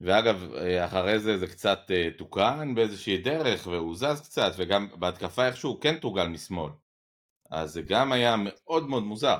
ואגב, 0.00 0.54
אה, 0.54 0.84
אחרי 0.84 1.18
זה 1.18 1.38
זה 1.38 1.46
קצת 1.46 1.78
אה, 1.90 2.08
תוקן 2.18 2.74
באיזושהי 2.74 3.18
דרך, 3.18 3.66
והוא 3.66 3.96
זז 3.96 4.20
קצת, 4.24 4.52
וגם 4.58 4.88
בהתקפה 4.98 5.46
איכשהו 5.46 5.70
הוא 5.70 5.80
כן 5.80 5.96
תורגל 5.96 6.26
משמאל. 6.26 6.70
אז 7.50 7.70
זה 7.72 7.82
גם 7.82 8.12
היה 8.12 8.34
מאוד 8.38 8.88
מאוד 8.88 9.02
מוזר. 9.02 9.36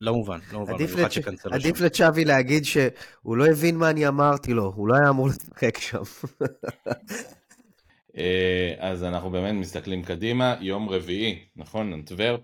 לא 0.00 0.12
מובן, 0.14 0.38
לא 0.52 0.58
מובן. 0.58 0.74
עדיף 0.74 0.90
במיוחד 0.92 1.10
לצ'- 1.10 1.46
עדיף. 1.52 1.80
לצ'אבי 1.80 2.24
להגיד 2.24 2.64
שהוא 2.64 3.36
לא 3.36 3.46
הבין 3.46 3.76
מה 3.76 3.90
אני 3.90 4.08
אמרתי 4.08 4.52
לו, 4.52 4.72
הוא 4.76 4.88
לא 4.88 4.94
היה 4.94 5.08
אמור 5.08 5.28
לשחק 5.28 5.78
שם. 5.78 6.02
אה, 8.18 8.74
אז 8.78 9.04
אנחנו 9.04 9.30
באמת 9.30 9.54
מסתכלים 9.54 10.02
קדימה, 10.02 10.56
יום 10.60 10.88
רביעי, 10.88 11.44
נכון? 11.56 11.92
אנטוורפ. 11.92 12.40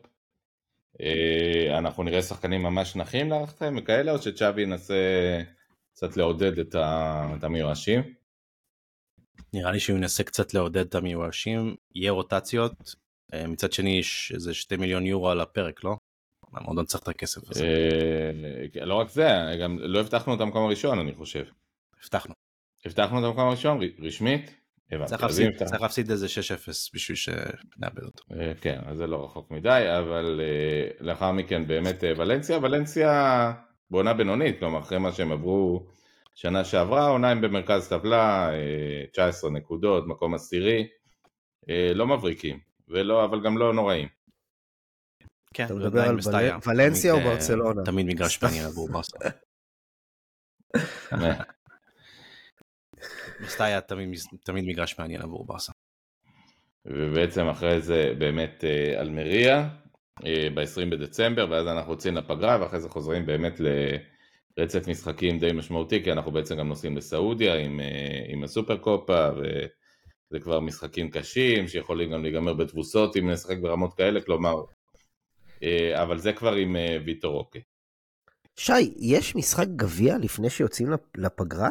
אה, 1.01 1.79
אנחנו 1.79 2.03
נראה 2.03 2.23
שחקנים 2.23 2.63
ממש 2.63 2.97
נחים 2.97 3.31
להערכתכם 3.31 3.75
וכאלה, 3.79 4.13
או 4.13 4.23
שצ'אבי 4.23 4.63
ינסה 4.63 4.95
קצת 5.93 6.17
לעודד 6.17 6.59
את 6.59 6.75
המיואשים? 7.45 8.15
נראה 9.53 9.73
לי 9.73 9.81
שהוא 9.81 9.97
ינסה 9.97 10.25
קצת 10.25 10.55
לעודד 10.55 10.87
את 10.87 10.95
המיואשים, 10.95 11.77
יהיה 11.95 12.13
רוטציות. 12.13 12.95
אה, 13.35 13.47
מצד 13.47 13.73
שני 13.73 13.99
יש 13.99 14.33
איזה 14.35 14.55
שתי 14.55 14.77
מיליון 14.77 15.07
יורו 15.07 15.31
על 15.31 15.41
הפרק, 15.41 15.85
לא? 15.85 15.97
המועדון 16.53 16.85
צריך 16.85 17.03
את 17.03 17.09
הכסף 17.09 17.51
הזה. 17.51 17.65
אה, 17.65 18.85
לא 18.85 18.95
רק 18.95 19.11
זה, 19.11 19.29
גם 19.63 19.79
לא 19.79 20.01
הבטחנו 20.01 20.35
את 20.35 20.41
המקום 20.41 20.67
הראשון, 20.67 20.99
אני 20.99 21.15
חושב. 21.15 21.45
הבטחנו. 22.03 22.35
הבטחנו 22.85 23.19
את 23.19 23.25
המקום 23.25 23.49
הראשון, 23.49 23.81
רשמית? 23.99 24.60
הבנתי. 24.93 25.09
צריך 25.11 25.23
להפסיד- 25.23 25.63
צריך 25.65 25.83
להפסיד 25.83 26.11
איזה 26.11 26.27
6-0 26.29 26.91
בשביל 26.95 27.17
שנאבד 27.17 28.03
אותו. 28.05 28.25
אה, 28.41 28.53
כן, 28.61 28.79
אז 28.87 28.97
זה 28.97 29.07
לא 29.07 29.25
רחוק 29.25 29.51
מדי, 29.51 29.85
אבל 29.99 30.41
אה, 30.45 30.91
לאחר 31.01 31.33
מכן 31.33 31.67
באמת 31.67 32.05
אה, 32.05 32.13
ולנסיה, 32.17 32.59
ולנסיה 32.59 33.53
בעונה 33.91 34.15
בינונית, 34.15 34.59
כלומר 34.59 34.79
אחרי 34.79 34.99
מה 34.99 35.13
שהם 35.13 35.33
עברו 35.33 35.87
שנה 36.35 36.65
שעברה, 36.65 37.07
העונה 37.07 37.31
הם 37.31 37.41
במרכז 37.41 37.89
טבלה, 37.89 38.51
אה, 38.53 39.05
19 39.13 39.51
נקודות, 39.51 40.07
מקום 40.07 40.35
עשירי, 40.35 40.89
לא 41.95 42.07
מבריקים, 42.07 42.59
ולא, 42.89 43.25
אבל 43.25 43.45
גם 43.45 43.59
לא 43.59 43.75
נוראים. 43.75 44.09
כן, 45.55 45.65
אתה 45.65 45.75
מדבר 45.75 46.01
על 46.03 46.17
ולנסיה 46.67 47.13
או 47.13 47.21
ברצלונה? 47.21 47.83
תמיד 47.85 48.07
מגרש 48.07 48.43
מעניין 48.43 48.65
עבור 48.67 48.89
ברסה. 48.93 49.19
אה, 53.41 53.47
מסטאיה 53.47 53.81
תמיד 53.81 54.09
תמיד 54.45 54.65
מגרש 54.65 54.99
מעניין 54.99 55.23
עבור 55.23 55.47
ברסה. 55.47 55.73
ובעצם 56.87 57.47
אחרי 57.47 57.81
זה 57.81 58.15
באמת 58.19 58.65
אה, 58.65 59.01
אלמריה, 59.01 59.69
ב-20 60.55 60.91
בדצמבר, 60.91 61.47
ואז 61.51 61.67
אנחנו 61.67 61.93
יוצאים 61.93 62.17
לפגרה, 62.17 62.59
ואחרי 62.61 62.81
זה 62.81 62.89
חוזרים 62.89 63.27
באמת 63.27 63.61
לרצף 64.57 64.89
משחקים 64.89 65.39
די 65.39 65.53
משמעותי, 65.53 66.05
כי 66.05 66.13
אנחנו 66.13 66.33
בעצם 66.33 66.57
גם 66.57 66.69
נוסעים 66.69 66.97
לסעודיה 66.97 67.55
עם, 67.55 67.81
אה, 67.81 67.87
עם 68.29 68.45
הסופר 68.45 68.77
קופה, 68.77 69.29
וזה 69.37 70.41
כבר 70.41 70.61
משחקים 70.61 71.11
קשים, 71.11 71.69
שיכולים 71.69 72.11
גם 72.11 72.23
להיגמר 72.23 72.55
בתבוסות 72.55 73.17
אם 73.17 73.31
נשחק 73.31 73.57
ברמות 73.63 73.95
כאלה, 73.95 74.21
כלומר, 74.21 74.55
אה, 75.63 76.03
אבל 76.03 76.19
זה 76.19 76.33
כבר 76.33 76.53
עם 76.53 76.77
אה, 76.77 76.97
ויטור. 77.05 77.51
שי, 78.57 78.95
יש 78.99 79.37
משחק 79.37 79.67
גביע 79.77 80.19
לפני 80.19 80.51
שיוצאים 80.51 80.91
לפ- 80.91 81.17
לפגרה? 81.17 81.69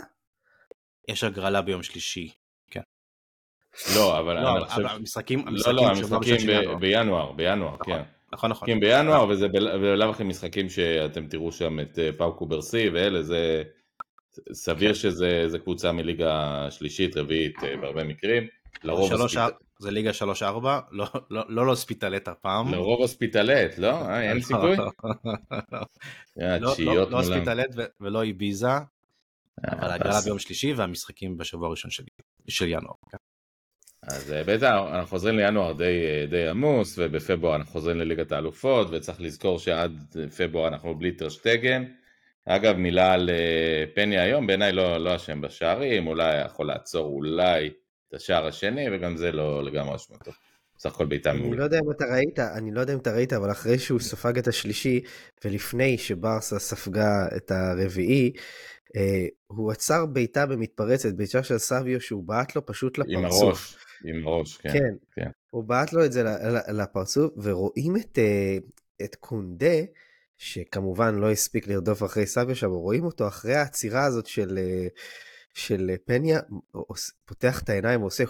יש 1.09 1.23
הגרלה 1.23 1.61
ביום 1.61 1.83
שלישי. 1.83 2.31
לא, 3.95 4.19
אבל 4.19 4.33
לא, 4.41 4.55
אני 4.57 4.65
חושב... 4.65 4.81
אבל 4.81 4.89
המשחקים, 4.95 5.45
לא, 5.47 5.73
לא, 5.73 5.87
המשחקים. 5.87 6.37
בינואר, 6.79 7.31
בינואר, 7.31 7.73
נכון. 7.79 7.85
כן. 7.85 8.01
נכון, 8.33 8.49
נכון. 8.51 8.65
משחקים 8.69 8.79
בינואר, 8.79 9.27
וזה 9.29 9.47
בל- 9.47 9.77
בלאו 9.77 10.09
הכי 10.09 10.23
משחקים 10.23 10.69
שאתם 10.69 11.27
תראו 11.27 11.51
שם 11.51 11.79
את 11.79 11.99
אה, 11.99 12.09
פאו 12.17 12.33
קוברסי 12.37 12.89
ואלה, 12.89 13.23
זה 13.23 13.63
סביר 14.53 14.93
שזה 14.93 15.43
זה 15.47 15.59
קבוצה 15.59 15.91
מליגה 15.91 16.67
שלישית, 16.71 17.17
רביעית 17.17 17.63
אה, 17.63 17.77
בהרבה 17.77 18.03
מקרים. 18.03 18.47
לרוב 18.83 19.09
שלוש- 19.09 19.35
הספיט- 19.37 19.55
זה 19.79 19.91
ליגה 19.91 20.11
3-4, 20.41 20.43
לא- 20.91 21.05
לא 21.29 21.43
לא 21.49 21.65
לוספיטלט 21.65 22.27
הפעם. 22.27 22.71
לרוב 22.73 23.03
הספיטלט, 23.03 23.77
לא? 23.77 23.91
אה, 23.91 24.21
אין 24.29 24.41
סיכוי? 24.41 24.75
לא- 26.37 26.75
לא 26.85 27.09
לא. 27.11 27.21
ספיטלט 27.23 27.69
ולא 27.99 28.23
איביזה, 28.23 28.67
אבל 29.67 29.91
הגרלה 29.91 30.17
אז- 30.17 30.25
ביום 30.25 30.39
שלישי 30.39 30.73
והמשחקים 30.73 31.37
בשבוע 31.37 31.67
הראשון 31.67 31.91
של- 31.91 32.03
של 32.47 32.67
ינואר. 32.67 32.93
כן. 33.11 33.17
אז 34.03 34.31
אה, 34.33 34.43
בעצם 34.43 34.65
אנחנו 34.65 35.07
חוזרים 35.07 35.35
לינואר 35.37 35.73
די, 35.73 35.83
אה, 36.05 36.25
די 36.29 36.47
עמוס, 36.47 36.95
ובפברואר 36.97 37.55
אנחנו 37.55 37.71
חוזרים 37.71 37.97
לליגת 37.97 38.31
האלופות, 38.31 38.87
וצריך 38.91 39.21
לזכור 39.21 39.59
שעד 39.59 39.93
פברואר 40.37 40.67
אנחנו 40.67 40.95
בלי 40.95 41.11
טרשטגן. 41.11 41.83
אגב, 42.45 42.75
מילה 42.75 43.13
על 43.13 43.29
אה, 43.29 43.83
פני 43.95 44.19
היום, 44.19 44.47
בעיניי 44.47 44.71
לא, 44.71 44.97
לא 44.97 45.15
אשם 45.15 45.41
בשערים, 45.41 46.07
אולי 46.07 46.41
יכול 46.45 46.67
לעצור 46.67 47.05
אולי 47.07 47.67
את 48.09 48.13
השער 48.13 48.47
השני, 48.47 48.85
וגם 48.91 49.17
זה 49.17 49.31
לא 49.31 49.63
לגמרי 49.63 49.95
אשמתו. 49.95 50.31
בסך 50.77 50.93
הכל 50.93 51.05
בעיטה 51.05 51.31
אני 51.31 51.39
מעולה. 51.39 51.57
לא 51.59 51.63
יודע 51.63 51.77
אם 51.85 51.91
אתה 51.91 52.05
ראית, 52.15 52.39
אני 52.39 52.71
לא 52.71 52.79
יודע 52.81 52.93
אם 52.93 52.99
אתה 52.99 53.11
ראית, 53.11 53.33
אבל 53.33 53.51
אחרי 53.51 53.79
שהוא 53.79 53.99
ספג 53.99 54.37
את 54.37 54.47
השלישי, 54.47 55.01
ולפני 55.45 55.97
שברסה 55.97 56.59
ספגה 56.59 57.07
את 57.37 57.51
הרביעי, 57.51 58.31
אה, 58.35 58.41
הוא 59.47 59.71
עצר 59.71 60.05
בעיטה 60.05 60.45
במתפרצת, 60.45 61.13
בעיטה 61.13 61.43
של 61.43 61.57
סביו 61.57 62.01
שהוא 62.01 62.23
בעט 62.23 62.55
לו 62.55 62.65
פשוט 62.65 62.99
עם 62.99 63.05
לפרצוף. 63.25 63.41
הראש, 63.41 63.77
עם 64.05 64.27
הראש, 64.27 64.57
כן. 64.57 64.69
כן, 64.73 64.93
כן. 65.15 65.29
הוא 65.49 65.63
בעט 65.63 65.93
לו 65.93 66.05
את 66.05 66.11
זה 66.11 66.23
לפרצוף, 66.73 67.33
ורואים 67.37 67.95
את, 67.97 68.19
אה, 68.19 68.57
את 69.03 69.15
קונדה, 69.15 69.75
שכמובן 70.37 71.15
לא 71.15 71.31
הספיק 71.31 71.67
לרדוף 71.67 72.03
אחרי 72.03 72.25
סביו 72.25 72.55
שם, 72.55 72.69
רואים 72.69 73.03
אותו 73.03 73.27
אחרי 73.27 73.55
העצירה 73.55 74.05
הזאת 74.05 74.25
של, 74.25 74.57
אה, 74.57 74.87
של 75.53 75.91
פניה, 76.05 76.39
פותח 77.25 77.61
את 77.61 77.69
העיניים 77.69 78.01
ועושה 78.01 78.23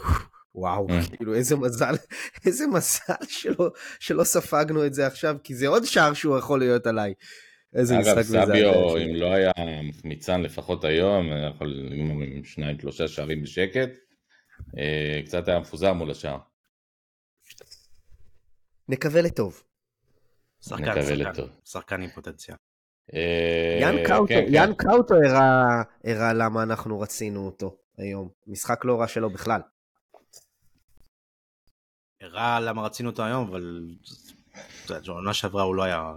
וואו. 0.56 0.88
כאילו 1.18 1.36
איזה 1.36 1.56
מזל, 1.56 1.96
איזה 2.46 2.68
מזל 2.68 3.26
שלא, 3.28 3.72
שלא 4.00 4.24
ספגנו 4.24 4.86
את 4.86 4.94
זה 4.94 5.08
עכשיו, 5.08 5.36
כי 5.44 5.56
זה 5.56 5.68
עוד 5.68 5.86
שער 5.86 6.14
שהוא 6.14 6.38
יכול 6.38 6.60
להיות 6.60 6.88
עליי. 6.88 7.14
איזה 7.74 7.96
אגב, 7.96 8.02
משחק 8.02 8.18
מזעזע. 8.18 8.46
סביו, 8.46 8.98
אם 8.98 9.16
לא 9.16 9.34
היה 9.34 9.52
מחמיצן 9.84 10.42
לפחות 10.42 10.84
היום, 10.84 11.32
היה 11.32 11.48
יכול 11.48 11.68
לגמור 11.68 12.22
עם 12.24 12.44
שניים, 12.44 12.80
שלושה 12.80 13.08
שערים 13.08 13.42
בשקט, 13.44 13.90
אה, 14.78 15.22
קצת 15.26 15.48
היה 15.48 15.60
מפוזר 15.60 15.94
מול 15.94 16.12
השער. 16.12 16.38
נקווה 18.90 19.22
לטוב. 19.22 19.64
שחקן, 20.62 20.84
נקווה 20.84 21.02
שחקן, 21.02 21.18
לטוב. 21.18 21.50
שחקן 21.66 22.02
עם 22.02 22.10
פוטנציאל. 22.10 22.58
אה, 23.14 23.78
יאן 23.82 23.96
קאוטו, 24.08 24.28
כן, 24.28 24.46
כן. 24.46 24.54
יאן 24.54 24.74
קאוטו 24.74 25.16
הראה, 26.04 26.34
למה 26.34 26.64
אנחנו 26.64 27.00
רצינו 27.00 27.46
אותו 27.46 27.78
היום. 27.98 28.30
משחק 28.48 28.86
לא 28.86 29.00
רע 29.00 29.08
שלו 29.08 29.30
בכלל. 29.30 29.62
הראה 32.22 32.60
למה 32.60 32.86
רצינו 32.86 33.10
אותו 33.10 33.26
היום, 33.26 33.48
אבל 33.48 33.88
בעונה 35.08 35.34
שעברה 35.34 35.64
הוא 35.64 35.76
לא 35.76 35.84
היה, 35.84 36.14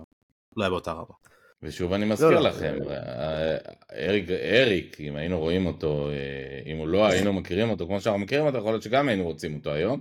לא 0.56 0.62
היה 0.62 0.70
באותה 0.70 0.92
רמה. 0.92 1.14
ושוב 1.62 1.92
אני 1.92 2.04
מזכיר 2.04 2.30
לא, 2.30 2.40
לא. 2.40 2.48
לכם, 2.48 2.78
אה, 2.90 3.56
אריק, 3.92 4.30
אריק, 4.30 5.00
אם 5.00 5.16
היינו 5.16 5.38
רואים 5.38 5.66
אותו, 5.66 6.10
אה, 6.10 6.72
אם 6.72 6.76
הוא 6.76 6.88
לא 6.88 7.06
היינו 7.06 7.32
מכירים 7.32 7.70
אותו 7.70 7.86
כמו 7.86 8.00
שאנחנו 8.00 8.20
מכירים 8.20 8.46
אותו, 8.46 8.58
יכול 8.58 8.72
להיות 8.72 8.82
שגם 8.82 9.08
היינו 9.08 9.24
רוצים 9.24 9.54
אותו 9.54 9.72
היום. 9.72 10.00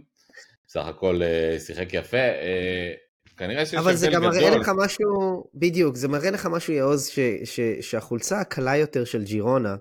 בסך 0.67 0.85
הכל 0.85 1.21
אה, 1.23 1.59
שיחק 1.59 1.93
יפה, 1.93 2.17
אה, 2.17 2.93
כנראה 3.37 3.65
שיש 3.65 3.79
אבל 3.79 3.95
זה 3.95 4.07
הבדל 4.07 4.15
גם 4.15 4.23
מראה 4.23 4.49
גדול. 4.49 4.61
לך 4.61 4.71
משהו, 4.77 5.43
בדיוק, 5.53 5.95
זה 5.95 6.07
מראה 6.07 6.31
לך 6.31 6.45
משהו 6.45 6.73
יעוז, 6.73 7.07
ש, 7.07 7.19
ש, 7.43 7.59
שהחולצה 7.81 8.39
הקלה 8.39 8.77
יותר 8.77 9.05
של 9.05 9.23
ג'ירונה 9.23 9.75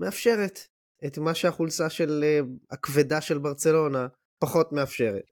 מאפשרת 0.00 0.60
את 1.06 1.18
מה 1.18 1.34
שהחולצה 1.34 1.90
של 1.90 2.24
הכבדה 2.70 3.20
של 3.20 3.38
ברצלונה 3.38 4.06
פחות 4.38 4.72
מאפשרת. 4.72 5.22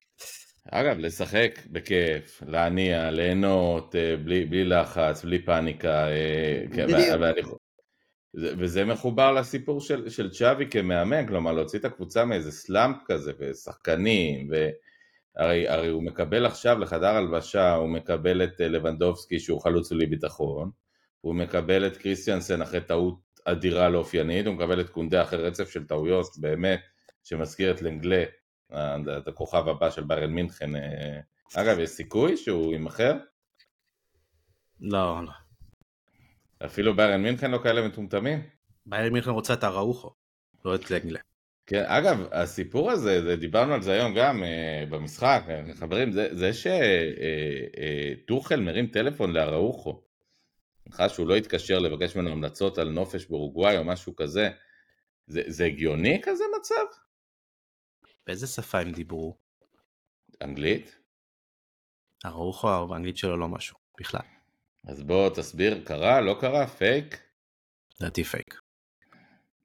אגב, 0.69 0.99
לשחק 0.99 1.59
בכיף, 1.71 2.43
להניע, 2.47 3.11
ליהנות, 3.11 3.97
אה, 3.97 4.17
בלי, 4.17 4.45
בלי 4.45 4.65
לחץ, 4.65 5.25
בלי 5.25 5.45
פאניקה, 5.45 6.09
אה, 6.09 6.63
כן, 6.75 6.87
בדיוק. 6.87 7.61
וזה 8.35 8.85
מחובר 8.85 9.33
לסיפור 9.33 9.81
של, 9.81 10.09
של 10.09 10.31
צ'אבי 10.31 10.67
כמאמן, 10.71 11.27
כלומר 11.27 11.53
להוציא 11.53 11.79
את 11.79 11.85
הקבוצה 11.85 12.25
מאיזה 12.25 12.53
סלאמפ 12.53 12.97
כזה, 13.07 13.33
ושחקנים, 13.39 14.51
והרי 14.51 15.69
הרי 15.69 15.89
הוא 15.89 16.03
מקבל 16.03 16.47
עכשיו 16.47 16.79
לחדר 16.79 17.17
הלבשה, 17.17 17.75
הוא 17.75 17.89
מקבל 17.89 18.45
את 18.45 18.61
אה, 18.61 18.69
לבנדובסקי 18.69 19.39
שהוא 19.39 19.61
חלוץ 19.61 19.93
בלי 19.93 20.07
ביטחון, 20.07 20.71
הוא 21.21 21.35
מקבל 21.35 21.87
את 21.87 21.97
קריסטיאנסן 21.97 22.63
אחרי 22.63 22.81
טעות 22.81 23.19
אדירה 23.45 23.89
לא 23.89 23.99
אופיינית, 23.99 24.47
הוא 24.47 24.55
מקבל 24.55 24.81
את 24.81 24.91
קונדה 24.91 25.23
אחרי 25.23 25.43
רצף 25.43 25.71
של 25.71 25.87
טעויות, 25.87 26.27
באמת, 26.39 26.81
שמזכיר 27.25 27.71
את 27.71 27.83
לנגלה, 27.83 28.25
הכוכב 29.27 29.69
הבא 29.69 29.91
של 29.91 30.05
ביירן 30.05 30.31
מינכן. 30.31 30.77
אה, 30.77 31.21
אגב, 31.57 31.79
יש 31.79 31.91
סיכוי 31.91 32.37
שהוא 32.37 32.73
יימכר? 32.73 33.17
לא, 34.81 35.21
לא. 35.25 35.33
אפילו 36.67 36.97
ביירן 36.97 37.23
מינכן 37.23 37.51
לא 37.51 37.59
כאלה 37.63 37.89
מטומטמים? 37.89 38.43
ביירן 38.87 39.13
מינכן 39.13 39.31
רוצה 39.31 39.55
את 39.55 39.65
אראוחו, 39.65 40.11
לא 40.65 40.75
את 40.75 40.91
לנגלה. 40.91 41.21
כן, 41.67 41.85
אגב, 41.87 42.29
הסיפור 42.33 42.91
הזה, 42.91 43.23
זה, 43.23 43.37
דיברנו 43.37 43.75
על 43.75 43.83
זה 43.83 43.93
היום 43.93 44.15
גם 44.15 44.45
אה, 44.45 44.85
במשחק, 44.89 45.43
אה, 45.49 45.75
חברים, 45.75 46.13
זה, 46.13 46.29
זה 46.33 46.51
שטוחל 48.23 48.61
מרים 48.61 48.87
טלפון 48.87 49.33
לאראוחו, 49.33 50.03
לך 50.87 51.03
שהוא 51.09 51.27
לא 51.27 51.37
יתקשר 51.37 51.79
לבקש 51.79 52.17
ממנו 52.17 52.31
המלצות 52.31 52.79
על 52.79 52.89
נופש 52.91 53.27
באורוגוואי 53.27 53.79
או 53.79 53.85
משהו 53.85 54.17
כזה, 54.17 54.51
זה, 55.27 55.43
זה 55.47 55.65
הגיוני 55.65 56.21
כזה 56.23 56.45
מצב? 56.61 56.85
באיזה 58.27 58.47
שפה 58.47 58.79
הם 58.79 58.93
דיברו? 58.93 59.37
אנגלית? 60.43 60.99
אראוחו, 62.27 62.69
האנגלית 62.69 63.17
שלו 63.17 63.37
לא 63.37 63.49
משהו, 63.49 63.77
בכלל. 64.01 64.21
אז 64.85 65.03
בוא 65.03 65.31
תסביר, 65.35 65.85
קרה, 65.85 66.21
לא 66.21 66.37
קרה, 66.41 66.67
פייק? 66.67 67.21
לדעתי 68.01 68.25
פייק. 68.25 68.61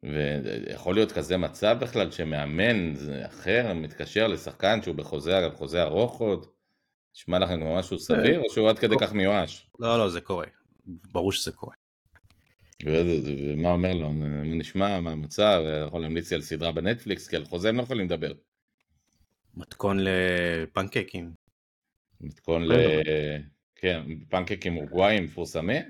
ויכול 0.04 0.96
להיות 0.96 1.12
כזה 1.12 1.38
מצב 1.38 1.78
בכלל 1.82 2.12
שמאמן 2.12 2.94
אחר 3.26 3.74
מתקשר 3.74 4.28
לשחקן 4.28 4.82
שהוא 4.82 4.96
בחוזה, 4.96 5.40
אגב 5.40 5.56
חוזה 5.56 5.84
ארוך 5.84 6.20
עוד, 6.20 6.46
נשמע 7.16 7.40
לכם 7.40 7.60
כמו 7.60 7.76
משהו 7.76 8.00
סביר 8.00 8.40
או 8.40 8.50
שהוא 8.50 8.70
עד 8.70 8.80
כדי 8.80 8.96
כך 9.02 9.14
מיואש? 9.14 9.70
לא, 9.80 9.98
לא, 9.98 10.10
זה 10.10 10.22
קורה. 10.22 10.46
ברור 10.86 11.32
שזה 11.32 11.52
קורה. 11.52 11.76
ומה 12.84 13.72
אומר 13.72 13.94
לו, 13.94 14.14
מה 14.14 14.44
נשמע, 14.44 15.00
מה 15.00 15.12
המצב, 15.12 15.62
יכול 15.88 16.02
להמליץ 16.02 16.32
לי 16.32 16.36
על 16.36 16.42
סדרה 16.42 16.72
בנטפליקס, 16.72 17.28
כי 17.28 17.36
על 17.36 17.46
חוזה 17.46 17.70
הם 17.70 17.78
לא 17.78 17.84
יכולים 17.84 18.06
לדבר. 18.06 18.34
מתכון 19.58 20.00
לפנקקים. 20.00 21.32
מתכון 22.22 22.64
ל... 22.68 22.74
כן, 23.76 24.02
פנקקים 24.30 24.78
אורוגוואים 24.78 25.24
מפורסמים? 25.24 25.84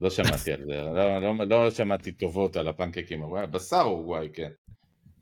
לא 0.00 0.10
שמעתי 0.10 0.52
על 0.52 0.64
זה, 0.66 0.82
לא, 0.82 1.20
לא, 1.20 1.46
לא 1.48 1.70
שמעתי 1.70 2.12
טובות 2.12 2.56
על 2.56 2.68
הפנקקים 2.68 3.20
אורוגוואים, 3.20 3.50
בשר 3.50 3.82
אורוגוואי, 3.84 4.28
כן, 4.32 4.50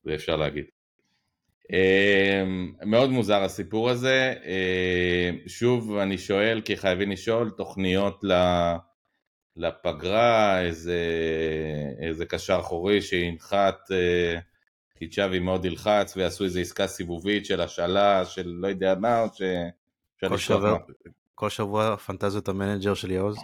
זה 0.04 0.14
אפשר 0.14 0.36
להגיד. 0.36 0.64
אמ, 1.72 2.72
מאוד 2.86 3.10
מוזר 3.10 3.42
הסיפור 3.42 3.90
הזה, 3.90 4.34
אמ, 4.44 5.38
שוב 5.46 5.96
אני 5.96 6.18
שואל, 6.18 6.60
כי 6.64 6.76
חייבים 6.76 7.10
לשאול, 7.10 7.50
תוכניות 7.50 8.24
ל- 8.24 8.76
לפגרה, 9.56 10.60
איזה, 10.60 10.98
איזה 11.98 12.26
קשר 12.26 12.58
אחורי 12.60 13.02
שינחת, 13.02 13.78
אה, 13.92 14.38
כי 14.98 15.08
צ'אבי 15.08 15.38
מאוד 15.38 15.64
ילחץ 15.64 16.16
ויעשו 16.16 16.44
איזו 16.44 16.60
עסקה 16.60 16.86
סיבובית 16.86 17.46
של 17.46 17.60
השאלה, 17.60 18.24
של 18.24 18.48
לא 18.48 18.68
יודע 18.68 18.94
מה, 19.00 19.20
או 19.20 19.26
שאפשר 19.28 20.28
כל 20.28 20.38
שבוע-. 20.38 20.78
כל 21.34 21.50
שבוע 21.50 21.96
פנטזיות 21.96 22.48
המנג'ר 22.48 22.94
של 22.94 23.10
יעוז. 23.10 23.36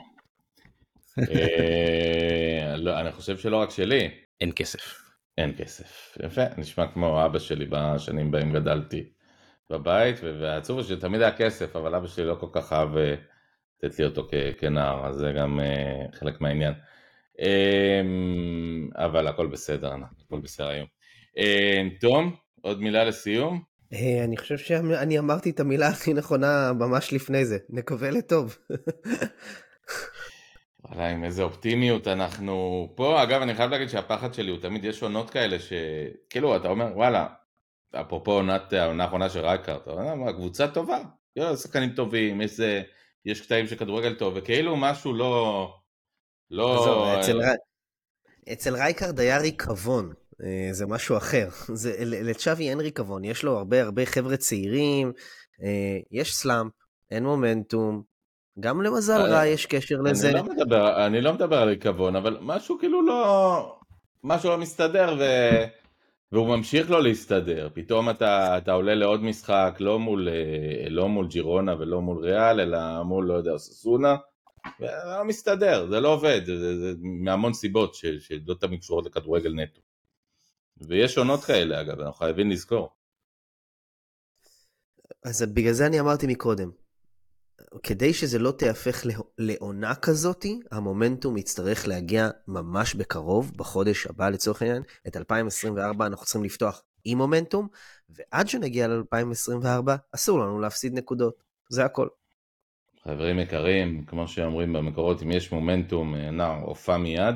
אה, 1.19 2.77
לא, 2.77 3.01
אני 3.01 3.13
חושב 3.13 3.39
שלא 3.39 3.57
רק 3.57 3.71
שלי, 3.71 4.11
אין 4.41 4.53
כסף. 4.57 5.03
אין 5.39 5.55
כסף. 5.59 6.19
יפה, 6.25 6.43
נשמע 6.59 6.87
כמו 6.93 7.25
אבא 7.27 7.39
שלי 7.39 7.67
בשנים 7.71 8.31
בהם 8.31 8.53
גדלתי 8.53 9.05
בבית, 9.71 10.17
והעצוב 10.23 10.79
הוא 10.79 10.87
שתמיד 10.87 11.23
היה 11.23 11.37
כסף, 11.37 11.77
אבל 11.77 11.95
אבא 11.95 12.07
שלי 12.07 12.25
לא 12.25 12.35
כל 12.35 12.47
כך 12.53 12.73
אהב 12.73 12.97
אה, 12.97 13.15
לתת 13.83 13.99
לי 13.99 14.05
אותו 14.05 14.29
כ- 14.31 14.61
כנער, 14.61 15.07
אז 15.07 15.17
זה 15.17 15.33
גם 15.37 15.61
אה, 15.61 16.19
חלק 16.19 16.41
מהעניין. 16.41 16.73
אה, 17.41 18.01
אבל 19.07 19.27
הכל 19.27 19.47
בסדר, 19.47 19.93
הכל 20.27 20.41
בסדר 20.41 20.69
היום. 20.69 20.87
אה, 21.39 21.83
תום, 22.01 22.37
עוד 22.63 22.81
מילה 22.81 23.05
לסיום? 23.05 23.63
אה, 23.93 24.25
אני 24.25 24.37
חושב 24.37 24.59
שאני 24.59 25.19
אמרתי 25.19 25.51
את 25.51 25.61
המילה 25.61 25.89
הכי 25.89 26.15
נכונה 26.15 26.73
ממש 26.73 27.13
לפני 27.13 27.45
זה, 27.45 27.59
נקווה 27.71 28.11
לטוב. 28.11 28.59
וואלה, 30.85 31.11
עם 31.11 31.25
איזה 31.25 31.43
אופטימיות 31.43 32.09
אנחנו 32.09 32.89
פה. 32.97 33.23
אגב, 33.23 33.43
אני 33.43 33.55
חייב 33.55 33.71
להגיד 33.71 33.89
שהפחד 33.89 34.35
שלי 34.35 34.51
הוא 34.51 34.61
תמיד, 34.61 34.85
יש 34.85 35.03
עונות 35.03 35.31
כאלה 35.31 35.57
שכאילו, 35.59 36.57
אתה 36.57 36.69
אומר, 36.69 36.87
וואלה, 36.95 37.27
אפרופו 38.01 38.33
עונת, 38.33 38.73
העונה 38.73 39.05
האחרונה 39.05 39.29
של 39.29 39.41
רייקארט, 39.41 39.83
אתה 39.83 39.91
אומר, 39.91 40.15
"מה, 40.15 40.33
קבוצה 40.33 40.69
טובה, 40.69 40.99
שחקנים 41.57 41.91
טובים, 41.91 42.41
יש, 42.41 42.57
זה, 42.57 42.83
יש 43.25 43.41
קטעים 43.41 43.67
של 43.67 43.77
כדורגל 43.77 44.15
טוב, 44.15 44.35
וכאילו 44.37 44.77
משהו 44.77 45.13
לא... 45.15 45.67
לא... 46.51 46.75
עזוב, 46.83 47.05
אצל 47.05 47.39
רי- 47.39 48.53
אצל 48.53 48.75
רייקרד 48.77 49.21
היה 49.21 49.39
ריקבון, 49.39 50.13
אה, 50.45 50.69
זה 50.73 50.87
משהו 50.87 51.17
אחר. 51.17 51.49
זה- 51.75 51.97
לצ'אבי 52.01 52.71
אין 52.71 52.81
ריקבון, 52.81 53.25
יש 53.25 53.43
לו 53.43 53.59
הרבה 53.59 53.83
הרבה 53.83 54.07
חבר'ה 54.07 54.37
צעירים, 54.37 55.13
אה, 55.63 55.99
יש 56.11 56.35
slump, 56.35 56.73
אין 57.11 57.25
מומנטום, 57.25 58.03
גם 58.61 58.83
למזל 58.83 59.21
רע 59.21 59.47
יש 59.47 59.67
קשר 59.67 59.97
לזה. 60.05 60.29
אני 60.29 60.37
לא 60.37 60.45
מדבר, 60.45 61.07
אני 61.07 61.21
לא 61.21 61.33
מדבר 61.33 61.57
על 61.57 61.69
ריקבון, 61.69 62.17
אבל 62.17 62.39
משהו 62.41 62.79
כאילו 62.79 63.07
לא... 63.07 63.77
משהו 64.25 64.51
לא 64.51 64.59
מסתדר 64.59 65.17
ו... 65.19 65.25
והוא 66.33 66.57
ממשיך 66.57 66.91
לא 66.91 67.03
להסתדר. 67.03 67.69
פתאום 67.75 68.11
אתה, 68.11 68.59
אתה 68.59 68.73
עולה 68.73 68.95
לעוד 68.95 69.23
משחק, 69.23 69.77
לא 69.81 69.99
מול, 69.99 70.29
אה, 70.29 70.89
לא 70.89 71.09
מול 71.09 71.27
ג'ירונה 71.29 71.75
ולא 71.79 72.01
מול 72.01 72.25
ריאל, 72.25 72.61
אלא 72.61 73.03
מול, 73.03 73.27
לא 73.27 73.35
יודע, 73.35 73.59
אוססונה, 73.59 74.17
ולא 74.81 75.25
מסתדר, 75.25 75.87
זה 75.91 76.01
לא 76.01 76.15
עובד, 76.15 76.41
זה, 76.45 76.59
זה, 76.59 76.81
זה 76.81 76.93
מהמון 77.25 77.53
סיבות 77.53 77.95
שלא 77.95 78.55
תמיד 78.61 78.81
קשורות 78.81 79.07
לכדורגל 79.07 79.55
נטו. 79.55 79.81
ויש 80.81 81.19
עונות 81.19 81.45
כאלה 81.45 81.81
אגב, 81.81 82.01
אנחנו 82.01 82.13
חייבים 82.13 82.51
לזכור. 82.51 82.89
אז 85.25 85.43
בגלל 85.55 85.73
זה 85.73 85.87
אני 85.87 86.01
אמרתי 86.01 86.27
מקודם, 86.27 86.71
כדי 87.83 88.15
שזה 88.15 88.39
לא 88.39 88.51
תיהפך 88.51 89.07
לעונה 89.39 89.95
כזאתי, 89.95 90.61
המומנטום 90.71 91.37
יצטרך 91.37 91.89
להגיע 91.89 92.31
ממש 92.49 92.95
בקרוב, 92.95 93.53
בחודש 93.57 94.07
הבא 94.07 94.29
לצורך 94.29 94.63
העניין. 94.63 94.83
את 95.07 95.17
2024 95.17 96.07
אנחנו 96.07 96.25
צריכים 96.25 96.45
לפתוח 96.45 96.83
עם 97.05 97.19
מומנטום, 97.19 97.69
ועד 98.11 98.49
שנגיע 98.49 98.89
ל-2024, 98.89 99.91
אסור 100.15 100.39
לנו 100.39 100.61
להפסיד 100.61 100.95
נקודות. 100.95 101.43
זה 101.69 101.85
הכל. 101.85 102.09
חברים 103.05 103.39
יקרים, 103.39 104.05
כמו 104.05 104.29
שאומרים 104.29 104.73
במקורות, 104.73 105.23
אם 105.23 105.31
יש 105.31 105.53
מומנטום, 105.53 106.15
נער, 106.15 106.61
הופע 106.63 106.97
מיד. 106.97 107.35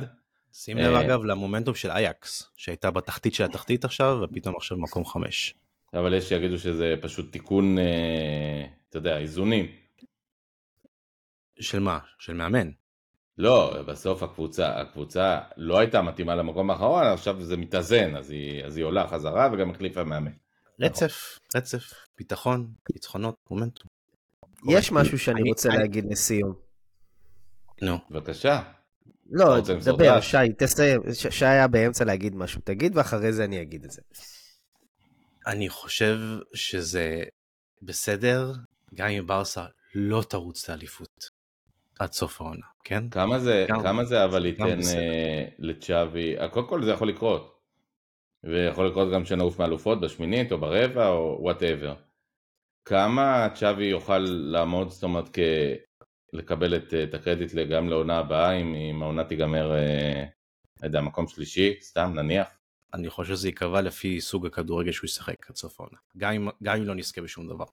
שים 0.53 0.79
לב 0.79 0.95
אגב 0.95 1.25
למומנטום 1.25 1.75
של 1.75 1.91
אייקס, 1.91 2.51
שהייתה 2.57 2.91
בתחתית 2.91 3.35
של 3.35 3.45
התחתית 3.45 3.85
עכשיו, 3.85 4.19
ופתאום 4.23 4.57
עכשיו 4.57 4.79
מקום 4.79 5.05
חמש. 5.05 5.55
אבל 5.95 6.15
יש 6.15 6.29
שיגידו 6.29 6.59
שזה 6.59 6.95
פשוט 7.01 7.33
תיקון, 7.33 7.77
אתה 8.89 8.99
יודע, 8.99 9.19
איזונים. 9.19 9.67
של 11.61 11.79
מה? 11.79 11.99
של 12.19 12.33
מאמן. 12.33 12.71
לא, 13.39 13.83
בסוף 13.83 14.23
הקבוצה, 14.23 14.81
הקבוצה 14.81 15.41
לא 15.57 15.79
הייתה 15.79 16.03
מתאימה 16.03 16.35
למקום 16.35 16.71
האחרון, 16.71 17.07
עכשיו 17.07 17.43
זה 17.43 17.57
מתאזן, 17.57 18.17
אז 18.17 18.31
היא, 18.31 18.65
אז 18.65 18.77
היא 18.77 18.85
עולה 18.85 19.09
חזרה 19.09 19.49
וגם 19.53 19.71
החליפה 19.71 20.05
מאמן. 20.05 20.33
רצף, 20.81 21.39
רצף, 21.57 21.93
ביטחון, 22.19 22.73
ניצחונות, 22.95 23.35
מומנטום. 23.51 23.87
יש 24.71 24.93
משהו 24.93 25.19
שאני 25.19 25.41
אני, 25.41 25.49
רוצה 25.51 25.69
אני... 25.69 25.79
להגיד 25.79 26.05
לסיום. 26.11 26.55
נו. 27.83 27.99
בבקשה. 28.11 28.63
לא, 29.31 29.61
דבר, 29.85 30.21
שי, 30.21 30.37
תסיים. 30.59 31.01
שי 31.31 31.45
היה 31.45 31.69
באמצע 31.69 32.05
להגיד 32.05 32.35
משהו, 32.35 32.61
תגיד 32.65 32.97
ואחרי 32.97 33.33
זה 33.33 33.45
אני 33.45 33.63
אגיד 33.63 33.85
את 33.85 33.91
זה. 33.91 34.03
אני 35.47 35.69
חושב 35.69 36.19
שזה 36.55 37.23
בסדר, 37.83 38.53
גם 38.95 39.09
אם 39.09 39.27
ברסה 39.27 39.65
לא 39.95 40.23
תרוץ 40.29 40.69
לאליפות. 40.69 41.31
עד 41.99 42.13
סוף 42.13 42.41
העונה, 42.41 42.67
כן? 42.85 43.09
כמה 43.09 43.39
זה, 43.39 43.67
גם, 43.69 43.83
כמה 43.83 44.05
זה 44.05 44.25
אבל 44.25 44.47
ייתן 44.47 44.81
uh, 44.81 44.95
לצ'אבי, 45.59 46.39
אה, 46.39 46.49
קודם 46.49 46.69
כל 46.69 46.85
זה 46.85 46.91
יכול 46.91 47.09
לקרות. 47.09 47.55
ויכול 48.45 48.87
לקרות 48.87 49.13
גם 49.13 49.25
שנעוף 49.25 49.59
מאלופות 49.59 50.01
בשמינית 50.01 50.53
או 50.53 50.59
ברבע 50.59 51.09
או 51.09 51.39
whatever. 51.41 51.95
כמה 52.85 53.49
צ'אבי 53.55 53.85
יוכל 53.85 54.19
לעמוד, 54.19 54.91
זאת 54.91 55.03
אומרת, 55.03 55.29
כ... 55.33 55.39
לקבל 56.33 56.77
את, 56.77 56.95
את 56.95 57.15
הקרדיט 57.15 57.55
גם 57.55 57.89
לעונה 57.89 58.19
הבאה, 58.19 58.53
אם, 58.53 58.75
אם 58.75 59.03
העונה 59.03 59.25
תיגמר, 59.25 59.75
אה, 59.75 60.25
לא 60.83 60.87
יודע, 60.87 61.01
מקום 61.01 61.29
שלישי, 61.29 61.75
סתם, 61.81 62.13
נניח? 62.15 62.49
אני 62.95 63.11
חושב 63.11 63.35
שזה 63.35 63.49
ייקבע 63.49 63.81
לפי 63.81 64.21
סוג 64.21 64.47
הכדורגל 64.47 64.93
שהוא 64.93 65.09
ישחק 65.09 65.51
עד 65.51 65.57
סוף 65.57 65.81
העונה. 65.81 65.99
גם 66.63 66.77
אם 66.77 66.85
לא 66.85 66.95
נזכה 66.95 67.21
בשום 67.21 67.49
דבר. 67.49 67.65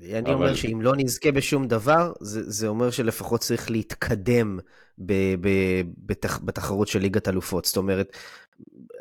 אני 0.00 0.20
אבל... 0.20 0.32
אומר 0.32 0.54
שאם 0.54 0.80
לא 0.82 0.92
נזכה 0.96 1.32
בשום 1.32 1.68
דבר, 1.68 2.12
זה, 2.20 2.50
זה 2.50 2.68
אומר 2.68 2.90
שלפחות 2.90 3.40
צריך 3.40 3.70
להתקדם 3.70 4.58
ב, 4.98 5.12
ב, 5.40 5.48
בתח, 5.98 6.40
בתחרות 6.44 6.88
של 6.88 6.98
ליגת 6.98 7.28
אלופות. 7.28 7.64
זאת 7.64 7.76
אומרת, 7.76 8.16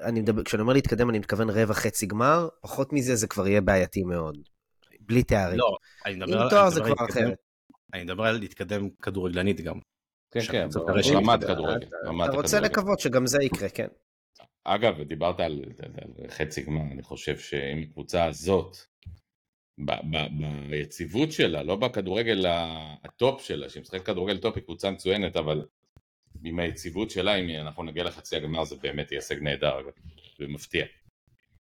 אני 0.02 0.22
מדבר, 0.22 0.44
כשאני 0.44 0.62
אומר 0.62 0.74
להתקדם, 0.74 1.10
אני 1.10 1.20
מתכוון 1.20 1.50
רבע 1.50 1.74
חצי 1.74 2.06
גמר, 2.06 2.48
פחות 2.62 2.94
מזה 2.94 3.16
זה 3.16 3.28
כבר 3.28 3.48
יהיה 3.48 3.62
בעייתי 3.62 4.04
מאוד. 4.04 4.38
בלי 5.00 5.24
תארים. 5.24 5.58
לא, 5.58 5.78
אני 6.06 6.16
מדבר, 6.16 6.44
עם 6.44 6.50
תואר 6.50 6.70
זה 6.70 6.82
כבר 6.82 7.06
אחרת. 7.10 7.38
אני 7.94 8.04
מדבר 8.04 8.24
על 8.24 8.38
להתקדם 8.40 8.90
כדורגלנית 9.02 9.62
גם. 9.62 9.80
כן, 10.32 10.40
כן, 10.40 10.68
רמת 11.14 11.44
כדורגל. 11.44 11.88
אתה 12.26 12.32
רוצה 12.32 12.60
לקוות 12.60 13.00
שגם 13.00 13.28
זה 13.28 13.38
יקרה, 13.44 13.70
כן. 13.70 13.88
אגב, 14.64 15.02
דיברת 15.02 15.40
על, 15.40 15.64
על 15.80 16.30
חצי 16.30 16.62
גמר, 16.62 16.82
אני 16.92 17.04
חושב 17.04 17.38
שעם 17.38 17.82
הקבוצה 17.82 18.26
הזאת 18.26 18.78
ביציבות 20.70 21.32
שלה, 21.32 21.64
לא 21.64 21.76
בכדורגל 21.76 22.46
ה 23.04 23.13
top 23.13 23.42
שלה, 23.42 23.70
שהיא 23.70 23.82
משחקת 23.82 24.06
כדורגל 24.06 24.38
top 24.38 24.56
היא 24.56 24.64
קבוצה 24.64 24.92
מצוינת, 24.92 25.36
אבל 25.36 25.66
עם 26.44 26.60
היציבות 26.60 27.12
שלה, 27.12 27.36
אם 27.36 27.50
אנחנו 27.62 27.84
נגיע 27.84 28.04
לחצי 28.04 28.36
הגמר 28.36 28.64
זה 28.64 28.76
באמת 28.84 29.12
יהיה 29.12 29.22
הישג 29.22 29.42
נהדר, 29.42 29.78
ומפתיע. 30.40 30.86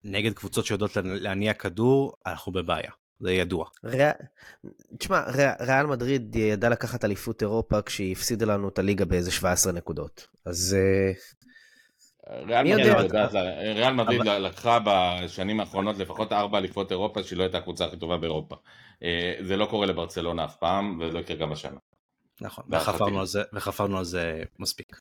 נגד 0.04 0.32
קבוצות 0.32 0.66
שיודעות 0.66 0.90
להניע 0.96 1.54
כדור, 1.54 2.14
אנחנו 2.26 2.52
בבעיה, 2.52 2.90
זה 3.20 3.32
ידוע. 3.32 3.66
ריאל, 3.84 4.12
תשמע, 4.98 5.22
ריאל 5.60 5.86
מדריד 5.86 6.36
ידע 6.36 6.68
לקחת 6.68 7.04
אליפות 7.04 7.42
אירופה 7.42 7.82
כשהיא 7.82 8.12
הפסידה 8.12 8.46
לנו 8.46 8.68
את 8.68 8.78
הליגה 8.78 9.04
באיזה 9.04 9.30
17 9.30 9.72
נקודות, 9.72 10.26
אז 10.44 10.76
אה, 10.78 11.12
ריאל 12.30 13.92
מדריד 13.92 14.22
לקחה 14.22 14.78
בשנים 14.84 15.60
האחרונות 15.60 15.98
לפחות 15.98 16.32
ארבע 16.32 16.58
אליפות 16.58 16.90
אירופה 16.90 17.22
שהיא 17.22 17.38
לא 17.38 17.42
הייתה 17.42 17.58
הקבוצה 17.58 17.84
הכי 17.84 17.96
טובה 17.96 18.16
באירופה. 18.16 18.56
אה, 19.02 19.34
זה 19.40 19.56
לא 19.56 19.66
קורה 19.66 19.86
לברצלונה 19.86 20.44
אף 20.44 20.56
פעם 20.56 20.98
ולא 21.00 21.18
יקרה 21.18 21.36
גם 21.36 21.52
השנה. 21.52 21.78
נכון, 22.40 22.64
וחפרנו 23.52 23.98
על 23.98 24.04
זה 24.04 24.42
מספיק. 24.58 25.00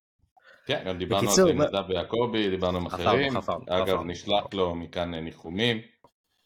כן, 0.65 0.83
גם 0.87 0.97
דיברנו 0.97 1.29
על 1.29 1.35
זה 1.35 1.49
עם 1.49 1.61
נדב 1.61 1.83
ויעקבי, 1.89 2.49
דיברנו 2.49 2.77
עם 2.77 2.85
אחרים. 2.85 3.33
אגב, 3.69 4.01
נשלח 4.05 4.43
לו 4.53 4.75
מכאן 4.75 5.15
ניחומים. 5.15 5.81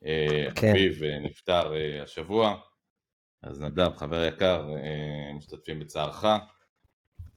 אה, 0.06 0.48
כן. 0.56 0.70
אביו 0.70 1.04
אה, 1.04 1.20
נפטר 1.20 1.74
השבוע. 2.04 2.56
אז 3.44 3.62
נדב, 3.62 3.96
חבר 3.96 4.24
יקר, 4.24 4.68
משתתפים 5.38 5.80
בצערך. 5.80 6.26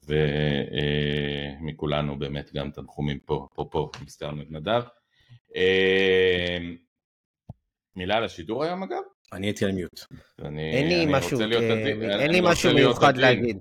ומכולנו 0.06 2.18
באמת 2.18 2.50
גם 2.54 2.70
תנחומים 2.70 3.18
פה, 3.18 3.48
פה 3.54 3.68
פה, 3.70 3.90
הזכרנו 4.06 4.42
את 4.42 4.50
נדב. 4.50 4.82
אה, 5.56 6.58
מילה 7.96 8.16
על 8.16 8.24
השידור 8.24 8.64
היום 8.64 8.82
אגב? 8.82 9.02
אני 9.32 9.46
הייתי 9.46 9.64
על 9.64 9.72
מיוט. 9.72 10.00
אין 10.38 10.88
לי 10.88 11.06
משהו, 11.08 11.40
אין 11.40 12.30
לי 12.30 12.40
משהו 12.42 12.74
מיוחד 12.74 13.16
להגיד. 13.16 13.58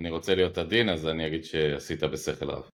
אני 0.00 0.10
רוצה 0.10 0.34
להיות 0.34 0.58
עדין, 0.58 0.88
אז 0.88 1.08
אני 1.08 1.26
אגיד 1.26 1.44
שעשית 1.44 2.02
בשכל 2.02 2.50
רב. 2.50 2.70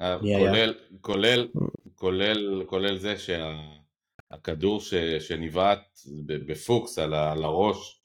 אה, 0.00 0.18
כולל, 0.18 0.74
כולל, 1.00 1.48
כולל, 1.94 2.64
כולל 2.66 2.98
זה 2.98 3.14
שהכדור 3.18 4.80
שנבעט 5.20 5.98
בפוקס 6.26 6.98
על 6.98 7.14
הראש 7.14 8.02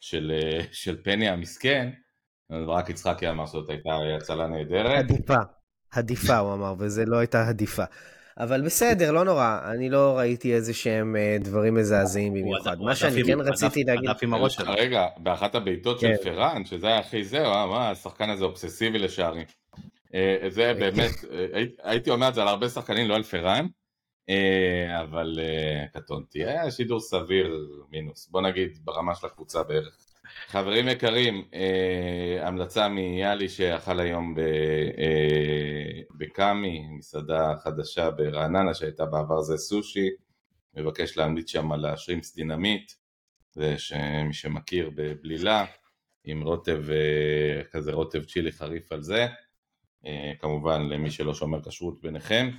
של 0.00 0.96
פני 1.04 1.28
המסכן, 1.28 1.90
רק 2.50 2.90
יצחקי 2.90 3.28
אמר 3.28 3.46
שזאת 3.46 3.70
הייתה 3.70 3.90
הצלה 4.16 4.46
נהדרת. 4.46 5.04
עדיפה, 5.04 5.38
עדיפה 5.90 6.38
הוא 6.38 6.54
אמר, 6.54 6.74
וזה 6.78 7.04
לא 7.06 7.16
הייתה 7.16 7.48
עדיפה. 7.48 7.84
אבל 8.38 8.62
בסדר, 8.62 9.12
לא 9.12 9.24
נורא, 9.24 9.58
אני 9.64 9.90
לא 9.90 10.18
ראיתי 10.18 10.54
איזה 10.54 10.74
שהם 10.74 11.16
אה, 11.16 11.36
דברים 11.40 11.74
מזעזעים 11.74 12.34
במיוחד. 12.34 12.80
מה 12.80 12.94
שאני 12.94 13.24
כן 13.24 13.40
רציתי 13.40 13.84
להגיד... 13.84 14.10
רגע, 14.66 15.06
באחת 15.16 15.54
הבעיטות 15.54 16.00
של 16.00 16.06
כן. 16.06 16.22
פראן, 16.22 16.64
שזה 16.64 16.86
היה 16.86 16.98
הכי 16.98 17.24
זהו, 17.24 17.52
אה, 17.52 17.66
מה, 17.66 17.90
השחקן 17.90 18.30
הזה 18.30 18.44
אובססיבי 18.44 18.98
לשערים. 18.98 19.46
אה, 20.14 20.36
זה 20.48 20.74
באמת, 20.74 21.10
הייתי 21.82 22.10
אומר 22.10 22.28
את 22.28 22.34
זה 22.34 22.42
על 22.42 22.48
הרבה 22.48 22.68
שחקנים, 22.68 23.08
לא 23.08 23.14
על 23.14 23.22
פראן, 23.22 23.66
אבל 25.00 25.38
קטונתי. 25.92 26.44
היה 26.44 26.70
שידור 26.70 27.00
סביר 27.00 27.66
מינוס, 27.90 28.28
בוא 28.28 28.40
נגיד 28.40 28.78
ברמה 28.84 29.14
של 29.14 29.26
הקבוצה 29.26 29.62
בערך. 29.62 30.03
חברים 30.46 30.88
יקרים, 30.88 31.44
אה, 31.54 32.48
המלצה 32.48 32.88
מיאלי 32.88 33.48
שאכל 33.48 34.00
היום 34.00 34.34
ב, 34.34 34.38
אה, 34.98 36.00
בקאמי, 36.16 36.86
מסעדה 36.98 37.54
חדשה 37.64 38.10
ברעננה 38.10 38.74
שהייתה 38.74 39.06
בעבר 39.06 39.40
זה 39.40 39.56
סושי, 39.56 40.08
מבקש 40.76 41.16
להמליץ 41.16 41.50
שם 41.50 41.72
על 41.72 41.84
השרימפס 41.84 42.34
דינמיט, 42.34 42.92
זה 43.52 43.78
שמי 43.78 44.32
שמכיר 44.32 44.90
בבלילה, 44.94 45.64
עם 46.24 46.42
רוטב, 46.42 46.82
אה, 46.90 47.64
כזה 47.64 47.92
רוטב 47.92 48.24
צ'ילי 48.24 48.52
חריף 48.52 48.92
על 48.92 49.02
זה, 49.02 49.26
אה, 50.06 50.32
כמובן 50.40 50.88
למי 50.88 51.10
שלא 51.10 51.34
שומר 51.34 51.62
כשרות 51.62 52.00
ביניכם, 52.00 52.50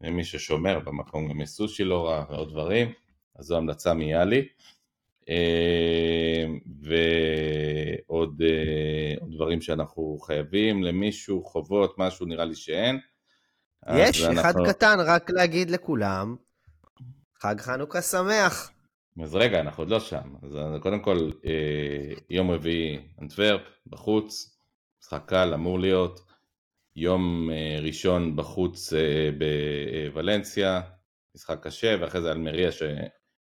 ומי 0.00 0.24
ששומר 0.24 0.80
במקום 0.80 1.28
גם 1.28 1.40
יש 1.40 1.48
סושי 1.48 1.84
לא 1.84 2.08
רע 2.08 2.24
ועוד 2.30 2.50
דברים, 2.50 2.92
אז 3.38 3.44
זו 3.44 3.56
המלצה 3.56 3.94
מיאלי. 3.94 4.48
אה, 5.30 6.44
ועוד 6.82 8.42
אה, 8.42 9.14
דברים 9.28 9.60
שאנחנו 9.60 10.18
חייבים 10.18 10.82
למישהו, 10.82 11.44
חובות, 11.44 11.98
משהו 11.98 12.26
נראה 12.26 12.44
לי 12.44 12.54
שאין. 12.54 12.98
יש, 13.96 14.22
אחד 14.22 14.38
אנחנו... 14.38 14.64
קטן, 14.64 14.96
רק 15.06 15.30
להגיד 15.30 15.70
לכולם, 15.70 16.36
חג 17.38 17.60
חנוכה 17.60 18.02
שמח. 18.02 18.70
אז 19.22 19.34
רגע, 19.34 19.60
אנחנו 19.60 19.82
עוד 19.82 19.90
לא 19.90 20.00
שם. 20.00 20.34
אז 20.42 20.52
קודם 20.82 21.00
כל, 21.00 21.30
אה, 21.46 22.14
יום 22.30 22.50
רביעי 22.50 22.98
אנטוורפ, 23.22 23.60
בחוץ, 23.86 24.56
משחק 25.02 25.22
קל, 25.26 25.54
אמור 25.54 25.80
להיות. 25.80 26.20
יום 26.96 27.50
ראשון 27.82 28.36
בחוץ 28.36 28.92
בוולנסיה, 29.38 30.80
משחק 31.34 31.58
קשה, 31.62 31.96
ואחרי 32.00 32.20
זה 32.20 32.32
אלמריה 32.32 32.72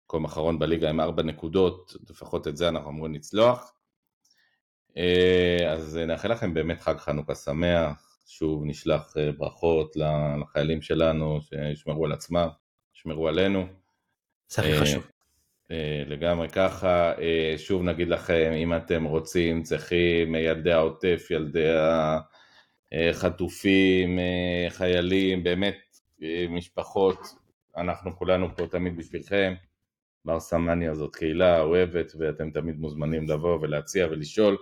מקום 0.07 0.25
אחרון 0.25 0.59
בליגה 0.59 0.89
עם 0.89 0.99
ארבע 0.99 1.23
נקודות, 1.23 1.95
לפחות 2.09 2.47
את 2.47 2.57
זה 2.57 2.69
אנחנו 2.69 2.89
אמורים 2.89 3.13
לצלוח. 3.13 3.73
אה, 4.97 5.71
אז 5.71 5.97
נאחל 5.97 6.31
לכם 6.31 6.53
באמת 6.53 6.81
חג 6.81 6.97
חנוכה 6.97 7.35
שמח, 7.35 8.19
שוב 8.27 8.63
נשלח 8.65 9.17
אה, 9.17 9.31
ברכות 9.31 9.95
לחיילים 9.95 10.81
שלנו 10.81 11.39
שישמרו 11.41 12.05
על 12.05 12.11
עצמם, 12.11 12.47
ישמרו 12.95 13.27
עלינו. 13.27 13.65
זה 14.49 14.61
הכי 14.61 14.73
אה, 14.73 14.81
חשוב. 14.81 15.07
לגמרי 16.05 16.49
ככה. 16.49 17.13
שוב 17.57 17.83
נגיד 17.83 18.07
לכם, 18.07 18.51
אם 18.55 18.75
אתם 18.75 19.03
רוצים, 19.03 19.63
צריכים, 19.63 20.35
ילדי 20.35 20.71
העוטף, 20.71 21.27
ילדי 21.31 21.69
החטופים, 22.91 24.19
חיילים, 24.69 25.43
באמת 25.43 25.77
משפחות, 26.49 27.19
אנחנו 27.77 28.15
כולנו 28.15 28.55
פה 28.55 28.67
תמיד 28.67 28.97
בשבילכם. 28.97 29.53
בר 30.27 30.39
סמניה 30.39 30.95
זאת 30.95 31.15
קהילה 31.15 31.61
אוהבת 31.61 32.11
ואתם 32.19 32.51
תמיד 32.51 32.79
מוזמנים 32.79 33.29
לבוא 33.29 33.59
ולהציע 33.61 34.07
ולשאול. 34.11 34.57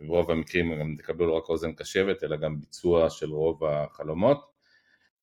וברוב 0.00 0.30
המקרים 0.30 0.80
גם 0.80 0.94
תקבלו 0.98 1.26
לא 1.26 1.32
רק 1.32 1.48
אוזן 1.48 1.72
קשבת 1.72 2.24
אלא 2.24 2.36
גם 2.36 2.60
ביצוע 2.60 3.10
של 3.10 3.30
רוב 3.30 3.64
החלומות. 3.64 4.50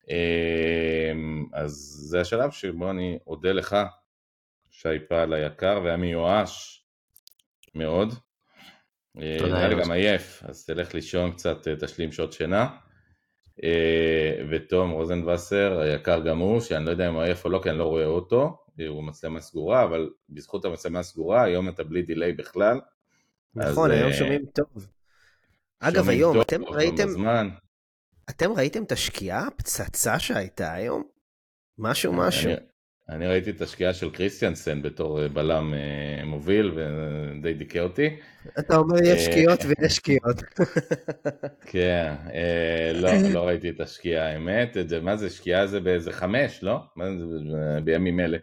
אמ, 0.08 1.46
אז 1.52 1.72
זה 2.08 2.20
השלב 2.20 2.50
שבו 2.50 2.90
אני 2.90 3.18
אודה 3.26 3.52
לך 3.52 3.76
שי 4.70 4.98
פעל 5.08 5.32
היקר 5.32 5.80
והיה 5.84 5.96
מיואש 5.96 6.84
מאוד. 7.74 8.14
תודה 9.12 9.54
נראה 9.54 9.68
לי 9.68 9.82
גם 9.82 9.90
עייף 9.90 10.42
אז 10.44 10.66
תלך 10.66 10.94
לישון 10.94 11.32
קצת 11.32 11.68
תשלים 11.68 12.12
שעות 12.12 12.32
שינה. 12.32 12.68
ותום 14.50 14.90
רוזנבסר 14.90 15.78
היקר 15.80 16.20
גם 16.20 16.38
הוא 16.38 16.60
שאני 16.60 16.84
לא 16.84 16.90
יודע 16.90 17.08
אם 17.08 17.14
הוא 17.14 17.22
עייף 17.22 17.44
או 17.44 17.50
לא 17.50 17.60
כי 17.62 17.70
אני 17.70 17.78
לא 17.78 17.84
רואה 17.84 18.04
אותו 18.04 18.61
הוא 18.88 19.04
מצלמה 19.04 19.40
סגורה, 19.40 19.84
אבל 19.84 20.10
בזכות 20.28 20.64
המצלמה 20.64 20.98
הסגורה, 20.98 21.44
היום 21.44 21.68
אתה 21.68 21.84
בלי 21.84 22.02
דיליי 22.02 22.32
בכלל. 22.32 22.80
נכון, 23.54 23.90
אז, 23.90 23.96
היום 23.98 24.10
uh, 24.10 24.14
שומעים 24.14 24.44
טוב. 24.46 24.88
אגב, 25.80 26.08
היום, 26.08 26.32
טוב, 26.32 26.42
אתם 26.42 26.64
ראיתם... 26.64 27.06
בזמן. 27.06 27.48
אתם 28.30 28.52
ראיתם 28.52 28.82
את 28.82 28.92
השקיעה 28.92 29.46
הפצצה 29.46 30.18
שהייתה 30.18 30.72
היום? 30.72 31.02
משהו 31.78 32.12
משהו. 32.12 32.50
אני, 32.50 32.56
אני 33.08 33.26
ראיתי 33.26 33.50
את 33.50 33.60
השקיעה 33.62 33.94
של 33.94 34.10
קריסטיאנסן 34.10 34.82
בתור 34.82 35.22
אה, 35.22 35.28
בלם 35.28 35.74
uh, 35.74 36.24
מוביל 36.24 36.72
ודי 36.76 37.54
דיכא 37.54 37.78
אותי. 37.78 38.16
אתה 38.58 38.76
אומר 38.76 38.96
יש 39.04 39.24
שקיעות 39.24 39.60
ויש 39.66 39.96
שקיעות. 39.96 40.42
כן, 41.66 42.14
uh, 42.26 42.32
לא, 42.94 43.10
לא 43.32 43.46
ראיתי 43.46 43.70
את 43.70 43.80
השקיעה 43.80 44.28
האמת, 44.28 44.76
מה 45.02 45.16
זה 45.16 45.30
שקיעה 45.30 45.66
זה 45.66 45.80
באיזה 45.80 46.12
חמש, 46.12 46.62
לא? 46.62 46.78
מה 46.96 47.04
זה 47.18 47.24
בימים 47.84 48.20
אלה? 48.20 48.38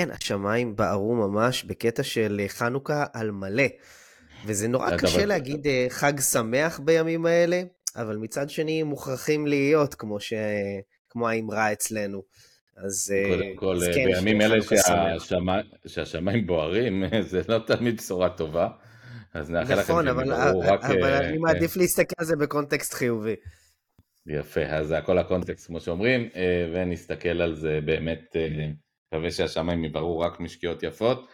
כן, 0.00 0.10
השמיים 0.10 0.76
בערו 0.76 1.14
ממש 1.14 1.64
בקטע 1.64 2.02
של 2.02 2.40
חנוכה 2.48 3.04
על 3.12 3.30
מלא. 3.30 3.64
וזה 4.46 4.68
נורא 4.68 4.96
קשה 4.96 5.26
להגיד 5.26 5.66
אה, 5.66 5.86
חג 5.88 6.20
שמח 6.20 6.80
בימים 6.84 7.26
האלה, 7.26 7.62
אבל 7.96 8.16
מצד 8.16 8.50
שני 8.50 8.82
מוכרחים 8.82 9.46
להיות, 9.46 9.94
כמו, 9.94 10.20
ש... 10.20 10.32
כמו 11.10 11.28
האמרה 11.28 11.72
אצלנו. 11.72 12.22
אז, 12.76 13.14
אה, 13.14 13.36
קודם 13.36 13.56
כל, 13.56 13.76
אז 13.76 13.94
כן, 13.94 14.04
בימים 14.04 14.40
אלה 14.40 14.62
שהשמיים, 14.62 15.64
שהשמיים 15.86 16.46
בוערים, 16.46 17.04
זה 17.30 17.42
לא 17.48 17.58
תמיד 17.66 17.96
בשורה 17.96 18.28
טובה. 18.28 18.68
אז 19.34 19.50
נאחל 19.50 19.80
נכון, 19.80 20.04
לכם 20.04 20.18
שהם 20.18 20.30
יבחרו 20.30 20.60
רק... 20.60 20.84
אבל 20.84 21.04
אה, 21.04 21.18
אני 21.18 21.38
מעדיף 21.38 21.76
להסתכל 21.76 22.14
על 22.18 22.26
זה 22.26 22.36
בקונטקסט 22.36 22.94
חיובי. 22.94 23.34
יפה, 24.26 24.62
אז 24.62 24.86
זה 24.86 24.98
הכל 24.98 25.18
הקונטקסט 25.18 25.66
כמו 25.66 25.80
שאומרים, 25.80 26.28
ונסתכל 26.74 27.40
על 27.40 27.54
זה 27.54 27.80
באמת 27.84 28.36
מקווה 29.14 29.30
שהשמיים 29.30 29.84
יבראו 29.84 30.18
רק 30.18 30.40
משקיעות 30.40 30.82
יפות. 30.82 31.28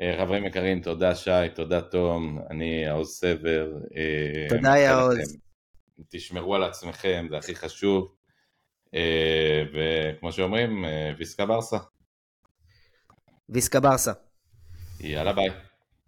אה, 0.00 0.16
חברים 0.18 0.44
יקרים, 0.44 0.82
תודה 0.82 1.14
שי, 1.14 1.30
תודה 1.54 1.80
תום, 1.80 2.38
אני 2.50 2.86
העוז 2.86 3.08
סבר. 3.08 3.72
אה, 3.96 4.46
תודה 4.48 4.76
יעוז. 4.76 5.36
תשמרו 6.08 6.54
על 6.54 6.62
עצמכם, 6.62 7.26
זה 7.30 7.38
הכי 7.38 7.54
חשוב. 7.54 8.14
אה, 8.94 9.62
וכמו 9.72 10.32
שאומרים, 10.32 10.84
ויסקה 11.18 11.46
ברסה. 11.46 11.78
ויסקה 13.48 13.80
ברסה. 13.80 14.12
יאללה 15.00 15.32
ביי. 15.32 15.50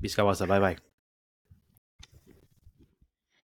Visca 0.01 0.23
Barça, 0.23 0.47
ביי 0.47 0.61
ביי. 0.61 0.86